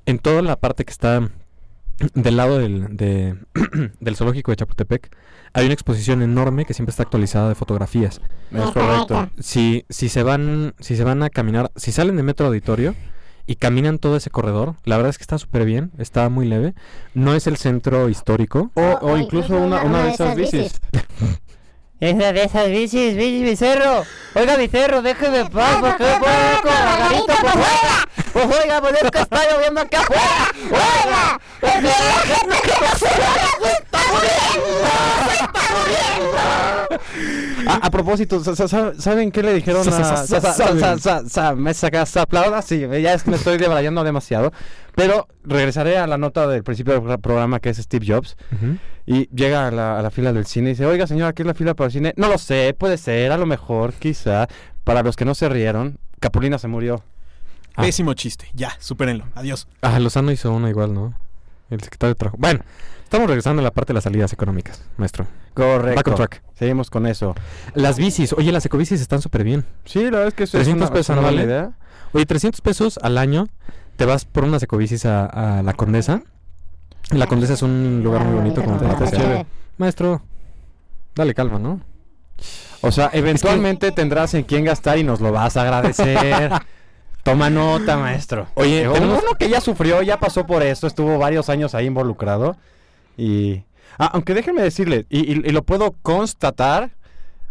en 0.06 0.20
toda 0.20 0.42
la 0.42 0.56
parte 0.56 0.86
que 0.86 0.92
está 0.92 1.30
del 2.14 2.38
lado 2.38 2.58
del, 2.60 2.96
de- 2.96 3.36
del 4.00 4.16
zoológico 4.16 4.52
de 4.52 4.58
Chapultepec, 4.58 5.10
hay 5.54 5.66
una 5.66 5.74
exposición 5.74 6.22
enorme 6.22 6.66
que 6.66 6.74
siempre 6.74 6.92
está 6.92 7.04
actualizada 7.04 7.50
de 7.50 7.56
fotografías. 7.56 8.22
Es 8.52 8.72
correcto. 8.72 9.30
Si, 9.40 9.86
si 9.90 10.08
se 10.10 10.24
van, 10.24 10.74
si 10.80 10.96
se 10.96 11.04
van 11.04 11.24
a 11.24 11.30
caminar, 11.30 11.72
si 11.76 11.92
salen 11.92 12.16
de 12.18 12.24
metro 12.24 12.48
auditorio 12.48 12.96
y 13.48 13.56
caminan 13.56 13.98
todo 13.98 14.16
ese 14.16 14.30
corredor, 14.30 14.76
la 14.86 14.96
verdad 14.98 15.10
es 15.10 15.18
que 15.18 15.24
está 15.24 15.40
súper 15.40 15.66
bien, 15.66 15.92
está 15.98 16.30
muy 16.30 16.46
leve. 16.48 16.76
No 17.16 17.34
es 17.34 17.48
el 17.48 17.58
centro 17.58 18.08
histórico. 18.10 18.70
O, 18.76 18.82
o 19.02 19.18
incluso 19.18 19.58
una, 19.58 19.82
una 19.84 20.04
de 20.04 20.12
esas 20.12 20.36
bicis. 20.36 20.80
Esa 22.02 22.32
de 22.32 22.44
esas 22.44 22.68
bicis, 22.68 23.16
bici, 23.16 23.44
Bicerro. 23.44 24.06
Oiga, 24.34 24.56
Bicerro, 24.56 25.02
déjeme 25.02 25.40
en 25.40 25.48
paz, 25.50 25.78
porque 25.82 26.04
voy 26.04 26.62
con 26.62 26.74
Margarito 26.74 27.26
por 27.26 27.52
fuera. 27.52 28.08
Pues 28.32 28.46
oiga, 28.46 28.82
pues 28.82 28.94
es 29.02 29.12
que 29.12 29.20
está 29.20 29.52
lloviendo 29.52 29.82
aquí 29.82 29.96
afuera. 29.98 30.52
Oiga, 30.64 31.40
es 31.62 31.74
que 31.74 31.82
la 31.82 32.36
gente 32.36 32.56
que 32.62 32.74
no 32.80 32.92
se 32.92 33.08
se 33.66 33.72
está 33.74 34.00
muriendo. 34.12 35.39
Está 35.54 35.76
muriendo. 35.76 36.38
A, 37.72 37.76
a 37.86 37.92
propósito, 37.92 38.44
sa- 38.44 38.56
sa- 38.56 38.68
sa- 38.68 38.94
¿saben 39.00 39.32
qué 39.32 39.44
le 39.44 39.54
dijeron 39.54 39.82
a 39.82 39.84
me 41.56 41.74
saca- 41.74 42.06
sa- 42.06 42.22
aplauda? 42.24 42.62
Sí, 42.62 42.80
ya 42.80 43.14
es 43.14 43.24
que 43.24 43.32
me 43.32 43.38
estoy 43.38 43.58
debrayando 43.58 44.04
demasiado. 44.04 44.52
Pero 44.96 45.28
regresaré 45.44 45.98
a 45.98 46.08
la 46.08 46.18
nota 46.18 46.48
del 46.48 46.64
principio 46.64 46.94
del 46.94 47.04
pro- 47.04 47.18
programa 47.20 47.60
que 47.60 47.70
es 47.70 47.78
Steve 47.78 48.06
Jobs. 48.08 48.36
Y 49.06 49.28
llega 49.36 49.68
a 49.68 49.72
la, 49.72 50.00
a 50.00 50.02
la 50.02 50.12
fila 50.12 50.34
del 50.34 50.46
cine 50.46 50.70
y 50.70 50.74
dice, 50.74 50.86
oiga 50.86 51.08
señor, 51.08 51.30
aquí 51.30 51.42
es 51.42 51.48
la 51.48 51.54
fila 51.54 51.74
para 51.74 51.88
el 51.88 51.92
cine. 51.92 52.14
No 52.18 52.28
lo 52.28 52.38
sé, 52.38 52.76
puede 52.78 52.98
ser, 52.98 53.32
a 53.32 53.38
lo 53.38 53.46
mejor, 53.46 53.94
quizá. 53.94 54.48
Para 54.84 55.04
los 55.04 55.16
que 55.16 55.26
no 55.26 55.36
se 55.36 55.48
rieron, 55.50 56.00
Capulina 56.20 56.58
se 56.58 56.68
murió. 56.68 57.04
Ah. 57.76 57.84
Pésimo 57.84 58.14
chiste. 58.14 58.48
Ya, 58.54 58.72
supérenlo. 58.80 59.26
Adiós. 59.36 59.68
Ah, 59.82 60.00
Lozano 60.00 60.32
hizo 60.32 60.52
uno 60.52 60.68
igual, 60.70 60.94
¿no? 60.94 61.14
El 61.70 61.82
secretario 61.82 62.14
de 62.14 62.18
Trabajo. 62.18 62.38
Bueno, 62.40 62.62
estamos 63.04 63.28
regresando 63.28 63.62
a 63.62 63.64
la 63.64 63.72
parte 63.72 63.90
de 63.94 63.96
las 63.96 64.04
salidas 64.04 64.34
económicas, 64.34 64.84
maestro. 64.98 65.28
Correcto. 65.54 65.96
Back 65.96 66.08
on 66.08 66.16
track. 66.16 66.44
Seguimos 66.56 66.90
con 66.90 67.06
eso. 67.08 67.36
Las 67.74 67.98
bicis, 67.98 68.34
oye, 68.34 68.52
las 68.52 68.66
ecobicis 68.66 69.02
están 69.02 69.22
súper 69.22 69.44
bien. 69.44 69.66
Sí, 69.86 70.04
la 70.06 70.12
verdad 70.12 70.28
es 70.28 70.34
que 70.34 70.44
eso 70.44 70.58
es 70.58 70.64
300 70.66 70.90
una, 70.90 70.94
pesos 70.94 71.10
es 71.10 71.10
una 71.18 71.20
anuales. 71.28 71.46
idea. 71.46 71.72
Oye, 72.14 72.26
300 72.26 72.62
pesos 72.62 73.00
al 73.02 73.18
año, 73.18 73.48
te 73.96 74.06
vas 74.06 74.26
por 74.26 74.44
unas 74.44 74.64
ecobicis 74.64 75.06
a, 75.06 75.26
a 75.60 75.64
La 75.64 75.74
Condesa. 75.74 76.22
La 77.12 77.28
Condesa 77.28 77.54
es 77.54 77.62
un 77.62 78.02
lugar 78.04 78.24
muy 78.24 78.36
bonito 78.36 78.64
como 78.64 78.78
chévere. 78.80 79.46
Maestro, 79.78 80.22
dale 81.16 81.34
calma, 81.34 81.60
¿no? 81.60 81.82
O 82.82 82.92
sea, 82.92 83.10
eventualmente 83.14 83.92
tendrás 83.92 84.34
en 84.36 84.44
quién 84.44 84.64
gastar 84.64 84.98
y 84.98 85.04
nos 85.04 85.20
lo 85.20 85.32
vas 85.32 85.58
a 85.58 85.64
agradecer. 85.64 86.52
Toma 87.32 87.50
nota, 87.50 87.98
maestro. 87.98 88.48
Oye, 88.56 88.88
tenemos- 88.92 89.22
uno 89.24 89.34
que 89.38 89.50
ya 89.50 89.62
sufrió, 89.62 90.02
ya 90.02 90.20
pasó 90.20 90.46
por 90.46 90.64
esto, 90.64 90.88
estuvo 90.88 91.18
varios 91.18 91.50
años 91.50 91.76
ahí 91.76 91.86
involucrado. 91.86 92.56
Y. 93.18 93.64
Ah, 93.98 94.10
aunque 94.14 94.34
déjenme 94.34 94.62
decirle, 94.62 95.06
y, 95.10 95.20
y- 95.32 95.42
y 95.46 95.52
lo 95.52 95.64
puedo 95.64 95.94
constatar, 96.02 96.92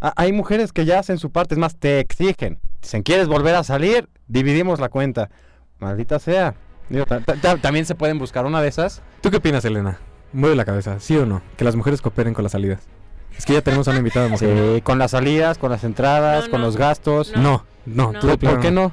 ah, 0.00 0.12
hay 0.16 0.32
mujeres 0.32 0.72
que 0.72 0.84
ya 0.84 0.98
hacen 0.98 1.18
su 1.18 1.30
parte, 1.30 1.54
es 1.54 1.58
más, 1.58 1.76
te 1.76 2.00
exigen. 2.00 2.58
Dicen, 2.80 3.02
¿quieres 3.02 3.28
volver 3.28 3.54
a 3.54 3.64
salir? 3.64 4.08
Dividimos 4.28 4.80
la 4.80 4.88
cuenta. 4.88 5.30
Maldita 5.78 6.18
sea. 6.18 6.54
Digo, 6.88 7.04
ta- 7.04 7.20
ta- 7.20 7.34
ta- 7.34 7.56
también 7.58 7.84
se 7.84 7.94
pueden 7.94 8.18
buscar 8.18 8.46
una 8.46 8.62
de 8.62 8.68
esas. 8.68 9.02
¿Tú 9.20 9.30
qué 9.30 9.36
opinas, 9.38 9.64
Elena? 9.64 9.98
Mueve 10.32 10.56
la 10.56 10.64
cabeza, 10.64 11.00
¿sí 11.00 11.16
o 11.18 11.26
no? 11.26 11.42
Que 11.56 11.64
las 11.64 11.76
mujeres 11.76 12.00
cooperen 12.00 12.34
con 12.34 12.42
las 12.44 12.52
salidas. 12.52 12.80
Es 13.36 13.44
que 13.44 13.52
ya 13.52 13.60
tenemos 13.62 13.86
a 13.88 13.90
una 13.92 13.98
invitada 13.98 14.28
mujer. 14.28 14.74
Sí, 14.76 14.80
con 14.82 14.98
las 14.98 15.10
salidas, 15.12 15.58
con 15.58 15.70
las 15.70 15.84
entradas, 15.84 16.46
No, 16.46 16.50
con 16.50 16.62
los 16.62 16.76
gastos. 16.76 17.32
No, 17.36 17.64
no, 17.86 18.12
No. 18.12 18.18
tú 18.20 18.26
de 18.26 18.32
¿Por, 18.32 18.38
plano 18.38 18.54
por 18.56 18.62
qué 18.62 18.70
no? 18.70 18.92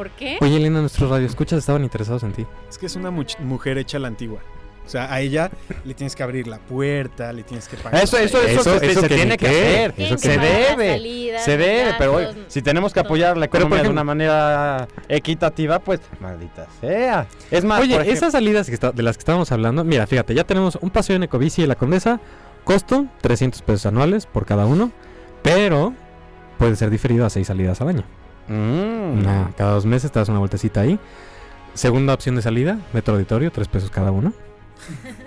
¿Por 0.00 0.10
qué? 0.12 0.38
Oye, 0.40 0.56
Elena, 0.56 0.80
nuestros 0.80 1.10
radioescuchas 1.10 1.58
estaban 1.58 1.82
interesados 1.84 2.22
en 2.22 2.32
ti. 2.32 2.46
Es 2.70 2.78
que 2.78 2.86
es 2.86 2.96
una 2.96 3.10
much- 3.10 3.38
mujer 3.40 3.76
hecha 3.76 3.98
a 3.98 4.00
la 4.00 4.08
antigua. 4.08 4.40
O 4.86 4.88
sea, 4.88 5.12
a 5.12 5.20
ella 5.20 5.50
le 5.84 5.92
tienes 5.92 6.16
que 6.16 6.22
abrir 6.22 6.46
la 6.48 6.58
puerta, 6.58 7.30
le 7.34 7.42
tienes 7.42 7.68
que 7.68 7.76
pagar. 7.76 8.02
Eso, 8.02 8.16
eso, 8.16 8.40
eso, 8.40 8.60
Eso- 8.62 8.78
se, 8.80 8.86
eso 8.90 9.00
se 9.02 9.08
que 9.08 9.14
tiene 9.14 9.36
que 9.36 9.46
hacer. 9.46 9.94
eso 9.98 10.16
se 10.16 10.28
que 10.30 10.38
debe. 10.38 10.92
Salidas, 10.94 11.44
se 11.44 11.56
debe, 11.58 11.94
pero 11.98 12.14
oye, 12.14 12.28
si 12.48 12.62
tenemos 12.62 12.94
que 12.94 13.00
apoyar 13.00 13.36
la 13.36 13.44
economía 13.44 13.76
de 13.76 13.82
ejemplo- 13.82 13.92
una 13.92 14.04
manera 14.04 14.88
equitativa, 15.06 15.78
pues 15.80 16.00
maldita 16.18 16.66
sea. 16.80 17.26
Es 17.50 17.62
más, 17.66 17.82
Oye, 17.82 17.92
ejemplo- 17.96 18.10
esas 18.14 18.32
salidas 18.32 18.68
que 18.68 18.74
está- 18.74 18.92
de 18.92 19.02
las 19.02 19.18
que 19.18 19.20
estábamos 19.20 19.52
hablando, 19.52 19.84
mira, 19.84 20.06
fíjate, 20.06 20.34
ya 20.34 20.44
tenemos 20.44 20.78
un 20.80 20.88
paseo 20.88 21.14
en 21.16 21.24
Ecobici 21.24 21.60
de 21.60 21.68
la 21.68 21.74
Condesa, 21.76 22.20
costo 22.64 23.04
300 23.20 23.60
pesos 23.60 23.84
anuales 23.84 24.24
por 24.24 24.46
cada 24.46 24.64
uno, 24.64 24.92
pero 25.42 25.92
puede 26.58 26.74
ser 26.74 26.88
diferido 26.88 27.26
a 27.26 27.30
seis 27.30 27.48
salidas 27.48 27.82
al 27.82 27.88
año. 27.90 28.04
Mm. 28.52 29.52
Cada 29.56 29.72
dos 29.72 29.86
meses 29.86 30.10
te 30.12 30.18
das 30.18 30.28
una 30.28 30.38
vueltecita 30.38 30.80
ahí. 30.80 30.98
Segunda 31.74 32.14
opción 32.14 32.34
de 32.36 32.42
salida, 32.42 32.78
metro 32.92 33.14
auditorio, 33.14 33.50
tres 33.52 33.68
pesos 33.68 33.90
cada 33.90 34.10
uno. 34.10 34.32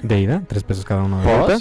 De 0.01 0.19
ida, 0.19 0.43
tres 0.47 0.63
pesos 0.63 0.83
cada 0.83 1.03
uno 1.03 1.21
de 1.21 1.25
vuelta. 1.37 1.57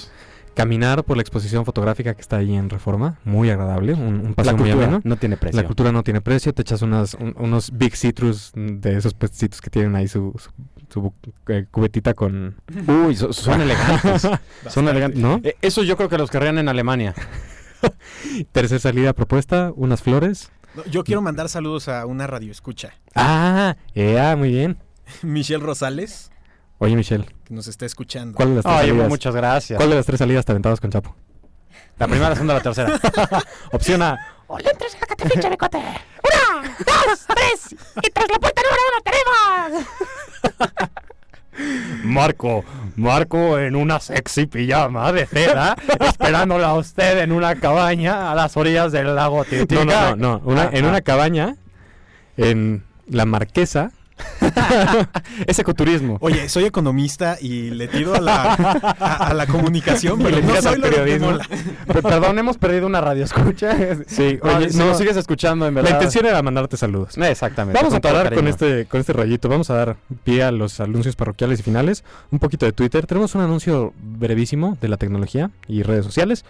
Caminar 0.55 1.05
por 1.05 1.17
la 1.17 1.23
exposición 1.23 1.65
fotográfica 1.65 2.13
que 2.15 2.21
está 2.21 2.37
ahí 2.37 2.55
en 2.55 2.69
Reforma, 2.69 3.19
muy 3.25 3.49
agradable, 3.49 3.95
un, 3.95 4.21
un 4.27 4.35
paseo 4.35 4.53
La 4.53 4.59
muy 4.59 4.69
cultura 4.69 4.87
ameno. 4.89 5.01
no 5.05 5.17
tiene 5.17 5.37
precio. 5.39 5.59
La 5.61 5.67
cultura 5.67 5.93
no 5.93 6.03
tiene 6.03 6.21
precio, 6.21 6.53
te 6.53 6.61
echas 6.61 6.83
unas, 6.83 7.15
un- 7.15 7.35
unos 7.39 7.71
Big 7.73 7.97
Citrus 7.97 8.53
de 8.55 8.97
esos 8.99 9.15
pecitos 9.15 9.63
que 9.63 9.71
tienen 9.71 9.95
ahí 9.97 10.09
su, 10.09 10.35
su, 10.39 10.51
su 10.93 11.13
eh, 11.49 11.65
cubetita 11.71 12.13
con... 12.13 12.57
Uy, 12.87 13.17
so- 13.17 13.33
son 13.33 13.61
elegantes. 13.63 14.29
son 14.69 14.89
elegantes. 14.89 15.19
¿No? 15.23 15.41
Eh, 15.43 15.57
eso 15.63 15.85
yo 15.85 15.97
creo 15.97 16.11
que 16.11 16.19
los 16.19 16.31
querrían 16.31 16.59
en 16.59 16.69
Alemania. 16.69 17.15
Tercer 18.53 18.81
salida 18.81 19.13
propuesta, 19.15 19.73
unas 19.75 20.03
flores. 20.03 20.51
No, 20.75 20.85
yo 20.87 21.05
quiero 21.05 21.20
mandar 21.23 21.49
saludos 21.49 21.89
a 21.89 22.07
una 22.07 22.27
radio 22.27 22.51
escucha. 22.51 22.95
Ah, 23.14 23.77
ea, 23.95 24.37
muy 24.37 24.51
bien. 24.51 24.79
Michelle 25.23 25.62
Rosales, 25.62 26.31
Oye, 26.79 26.97
Michelle, 26.97 27.27
que 27.45 27.55
nos 27.55 27.68
está 27.68 27.87
escuchando. 27.87 28.35
¿cuál 28.37 28.49
de 28.49 28.55
las 28.57 28.64
tres 28.64 28.75
Ay, 28.77 28.89
salidas? 28.89 29.09
muchas 29.09 29.37
gracias. 29.37 29.77
¿Cuál 29.77 29.91
de 29.91 29.97
las 29.97 30.07
tres 30.07 30.18
salidas 30.18 30.45
te 30.45 30.51
aventabas 30.51 30.81
con 30.81 30.91
Chapo? 30.91 31.14
La 31.99 32.09
primera, 32.09 32.31
la 32.31 32.35
segunda, 32.35 32.55
la 32.55 32.61
tercera. 32.61 32.99
Opción 33.73 34.03
A. 34.03 34.18
Marco, 42.05 42.64
Marco 42.96 43.59
en 43.59 43.76
una 43.76 44.00
sexy 44.00 44.46
pijama 44.46 45.12
de 45.12 45.26
seda, 45.26 45.76
esperándola 46.00 46.68
a 46.68 46.74
usted 46.74 47.18
en 47.20 47.32
una 47.32 47.55
cabaña 47.57 48.30
a 48.32 48.34
las 48.34 48.57
orillas 48.57 48.92
del 48.92 49.14
lago 49.14 49.44
Titicaca. 49.44 49.84
No, 49.84 50.16
no, 50.16 50.16
no, 50.16 50.38
no. 50.38 50.40
Una- 50.44 50.62
Ah, 50.64 50.70
en 50.72 50.84
ah. 50.84 50.88
una 50.88 51.00
cabaña 51.03 51.57
en 52.36 52.84
La 53.09 53.24
Marquesa. 53.26 53.90
Es 55.47 55.59
ecoturismo. 55.59 56.18
Oye, 56.20 56.49
soy 56.49 56.64
economista 56.64 57.37
y 57.41 57.70
le 57.70 57.89
tiro 57.89 58.14
a 58.14 58.20
la, 58.20 58.55
a, 58.99 59.29
a 59.29 59.35
la 59.35 59.47
comunicación, 59.47 60.20
Y 60.20 60.25
pero 60.25 60.37
le 60.37 60.43
no 60.43 60.62
soy 60.62 60.75
al 60.75 60.81
periodismo. 60.81 61.33
Perdón, 61.87 62.39
hemos 62.39 62.59
perdido 62.59 62.87
una 62.87 63.01
radio 63.01 63.25
escucha. 63.25 63.77
Sí, 64.07 64.39
Oye, 64.43 64.68
no, 64.75 64.87
nos 64.87 64.99
sigues 64.99 65.16
escuchando, 65.16 65.66
en 65.66 65.75
verdad. 65.75 65.91
La 65.91 65.97
intención 65.97 66.27
era 66.27 66.43
mandarte 66.43 66.77
saludos. 66.77 67.16
Exactamente. 67.16 67.79
Vamos 67.79 67.95
a 67.95 68.01
parar 68.01 68.35
con 68.35 68.49
este, 68.49 68.87
con 68.87 69.01
este 69.01 69.12
rayito. 69.12 69.49
Vamos 69.49 69.70
a 69.70 69.75
dar 69.75 69.97
pie 70.25 70.43
a 70.43 70.53
los 70.53 70.81
anuncios 70.81 71.16
parroquiales 71.16 71.61
y 71.61 71.62
finales. 71.62 72.05
Un 72.31 72.39
poquito 72.39 72.66
de 72.66 72.73
Twitter. 72.73 73.07
Tenemos 73.07 73.35
un 73.35 73.43
anuncio 73.43 73.93
brevísimo 74.01 74.77
de 74.81 74.89
la 74.89 74.97
tecnología 74.97 75.51
y 75.68 75.83
redes 75.83 76.05
sociales. 76.05 76.45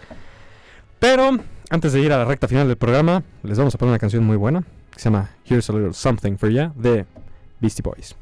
Pero 0.99 1.37
antes 1.69 1.93
de 1.93 2.01
ir 2.01 2.13
a 2.13 2.17
la 2.17 2.25
recta 2.25 2.47
final 2.47 2.67
del 2.67 2.77
programa, 2.77 3.23
les 3.43 3.57
vamos 3.57 3.75
a 3.75 3.77
poner 3.77 3.91
una 3.91 3.99
canción 3.99 4.23
muy 4.23 4.37
buena 4.37 4.63
que 4.93 4.99
se 4.99 5.05
llama 5.05 5.31
Here's 5.45 5.69
a 5.69 5.73
Little 5.73 5.93
Something 5.93 6.37
for 6.37 6.49
Ya 6.49 6.71
de 6.75 7.05
Beastie 7.63 7.81
Boys. 7.81 8.13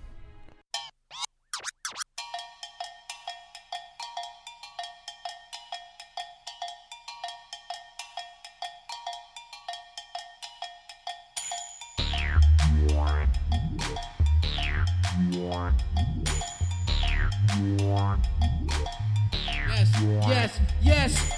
Yes, 19.68 19.90
yes, 20.28 20.60
yes. 20.84 21.32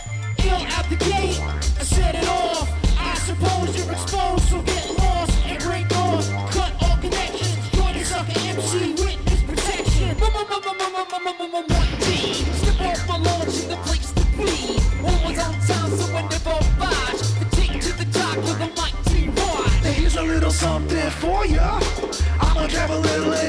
Ill 0.43 0.55
out 0.55 0.89
the 0.89 0.97
gate, 0.97 1.39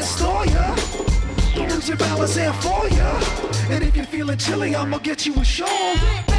store 0.05 0.47
ya. 0.47 0.75
Don't 1.55 1.71
lose 1.71 1.89
your 1.89 1.97
balance 1.97 2.37
and 2.37 2.55
for 2.57 2.89
ya. 2.89 3.09
And 3.71 3.83
if 3.83 3.97
you're 3.97 4.05
feeling 4.07 4.39
chilly, 4.39 4.75
I'ma 4.77 4.99
get 4.99 5.27
you 5.27 5.35
a 5.35 5.45
shawl. 5.45 6.34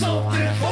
Something 0.00 0.69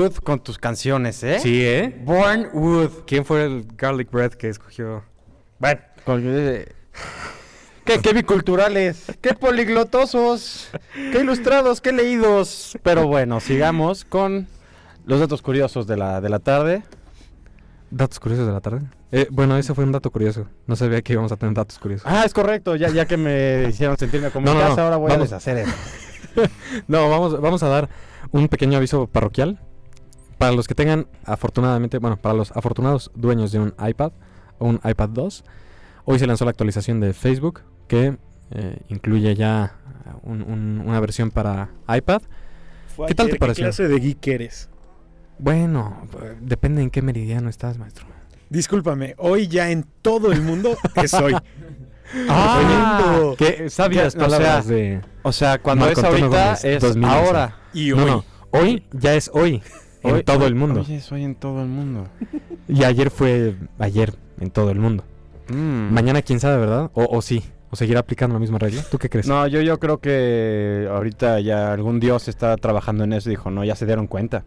Wood 0.00 0.14
con 0.16 0.40
tus 0.40 0.58
canciones, 0.58 1.22
¿eh? 1.22 1.38
Sí, 1.40 1.62
¿eh? 1.64 2.00
Born 2.04 2.48
Wood. 2.52 2.90
¿Quién 3.06 3.24
fue 3.24 3.44
el 3.44 3.66
garlic 3.76 4.10
bread 4.10 4.32
que 4.32 4.48
escogió? 4.48 5.02
Bueno, 5.58 5.80
qué, 7.84 7.98
qué 8.00 8.12
biculturales, 8.14 9.04
qué 9.20 9.34
poliglotosos, 9.34 10.70
qué 10.94 11.20
ilustrados, 11.20 11.80
qué 11.80 11.92
leídos. 11.92 12.78
Pero 12.82 13.06
bueno, 13.06 13.40
sigamos 13.40 14.04
con 14.04 14.46
los 15.04 15.20
datos 15.20 15.42
curiosos 15.42 15.86
de 15.86 15.96
la, 15.96 16.20
de 16.20 16.28
la 16.30 16.38
tarde. 16.38 16.82
¿Datos 17.90 18.20
curiosos 18.20 18.46
de 18.46 18.52
la 18.52 18.60
tarde? 18.60 18.80
Eh, 19.12 19.26
bueno, 19.30 19.56
ese 19.58 19.74
fue 19.74 19.84
un 19.84 19.92
dato 19.92 20.10
curioso. 20.10 20.46
No 20.66 20.76
sabía 20.76 21.02
que 21.02 21.12
íbamos 21.12 21.32
a 21.32 21.36
tener 21.36 21.54
datos 21.54 21.78
curiosos. 21.78 22.06
Ah, 22.08 22.22
es 22.24 22.32
correcto, 22.32 22.76
ya, 22.76 22.88
ya 22.88 23.04
que 23.06 23.16
me 23.16 23.66
hicieron 23.68 23.96
sentirme 23.98 24.30
como 24.30 24.46
No, 24.46 24.52
en 24.52 24.58
no, 24.58 24.64
casa, 24.64 24.76
no, 24.76 24.82
ahora 24.84 24.96
voy 24.96 25.10
vamos. 25.10 25.32
a 25.32 25.36
deshacer 25.36 25.58
eso. 25.58 25.72
No, 26.86 27.10
vamos, 27.10 27.40
vamos 27.40 27.60
a 27.64 27.68
dar 27.68 27.88
un 28.30 28.46
pequeño 28.46 28.76
aviso 28.78 29.08
parroquial. 29.08 29.58
Para 30.40 30.52
los 30.52 30.66
que 30.66 30.74
tengan, 30.74 31.06
afortunadamente, 31.26 31.98
bueno, 31.98 32.16
para 32.16 32.34
los 32.34 32.50
afortunados 32.52 33.10
dueños 33.14 33.52
de 33.52 33.58
un 33.58 33.74
iPad 33.86 34.10
o 34.58 34.64
un 34.68 34.80
iPad 34.82 35.10
2, 35.10 35.44
hoy 36.06 36.18
se 36.18 36.26
lanzó 36.26 36.46
la 36.46 36.50
actualización 36.52 36.98
de 36.98 37.12
Facebook 37.12 37.60
que 37.88 38.16
eh, 38.52 38.78
incluye 38.88 39.34
ya 39.34 39.74
un- 40.22 40.40
un- 40.40 40.82
una 40.86 40.98
versión 40.98 41.30
para 41.30 41.68
iPad. 41.94 42.22
¿Qué 43.06 43.14
tal 43.14 43.28
te 43.28 43.36
pareció? 43.36 43.64
¿Qué 43.64 43.66
clase 43.68 43.86
de 43.86 44.00
geek 44.00 44.26
eres? 44.28 44.70
Bueno, 45.38 46.08
depende 46.40 46.80
en 46.80 46.88
qué 46.88 47.02
meridiano 47.02 47.50
estás, 47.50 47.76
maestro. 47.76 48.06
Discúlpame, 48.48 49.14
hoy 49.18 49.46
ya 49.46 49.70
en 49.70 49.84
todo 50.00 50.32
el 50.32 50.40
mundo 50.40 50.74
es 50.96 51.12
hoy. 51.22 51.36
Ah, 52.28 53.34
Qué 53.38 53.68
sabias 53.68 54.14
Ya, 54.14 54.18
o 54.20 54.22
palabras 54.24 54.64
sea, 54.64 54.74
de 54.74 55.00
O 55.22 55.32
sea, 55.32 55.58
cuando 55.60 55.84
Marco 55.84 56.00
es 56.00 56.06
ahorita 56.06 56.52
es 56.54 56.80
2011. 56.80 57.06
ahora. 57.26 57.56
Y 57.74 57.90
No, 57.90 57.96
hoy. 58.02 58.10
no, 58.10 58.24
hoy 58.50 58.86
ya 58.92 59.14
es 59.14 59.30
hoy 59.32 59.62
en 60.02 60.14
Hoy- 60.14 60.22
todo 60.22 60.40
hoy- 60.40 60.46
el 60.46 60.54
mundo. 60.54 60.84
Hoy 60.86 60.94
es 60.94 61.10
hoy 61.12 61.24
en 61.24 61.34
todo 61.34 61.62
el 61.62 61.68
mundo. 61.68 62.06
Y 62.68 62.84
ayer 62.84 63.10
fue 63.10 63.56
ayer 63.80 64.14
en 64.38 64.50
todo 64.50 64.70
el 64.70 64.78
mundo. 64.78 65.02
Mm. 65.48 65.92
Mañana 65.92 66.22
quién 66.22 66.38
sabe, 66.38 66.58
¿verdad? 66.58 66.88
O, 66.94 67.04
o 67.16 67.20
sí, 67.20 67.42
o 67.70 67.74
seguirá 67.74 67.98
aplicando 67.98 68.34
la 68.34 68.38
misma 68.38 68.58
regla. 68.58 68.82
¿Tú 68.88 68.96
qué 68.96 69.08
crees? 69.10 69.26
No, 69.26 69.44
yo, 69.48 69.60
yo 69.60 69.80
creo 69.80 69.98
que 69.98 70.86
ahorita 70.88 71.40
ya 71.40 71.72
algún 71.72 71.98
dios 71.98 72.28
está 72.28 72.56
trabajando 72.56 73.02
en 73.02 73.12
eso 73.12 73.28
y 73.28 73.32
dijo, 73.32 73.50
no, 73.50 73.64
ya 73.64 73.74
se 73.74 73.86
dieron 73.86 74.06
cuenta. 74.06 74.44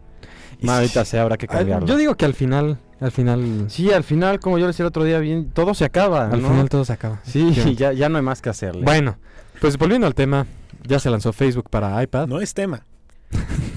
Y 0.58 0.64
Ma, 0.66 0.72
sí. 0.74 0.78
ahorita 0.78 1.04
sí 1.04 1.16
habrá 1.18 1.36
que 1.36 1.46
cambiarlo. 1.46 1.86
Yo 1.86 1.98
digo 1.98 2.14
que 2.14 2.24
al 2.24 2.32
final, 2.32 2.78
al 2.98 3.12
final, 3.12 3.66
Sí, 3.68 3.92
al 3.92 4.04
final, 4.04 4.40
como 4.40 4.56
yo 4.56 4.64
le 4.64 4.68
decía 4.68 4.84
el 4.84 4.88
otro 4.88 5.04
día, 5.04 5.18
bien, 5.18 5.50
todo 5.50 5.74
se 5.74 5.84
acaba. 5.84 6.30
al 6.30 6.40
¿no? 6.40 6.48
final 6.48 6.68
todo 6.70 6.86
se 6.86 6.94
acaba. 6.94 7.20
Sí, 7.24 7.40
Efectivamente. 7.42 7.78
ya, 7.80 7.92
ya 7.92 8.08
no 8.08 8.16
hay 8.16 8.24
más 8.24 8.40
que 8.40 8.48
hacerle. 8.48 8.84
Bueno, 8.84 9.18
pues 9.60 9.76
volviendo 9.76 10.06
al 10.06 10.14
tema, 10.14 10.46
ya 10.86 10.98
se 10.98 11.10
lanzó 11.10 11.34
Facebook 11.34 11.68
para 11.68 12.02
iPad. 12.02 12.26
No 12.28 12.40
es 12.40 12.54
tema. 12.54 12.86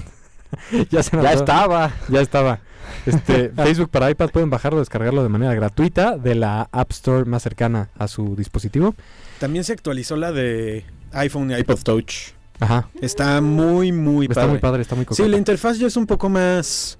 ya 0.90 1.02
se 1.02 1.16
ya 1.16 1.22
lanzó- 1.22 1.38
estaba. 1.40 1.92
Ya 2.08 2.20
estaba. 2.20 2.60
Este, 3.06 3.50
Facebook 3.56 3.90
para 3.90 4.10
iPad 4.10 4.30
pueden 4.30 4.50
bajarlo, 4.50 4.78
descargarlo 4.78 5.22
de 5.22 5.28
manera 5.28 5.54
gratuita 5.54 6.16
de 6.16 6.34
la 6.34 6.68
App 6.72 6.90
Store 6.90 7.24
más 7.24 7.42
cercana 7.42 7.90
a 7.98 8.08
su 8.08 8.34
dispositivo. 8.36 8.94
También 9.40 9.64
se 9.64 9.72
actualizó 9.72 10.16
la 10.16 10.32
de 10.32 10.84
iPhone 11.12 11.50
y 11.50 11.54
iPod 11.54 11.80
Touch. 11.82 12.14
Ajá. 12.60 12.88
Está 13.00 13.40
muy, 13.40 13.92
muy 13.92 14.26
está 14.26 14.34
padre. 14.40 14.48
muy 14.50 14.58
padre, 14.58 14.82
está 14.82 14.94
muy 14.96 15.04
Sí, 15.04 15.08
coqueta. 15.08 15.28
la 15.28 15.36
interfaz 15.36 15.78
ya 15.78 15.86
es 15.86 15.96
un 15.96 16.06
poco 16.06 16.28
más 16.28 16.98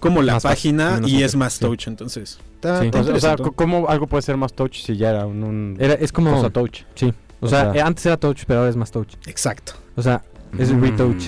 como 0.00 0.22
la 0.22 0.34
Más 0.34 0.42
página 0.42 1.00
y 1.04 1.22
es 1.22 1.34
más 1.34 1.54
sí. 1.54 1.60
touch, 1.60 1.86
entonces. 1.88 2.38
Está- 2.56 2.80
Sí. 2.82 2.90
o 2.92 3.18
sea, 3.20 3.34
o 3.38 3.52
¿cómo 3.52 3.88
algo 3.88 4.06
puede 4.06 4.22
ser 4.22 4.36
más 4.36 4.52
touch 4.52 4.82
si 4.84 4.96
ya 4.96 5.10
era 5.10 5.24
un, 5.26 5.42
un 5.42 5.76
Era, 5.80 5.94
es 5.94 6.12
como... 6.12 6.30
cosa 6.32 6.50
touch? 6.50 6.80
Sí. 6.94 7.12
O, 7.40 7.46
O 7.46 7.48
sea, 7.48 7.72
sea- 7.72 7.80
eh, 7.80 7.82
antes 7.82 8.04
era 8.04 8.16
touch, 8.16 8.42
pero 8.46 8.60
ahora 8.60 8.70
es 8.70 8.76
más 8.76 8.90
touch. 8.90 9.14
Exacto. 9.26 9.72
O 9.96 10.02
sea, 10.02 10.22
es 10.58 10.70
Mm. 10.72 10.80
retouch. 10.82 11.24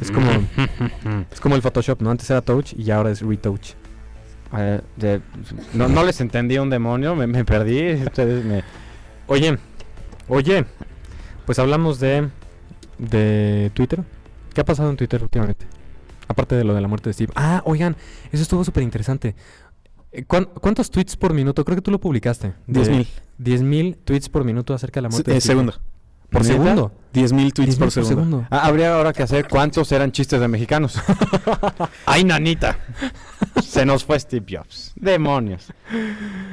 Es 0.00 0.10
como, 0.10 0.28
es 1.32 1.40
como 1.40 1.54
el 1.56 1.62
Photoshop, 1.62 2.02
¿no? 2.02 2.10
Antes 2.10 2.28
era 2.30 2.42
touch 2.42 2.72
y 2.76 2.90
ahora 2.90 3.10
es 3.10 3.22
retouch. 3.22 3.74
De- 4.96 5.20
no, 5.74 5.88
no 5.88 6.04
les 6.04 6.20
entendí 6.20 6.58
un 6.58 6.70
demonio, 6.70 7.14
me, 7.14 7.26
me 7.26 7.44
perdí. 7.44 7.94
Ustedes 8.04 8.44
me... 8.44 8.62
Oye, 9.26 9.58
oye, 10.28 10.64
pues 11.44 11.58
hablamos 11.58 11.98
de, 12.00 12.28
de 12.98 13.70
Twitter. 13.74 14.02
¿Qué 14.54 14.60
ha 14.60 14.64
pasado 14.64 14.88
en 14.90 14.96
Twitter 14.96 15.22
últimamente? 15.22 15.66
Aparte 16.28 16.54
de 16.56 16.64
lo 16.64 16.74
de 16.74 16.80
la 16.80 16.88
muerte 16.88 17.08
de 17.10 17.12
Steve. 17.14 17.32
Ah, 17.36 17.62
oigan, 17.66 17.96
eso 18.32 18.42
estuvo 18.42 18.64
súper 18.64 18.82
interesante. 18.82 19.34
Eh, 20.12 20.24
¿cuán- 20.24 20.46
¿Cuántos 20.60 20.90
tweets 20.90 21.16
por 21.16 21.34
minuto? 21.34 21.64
Creo 21.64 21.76
que 21.76 21.82
tú 21.82 21.90
lo 21.90 22.00
publicaste. 22.00 22.54
De 22.66 22.80
10.000. 22.80 23.06
10.000 23.38 23.96
tweets 24.04 24.28
por 24.28 24.44
minuto 24.44 24.72
acerca 24.74 24.98
de 25.00 25.02
la 25.02 25.08
muerte 25.10 25.30
Eh, 25.30 25.34
de 25.34 25.40
Steve. 25.40 25.52
segundo. 25.54 25.74
¿Por 26.30 26.42
¿Neta? 26.42 26.52
segundo? 26.54 26.92
10.000 27.14 27.52
tweets 27.52 27.76
10.000 27.76 27.78
por 27.78 27.90
segundo. 28.04 28.46
Ah, 28.50 28.66
habría 28.66 28.94
ahora 28.94 29.12
que 29.12 29.22
hacer 29.22 29.48
cuántos 29.48 29.90
eran 29.92 30.12
chistes 30.12 30.38
de 30.38 30.48
mexicanos. 30.48 31.00
¡Ay, 32.06 32.24
nanita! 32.24 32.78
Se 33.64 33.86
nos 33.86 34.04
fue 34.04 34.20
Steve 34.20 34.44
Jobs. 34.48 34.92
Demonios. 34.96 35.72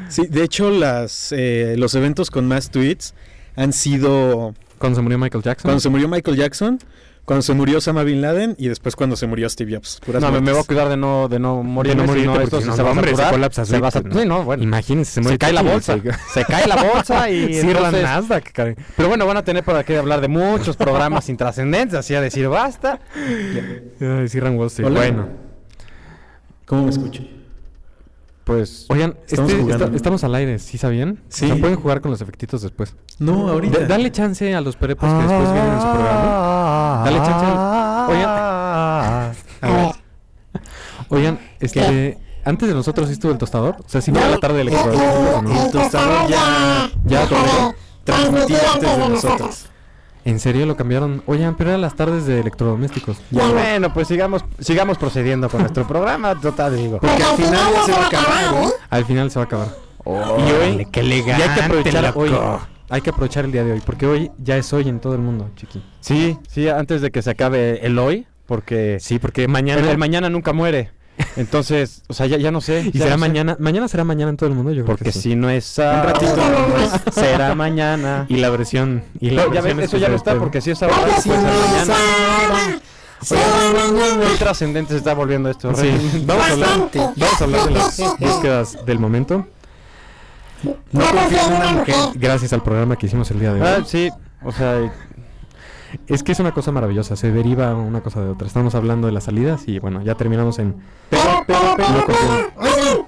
Sí, 0.07 0.25
de 0.27 0.43
hecho, 0.43 0.69
las, 0.69 1.33
eh, 1.35 1.75
los 1.77 1.95
eventos 1.95 2.31
con 2.31 2.47
más 2.47 2.69
tweets 2.69 3.13
han 3.57 3.73
sido 3.73 4.53
Cuando 4.77 4.95
se 4.97 5.01
murió 5.01 5.17
Michael 5.17 5.43
Jackson. 5.43 5.63
cuando 5.67 5.79
se 5.81 5.89
murió 5.89 6.07
Michael 6.07 6.37
Jackson, 6.37 6.79
cuando 7.25 7.41
se 7.41 7.53
murió 7.53 7.77
Osama 7.77 8.03
Bin 8.03 8.21
Laden 8.21 8.55
y 8.57 8.67
después 8.67 8.95
cuando 8.95 9.15
se 9.15 9.27
murió 9.27 9.49
Steve 9.49 9.73
Jobs. 9.75 10.01
Puras 10.05 10.21
No, 10.21 10.31
me, 10.31 10.41
me 10.41 10.51
voy 10.51 10.61
a 10.61 10.63
cuidar 10.65 10.89
de 10.89 10.97
no, 10.97 11.27
de 11.29 11.39
no 11.39 11.63
morir. 11.63 11.95
De 11.95 11.95
no 11.95 12.03
esto 12.03 12.33
porque 12.41 12.61
se, 12.61 12.65
no, 12.67 12.75
se 12.75 12.81
va 12.83 12.89
a 12.89 12.91
hombre, 12.91 13.07
se 13.09 13.15
saturar. 13.15 13.31
colapsa 13.33 13.65
Se 13.65 13.79
va 13.79 13.87
a 13.87 13.91
Twitter, 13.91 14.11
sat- 14.11 14.21
Sí, 14.21 14.27
no, 14.27 14.43
bueno. 14.43 14.63
Imagínense, 14.63 15.23
se, 15.23 15.29
Se 15.29 15.37
cae 15.37 15.53
la 15.53 15.61
bolsa. 15.61 15.97
Se, 15.97 16.39
Se 16.41 16.45
cae 16.45 16.67
la 16.67 16.75
bolsa 16.83 17.29
y 17.29 17.53
Cierra 17.53 17.79
entonces- 17.89 18.03
Nasdaq. 18.03 18.51
Pero 18.97 19.07
bueno, 19.07 19.25
van 19.25 19.37
a 19.37 19.43
tener 19.43 19.63
para 19.63 19.83
qué 19.83 19.97
hablar 19.97 20.19
de 20.21 20.27
muchos 20.27 20.75
programas 20.75 21.29
intrascendentes, 21.29 21.97
así 21.97 22.13
a 22.13 22.19
decir 22.21 22.47
basta. 22.49 22.99
Cierran 24.27 24.57
Wall 24.57 24.67
Street. 24.67 24.91
Bueno. 24.91 25.27
¿Cómo 26.65 26.83
me 26.83 26.89
escucho? 26.89 27.23
Pues 28.43 28.87
Oigan, 28.89 29.15
Estamos 29.27 29.51
este- 29.51 29.63
jugando, 29.63 29.95
estamos 29.95 30.23
al 30.25 30.35
aire, 30.35 30.59
¿sí 30.59 30.77
sabían? 30.77 31.19
Sí. 31.29 31.45
O 31.45 31.47
sea, 31.49 31.57
pueden 31.61 31.77
jugar 31.77 32.01
con 32.01 32.11
los 32.11 32.19
efectitos 32.21 32.61
después. 32.61 32.93
No, 33.19 33.47
ahorita. 33.49 33.79
D- 33.79 33.87
dale 33.87 34.11
chance 34.11 34.53
a 34.53 34.59
los 34.59 34.75
perepos 34.75 35.09
que 35.09 35.15
después 35.15 35.53
vienen 35.53 35.73
en 35.73 35.81
su 35.81 35.87
programa. 35.87 37.01
Dale 37.05 37.17
chance 37.19 37.45
al- 37.45 38.09
Oigan, 38.09 38.29
A 39.61 39.71
ver. 39.71 39.95
oigan, 41.09 41.39
este, 41.61 42.17
antes 42.43 42.67
de 42.67 42.75
nosotros 42.75 43.07
sí 43.07 43.13
estuvo 43.13 43.31
el 43.31 43.37
tostador. 43.37 43.77
O 43.79 43.87
sea, 43.87 44.01
si 44.01 44.11
no 44.11 44.19
a 44.21 44.27
la 44.27 44.37
tarde 44.39 44.57
del 44.57 44.69
El 44.69 45.71
tostador 45.71 46.27
ya, 46.29 46.89
Ya, 47.05 47.27
transmitía 48.03 48.59
antes 48.73 48.97
de 48.97 49.09
nosotros. 49.09 49.65
¿En 50.25 50.39
serio 50.39 50.65
lo 50.65 50.75
cambiaron? 50.77 51.21
Oigan, 51.25 51.55
pero 51.55 51.71
eran 51.71 51.81
las 51.81 51.95
tardes 51.95 52.25
de 52.25 52.39
electrodomésticos. 52.39 53.17
bueno, 53.31 53.93
pues 53.93 54.07
sigamos, 54.07 54.45
sigamos 54.59 54.97
procediendo 54.97 55.49
con 55.49 55.61
nuestro 55.61 55.85
programa, 55.85 56.39
total 56.39 56.75
digo. 56.77 56.99
Porque 56.99 57.21
al 57.23 57.35
final 57.35 57.73
ya 57.73 57.83
se 57.85 57.91
va 57.91 58.03
a 58.03 58.07
acabar, 58.07 58.51
¿no? 58.55 58.69
Al 58.89 59.05
final 59.05 59.31
se 59.31 59.39
va 59.39 59.43
a 59.43 59.45
acabar. 59.45 59.67
y 60.05 60.51
hoy, 60.51 60.87
qué 60.91 61.01
Y 61.01 61.03
elegante, 61.05 61.43
hay 61.43 61.49
que 61.55 61.61
aprovechar 61.61 62.03
loco. 62.03 62.19
hoy. 62.21 62.31
Hay 62.89 63.01
que 63.01 63.09
aprovechar 63.09 63.45
el 63.45 63.51
día 63.51 63.63
de 63.63 63.71
hoy, 63.73 63.81
porque 63.85 64.05
hoy 64.05 64.31
ya 64.37 64.55
es 64.55 64.71
hoy 64.71 64.87
en 64.87 64.99
todo 64.99 65.15
el 65.15 65.21
mundo, 65.21 65.49
chiqui. 65.55 65.81
Sí, 65.99 66.37
sí, 66.47 66.69
antes 66.69 67.01
de 67.01 67.11
que 67.11 67.21
se 67.21 67.31
acabe 67.31 67.85
el 67.85 67.97
hoy, 67.97 68.27
porque 68.45 68.97
Sí, 68.99 69.19
porque 69.19 69.47
mañana 69.47 69.89
el 69.91 69.97
mañana 69.97 70.29
nunca 70.29 70.53
muere. 70.53 70.91
Entonces, 71.35 72.01
o 72.07 72.13
sea, 72.13 72.25
ya, 72.25 72.37
ya 72.37 72.51
no 72.51 72.61
sé. 72.61 72.81
¿Y 72.81 72.91
ya 72.97 73.05
será 73.05 73.17
no 73.17 73.23
sé. 73.23 73.29
mañana? 73.29 73.55
¿Mañana 73.59 73.87
será 73.87 74.03
mañana 74.03 74.29
en 74.31 74.37
todo 74.37 74.49
el 74.49 74.55
mundo? 74.55 74.71
Yo 74.71 74.83
creo 74.83 74.95
Porque 74.97 75.05
que 75.05 75.11
sí. 75.11 75.21
si 75.21 75.35
no 75.35 75.49
es 75.49 75.65
sábado, 75.65 76.19
será 77.11 77.55
mañana. 77.55 78.25
Y 78.29 78.37
la 78.37 78.49
versión... 78.49 79.03
Y 79.19 79.29
la 79.31 79.45
No, 79.45 79.53
ya 79.53 79.61
versión 79.61 79.77
ves, 79.77 79.85
eso 79.87 79.97
ya 79.97 80.09
no 80.09 80.15
está 80.15 80.35
porque 80.37 80.61
si 80.61 80.71
es 80.71 80.81
ahora, 80.83 80.95
pues 81.05 81.23
será 81.23 81.41
mañana. 81.41 82.79
Muy 84.17 84.37
trascendente 84.37 84.91
se 84.93 84.97
está 84.97 85.13
volviendo 85.13 85.49
esto. 85.49 85.73
Sí, 85.75 85.83
Rey. 85.83 86.23
vamos 86.25 86.43
a 86.45 86.51
hablar, 86.51 86.69
vamos 87.15 87.41
a 87.41 87.43
hablar 87.43 87.65
de 87.67 87.71
las 87.71 87.97
búsquedas 88.19 88.85
del 88.85 88.99
momento. 88.99 89.47
No 90.91 91.05
confío 91.05 91.39
en 91.47 91.53
una 91.53 91.71
mujer. 91.71 91.95
Gracias 92.15 92.53
al 92.53 92.63
programa 92.63 92.95
que 92.97 93.05
hicimos 93.07 93.29
el 93.31 93.39
día 93.39 93.53
de 93.53 93.61
hoy. 93.61 93.67
Ah, 93.67 93.83
sí, 93.85 94.09
o 94.43 94.51
sea, 94.51 94.91
Es 96.07 96.23
que 96.23 96.31
es 96.31 96.39
una 96.39 96.53
cosa 96.53 96.71
maravillosa, 96.71 97.15
se 97.15 97.31
deriva 97.31 97.73
una 97.75 98.01
cosa 98.01 98.21
de 98.21 98.29
otra. 98.29 98.47
Estamos 98.47 98.75
hablando 98.75 99.07
de 99.07 99.13
las 99.13 99.25
salidas 99.25 99.67
y 99.67 99.79
bueno, 99.79 100.01
ya 100.01 100.15
terminamos 100.15 100.59
en... 100.59 100.75
Pero, 101.09 101.43
pero, 101.47 101.75
pero. 101.77 103.07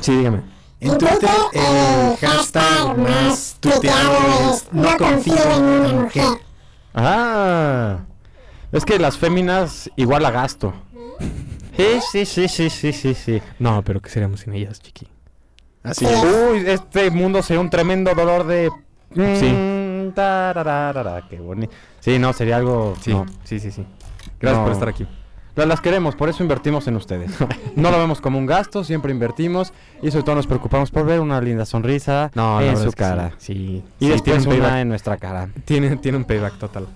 Sí, 0.00 0.16
dígame. 0.16 0.40
En 0.80 0.96
Twitter 0.96 1.30
el 1.52 2.16
hashtag 2.16 2.96
más 2.96 3.56
tuiteado 3.60 4.16
es 4.50 4.66
no 4.72 4.96
confío 4.96 5.36
en 5.54 5.62
una 5.62 6.02
mujer. 6.02 6.24
ah, 6.94 7.98
es 8.72 8.84
que 8.86 8.98
las 8.98 9.18
féminas 9.18 9.90
igual 9.96 10.24
a 10.24 10.30
gasto. 10.30 10.72
Sí, 11.76 12.00
sí, 12.12 12.24
sí, 12.24 12.48
sí, 12.48 12.70
sí, 12.70 12.92
sí, 12.92 13.14
sí. 13.14 13.42
No, 13.58 13.82
pero 13.82 14.00
¿qué 14.00 14.08
seríamos 14.08 14.40
sin 14.40 14.54
ellas, 14.54 14.80
chiqui? 14.80 15.06
Así 15.82 16.06
es. 16.06 16.22
Uy, 16.24 16.64
este 16.66 17.10
mundo 17.10 17.42
sería 17.42 17.60
un 17.60 17.70
tremendo 17.70 18.14
dolor 18.14 18.46
de... 18.46 18.70
Sí. 19.14 19.79
Qué 21.28 21.38
bonito. 21.40 21.72
Sí, 22.00 22.18
no, 22.18 22.32
sería 22.32 22.56
algo... 22.56 22.94
Sí, 23.00 23.10
no. 23.12 23.26
sí, 23.44 23.58
sí, 23.60 23.70
sí. 23.70 23.84
Gracias 24.40 24.58
No. 24.58 24.64
por 24.64 24.72
estar 24.72 24.88
aquí. 24.88 25.06
La- 25.56 25.66
Las 25.66 25.80
queremos, 25.80 26.14
por 26.14 26.28
eso 26.28 26.42
invertimos 26.42 26.86
en 26.88 26.96
ustedes. 26.96 27.32
No 27.76 27.90
lo 27.90 27.98
vemos 27.98 28.20
como 28.20 28.38
un 28.38 28.46
gasto, 28.46 28.84
siempre 28.84 29.12
invertimos 29.12 29.72
y 30.02 30.10
sobre 30.10 30.22
todo 30.24 30.36
nos 30.36 30.46
preocupamos 30.46 30.90
por 30.90 31.04
ver 31.04 31.20
una 31.20 31.40
linda 31.40 31.66
sonrisa 31.66 32.30
No, 32.34 32.60
en 32.60 32.76
su 32.76 32.92
cara. 32.92 33.32
Sí, 33.38 33.54
sí, 33.54 33.84
Y 33.98 34.04
sí, 34.06 34.10
después 34.12 34.22
tiene 34.44 34.54
un 34.56 34.64
una 34.64 34.80
en 34.80 34.88
nuestra 34.88 35.16
cara. 35.16 35.48
Tiene, 35.64 35.96
tiene 35.96 36.18
un 36.18 36.24
payback 36.24 36.58
total. 36.58 36.86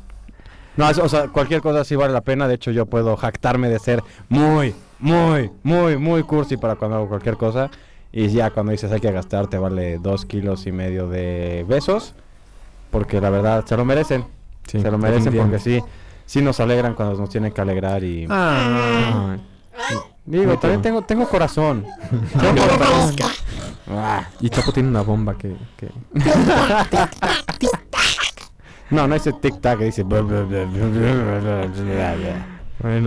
No, 0.77 0.89
es- 0.89 0.99
o 0.99 1.09
sea, 1.09 1.29
cualquier 1.29 1.61
cosa 1.61 1.85
sí 1.85 1.95
vale 1.97 2.13
la 2.13 2.21
pena. 2.23 2.49
De 2.49 2.55
hecho, 2.55 2.71
yo 2.71 2.87
puedo 2.87 3.17
jactarme 3.17 3.69
de 3.69 3.79
ser 3.79 4.03
muy, 4.29 4.75
muy, 4.99 5.51
muy, 5.63 5.97
muy 5.99 6.23
cursi 6.23 6.57
para 6.57 6.77
cuando 6.77 6.97
hago 6.97 7.09
cualquier 7.09 7.37
cosa. 7.37 7.71
Y 8.13 8.29
ya 8.29 8.51
cuando 8.51 8.71
dices 8.73 8.91
hay 8.93 9.01
que 9.01 9.11
gastar, 9.11 9.49
te 9.49 9.59
vale 9.59 9.99
dos 9.99 10.25
kilos 10.25 10.67
y 10.69 10.73
medio 10.73 11.09
de 11.09 11.65
besos. 11.69 12.15
Porque 12.95 13.21
la 13.21 13.29
verdad, 13.29 13.67
se 13.67 13.77
lo 13.77 13.85
merecen. 13.85 14.25
Sí, 14.69 14.81
se 14.81 14.89
lo 14.89 14.99
merecen 14.99 15.37
porque 15.37 15.59
sí, 15.59 15.83
sí 16.25 16.41
nos 16.41 16.61
alegran 16.61 16.95
cuando 16.95 17.17
nos 17.17 17.29
tienen 17.29 17.51
que 17.51 17.61
alegrar. 17.61 18.05
Y 18.05 18.25
Ah, 18.31 19.37
digo, 20.25 20.57
también 20.61 20.81
tengo, 20.81 21.03
tengo 21.03 21.29
corazón. 21.29 21.85
Tengo 22.41 22.63
corazón. 22.63 23.17
Ah. 23.91 24.29
y 24.41 24.49
Chapo 24.49 24.73
tiene 24.73 24.91
una 24.91 25.03
bomba 25.03 25.37
que... 25.37 25.57
que... 25.77 25.91
No, 28.91 29.09
no 29.09 29.15
dice 29.15 29.33
tic-tac, 29.33 29.81
dice... 29.81 30.05
Bueno, 30.05 30.47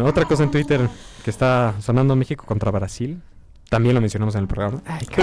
otra 0.04 0.26
cosa 0.26 0.44
en 0.44 0.52
Twitter 0.52 0.90
que 1.24 1.30
está 1.30 1.76
sonando 1.80 2.14
México 2.18 2.44
contra 2.46 2.72
Brasil. 2.72 3.22
También 3.70 3.96
lo 3.96 4.02
mencionamos 4.02 4.36
en 4.36 4.42
el 4.42 4.48
programa. 4.50 4.82
Ay, 4.86 5.06
qué 5.06 5.22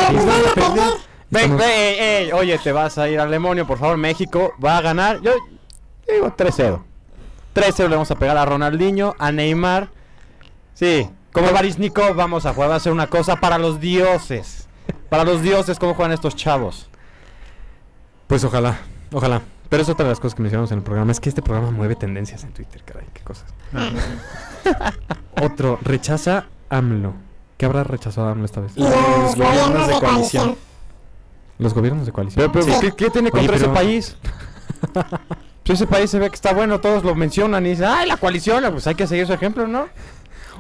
Ven, 1.31 1.43
Estamos- 1.43 1.61
ven, 1.62 1.70
ey, 1.70 1.99
ey, 2.27 2.33
oye, 2.33 2.59
te 2.59 2.72
vas 2.72 2.99
a 2.99 3.09
ir 3.09 3.18
al 3.18 3.31
demonio, 3.31 3.66
por 3.66 3.79
favor, 3.79 3.97
México 3.97 4.53
va 4.64 4.79
a 4.79 4.81
ganar. 4.81 5.20
Yo 5.20 5.33
digo 6.11 6.31
3-0. 6.37 6.83
3-0 7.55 7.89
le 7.89 7.95
vamos 7.97 8.11
a 8.11 8.14
pegar 8.16 8.37
a 8.37 8.45
Ronaldinho, 8.45 9.14
a 9.18 9.33
Neymar. 9.33 9.89
Sí, 10.75 11.09
como 11.33 11.51
Barisnikov 11.53 12.14
vamos 12.14 12.47
a 12.47 12.53
jugar, 12.55 12.70
va 12.70 12.77
a 12.77 12.81
ser 12.81 12.93
una 12.93 13.07
cosa 13.09 13.37
para 13.37 13.59
los 13.59 13.81
dioses. 13.81 14.68
Para 15.09 15.25
los 15.25 15.43
dioses, 15.43 15.79
¿cómo 15.79 15.95
juegan 15.95 16.12
estos 16.12 16.35
chavos? 16.37 16.89
Pues 18.27 18.43
ojalá, 18.45 18.79
ojalá. 19.12 19.43
Pero 19.68 19.83
es 19.83 19.89
otra 19.89 20.05
de 20.05 20.11
las 20.11 20.20
cosas 20.20 20.35
que 20.35 20.43
mencionamos 20.43 20.70
en 20.72 20.79
el 20.79 20.85
programa. 20.85 21.11
Es 21.12 21.20
que 21.20 21.29
este 21.29 21.43
programa 21.43 21.70
mueve 21.70 21.97
tendencias 21.97 22.45
en 22.45 22.53
Twitter, 22.53 22.83
caray, 22.85 23.07
qué 23.12 23.22
cosas. 23.22 23.47
Otro, 25.43 25.79
rechaza 25.83 26.47
AMLO. 26.70 27.14
¿Qué 27.57 27.66
habrá 27.66 27.85
rechazado 27.85 28.29
AMLO 28.29 28.45
esta 28.45 28.61
vez? 28.61 28.77
Los 28.77 29.37
gobiernos 29.37 29.89
de 29.89 29.95
coalición. 29.95 30.57
Los 31.59 31.73
gobiernos 31.75 32.07
de 32.07 32.13
coalición. 32.13 32.51
Pero, 32.53 32.67
pero, 32.67 32.81
¿qué, 32.81 32.93
qué 32.93 33.11
tiene 33.11 33.31
Oye, 33.33 33.39
contra 33.41 33.57
ese 33.57 33.65
pero- 33.67 33.75
país? 33.75 34.17
Pues 35.65 35.79
ese 35.81 35.87
país 35.87 36.11
se 36.11 36.19
ve 36.19 36.29
que 36.29 36.35
está 36.35 36.53
bueno, 36.53 36.79
todos 36.79 37.03
lo 37.05 37.15
mencionan 37.15 37.65
y 37.65 37.71
dicen, 37.71 37.87
¡ay, 37.89 38.07
la 38.07 38.19
coalición! 38.19 38.63
Pues 38.71 38.87
hay 38.87 38.95
que 38.97 39.07
seguir 39.07 39.27
su 39.27 39.33
ejemplo, 39.33 39.67
¿no? 39.67 39.87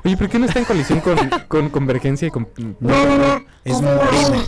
Oye, 0.02 0.16
¿por 0.16 0.30
qué 0.30 0.38
no 0.38 0.46
está 0.46 0.60
en 0.60 0.64
coalición 0.64 1.00
con, 1.00 1.16
con 1.48 1.68
Convergencia 1.68 2.26
y 2.28 2.30
con... 2.30 2.48
No, 2.80 3.04
no, 3.04 3.18
no. 3.18 3.44
Es 3.64 3.82
Morena. 3.82 4.42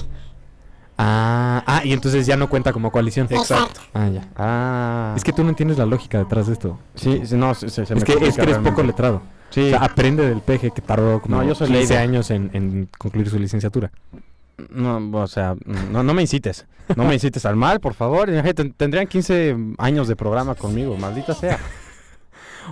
Ah, 0.97 1.63
ah, 1.67 1.83
y 1.85 1.93
entonces 1.93 2.25
ya 2.25 2.39
no 2.39 2.49
cuenta 2.49 2.73
como 2.73 2.91
coalición. 2.91 3.27
Exacto. 3.31 3.81
Ah, 3.93 4.09
ya. 4.09 4.29
Ah, 4.35 5.13
Es 5.15 5.25
que 5.25 5.33
tú 5.35 5.43
no 5.45 5.51
entiendes 5.51 5.77
la 5.77 5.85
lógica 5.85 6.17
detrás 6.19 6.47
de 6.47 6.55
esto. 6.55 6.79
sí, 6.95 7.21
no, 7.33 7.55
se, 7.55 7.69
se- 7.69 7.85
se 7.85 7.95
me 7.95 7.99
es 7.99 8.05
que, 8.05 8.13
es 8.15 8.19
que 8.19 8.25
eres 8.43 8.57
poco 8.57 8.63
realmente. 8.63 8.83
letrado. 8.85 9.23
Sí. 9.51 9.61
O 9.67 9.69
sea, 9.71 9.81
aprende 9.85 10.27
del 10.27 10.41
peje 10.41 10.71
que 10.71 10.81
tardó 10.81 11.21
como 11.21 11.37
No, 11.37 11.43
yo 11.45 11.55
soy 11.55 11.69
15 11.69 11.81
leido. 11.93 12.03
años 12.03 12.31
en, 12.31 12.51
en 12.55 12.89
concluir 12.97 13.29
su 13.29 13.39
licenciatura. 13.39 13.91
No, 14.71 15.11
o 15.13 15.27
sea, 15.27 15.55
no, 15.65 16.03
no 16.03 16.15
me 16.15 16.23
incites. 16.23 16.67
No 16.95 17.05
me 17.05 17.15
incites 17.15 17.45
al 17.45 17.57
mal, 17.57 17.81
por 17.81 17.95
favor. 17.95 18.31
Tendrían 18.77 19.07
15 19.07 19.57
años 19.79 20.09
de 20.09 20.17
programa 20.17 20.55
conmigo, 20.55 20.97
maldita 20.97 21.35
sea. 21.35 21.59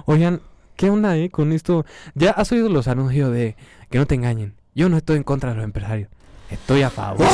Oigan, 0.06 0.40
¿qué 0.76 0.90
onda, 0.90 1.16
eh, 1.16 1.30
con 1.30 1.52
esto? 1.52 1.84
¿Ya 2.14 2.30
has 2.30 2.50
oído 2.52 2.68
los 2.68 2.88
anuncios 2.88 3.32
de 3.32 3.56
que 3.90 3.98
no 3.98 4.06
te 4.06 4.14
engañen? 4.14 4.54
Yo 4.74 4.88
no 4.88 4.96
estoy 4.96 5.16
en 5.16 5.22
contra 5.24 5.50
de 5.50 5.56
los 5.56 5.64
empresarios. 5.64 6.08
Estoy 6.50 6.82
a 6.82 6.90
favor. 6.90 7.26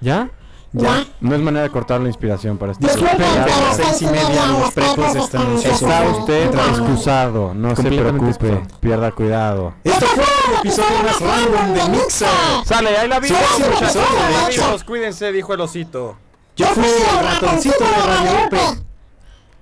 ¿Ya? 0.00 0.30
Ya. 0.76 1.06
No 1.20 1.36
es 1.36 1.40
manera 1.40 1.62
de 1.62 1.70
cortar 1.70 2.00
la 2.00 2.08
inspiración 2.08 2.58
para 2.58 2.72
este 2.72 2.84
Disculpen, 2.84 3.16
pero 3.16 3.46
Ya, 3.46 3.56
a 3.56 3.60
las 3.60 3.76
seis 3.76 4.02
y 4.02 4.06
media 4.06 4.46
los 4.46 4.72
pretos 4.72 5.14
están 5.14 5.52
en 5.52 5.58
Está 5.58 6.02
usted 6.02 6.52
excusado, 6.52 7.54
no 7.54 7.76
se 7.76 7.82
preocupe, 7.84 8.60
pierda 8.80 9.12
cuidado. 9.12 9.74
Esto 9.84 10.04
fue 10.06 10.24
el 10.24 10.58
episodio 10.58 11.02
más 11.04 11.20
random 11.20 11.74
de 11.74 11.96
Mixer. 11.96 12.28
Sale, 12.64 12.98
ahí 12.98 13.08
la 13.08 13.20
vimos, 13.20 13.40
muchachos. 13.60 14.82
Cuídense, 14.82 15.30
dijo 15.30 15.54
el 15.54 15.60
osito. 15.60 16.16
Yo 16.56 16.66
fui 16.66 16.84
el 16.84 17.24
ratoncito 17.24 17.84
de 17.84 18.50
Radio. 18.50 18.84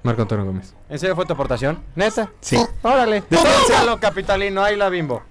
Marco 0.02 0.22
Antonio 0.22 0.46
Gómez. 0.46 0.74
¿En 0.88 0.98
serio 0.98 1.14
fue 1.14 1.26
tu 1.26 1.34
aportación? 1.34 1.78
¿Neta? 1.94 2.30
Sí. 2.40 2.56
Órale. 2.80 3.22
Descansa, 3.28 4.00
capitalino, 4.00 4.62
ahí 4.62 4.76
la 4.76 4.88
bimbo. 4.88 5.22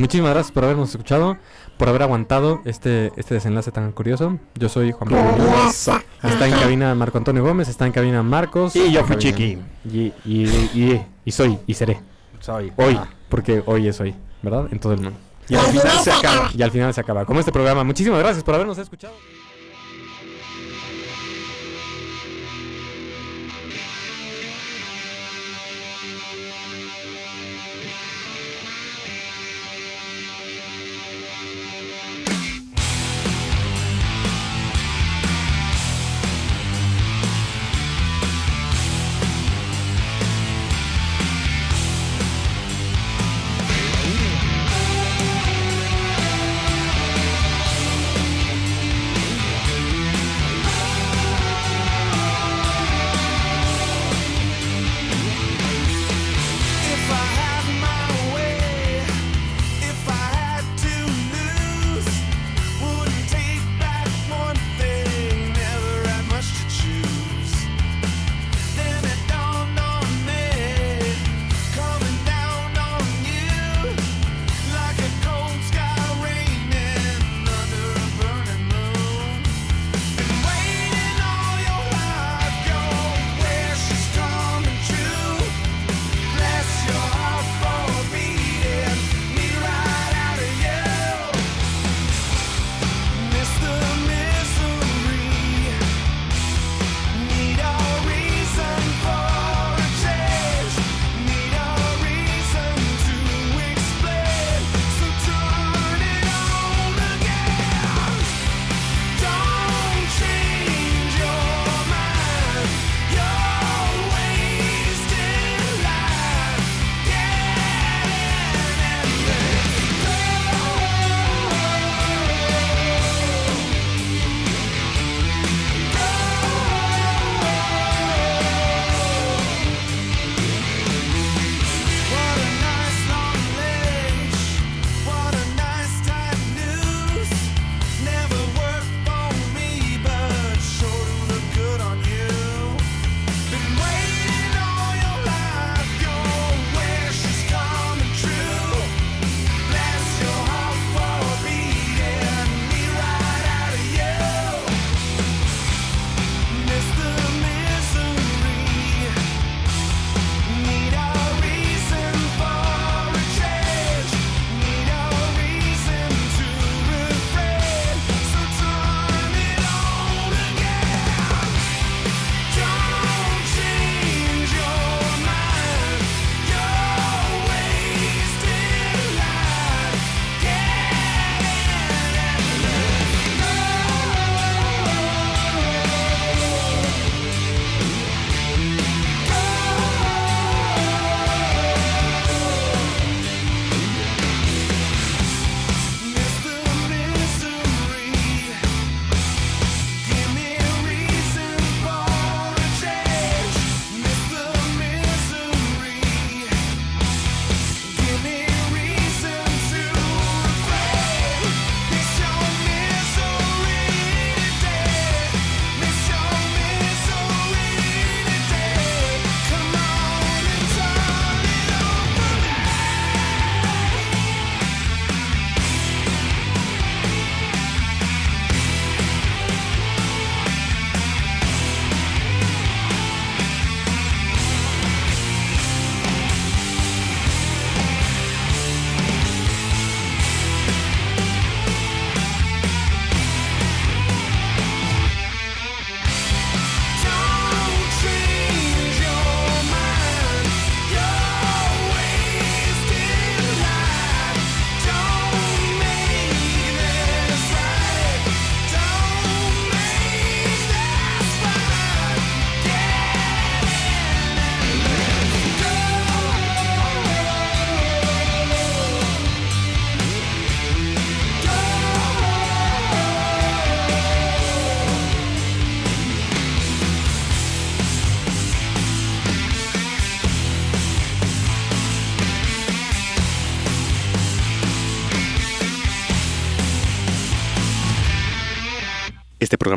Muchísimas 0.00 0.30
gracias 0.32 0.50
por 0.52 0.64
habernos 0.64 0.88
escuchado, 0.90 1.36
por 1.76 1.88
haber 1.88 2.02
aguantado 2.02 2.62
este, 2.64 3.12
este 3.16 3.34
desenlace 3.34 3.70
tan 3.70 3.92
curioso. 3.92 4.38
Yo 4.54 4.68
soy 4.70 4.92
Juan 4.92 5.10
Pablo 5.10 5.32
Muñoz. 5.32 5.88
Está 6.22 6.46
en 6.48 6.52
cabina 6.54 6.94
Marco 6.94 7.18
Antonio 7.18 7.44
Gómez, 7.44 7.68
está 7.68 7.86
en 7.86 7.92
cabina 7.92 8.22
Marcos. 8.22 8.74
Y 8.76 8.90
yo 8.92 9.04
fui 9.04 9.16
chiqui. 9.16 9.58
Y, 9.84 10.12
y, 10.24 10.46
y, 10.74 11.06
y 11.24 11.30
soy, 11.32 11.58
y 11.66 11.74
seré. 11.74 12.00
Soy. 12.40 12.72
Hoy, 12.76 12.96
Ah. 12.98 13.08
porque 13.28 13.62
hoy 13.66 13.88
es 13.88 14.00
hoy, 14.00 14.14
¿verdad? 14.42 14.68
En 14.72 14.78
todo 14.80 14.94
el 14.94 15.00
mundo. 15.00 15.18
Y 15.48 15.54
al 15.56 15.66
final 15.66 15.98
se 16.02 16.12
acaba. 16.12 16.50
Y 16.56 16.62
al 16.62 16.70
final 16.70 16.94
se 16.94 17.00
acaba. 17.02 17.24
Como 17.26 17.40
este 17.40 17.52
programa. 17.52 17.84
Muchísimas 17.84 18.20
gracias 18.20 18.42
por 18.42 18.54
habernos 18.54 18.78
escuchado. 18.78 19.12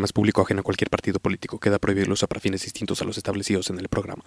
Programa 0.04 0.12
público 0.12 0.41
ajeno 0.41 0.60
a 0.60 0.64
cualquier 0.64 0.89
partido 0.89 1.20
político. 1.22 1.60
Queda 1.60 1.80
prohibido 1.80 2.08
el 2.08 2.12
uso 2.12 2.28
para 2.28 2.41
fines 2.41 2.64
distintos 2.64 3.01
a 3.01 3.06
los 3.06 3.18
establecidos 3.18 3.70
en 3.70 3.80
el 3.80 3.88
programa. 3.88 4.26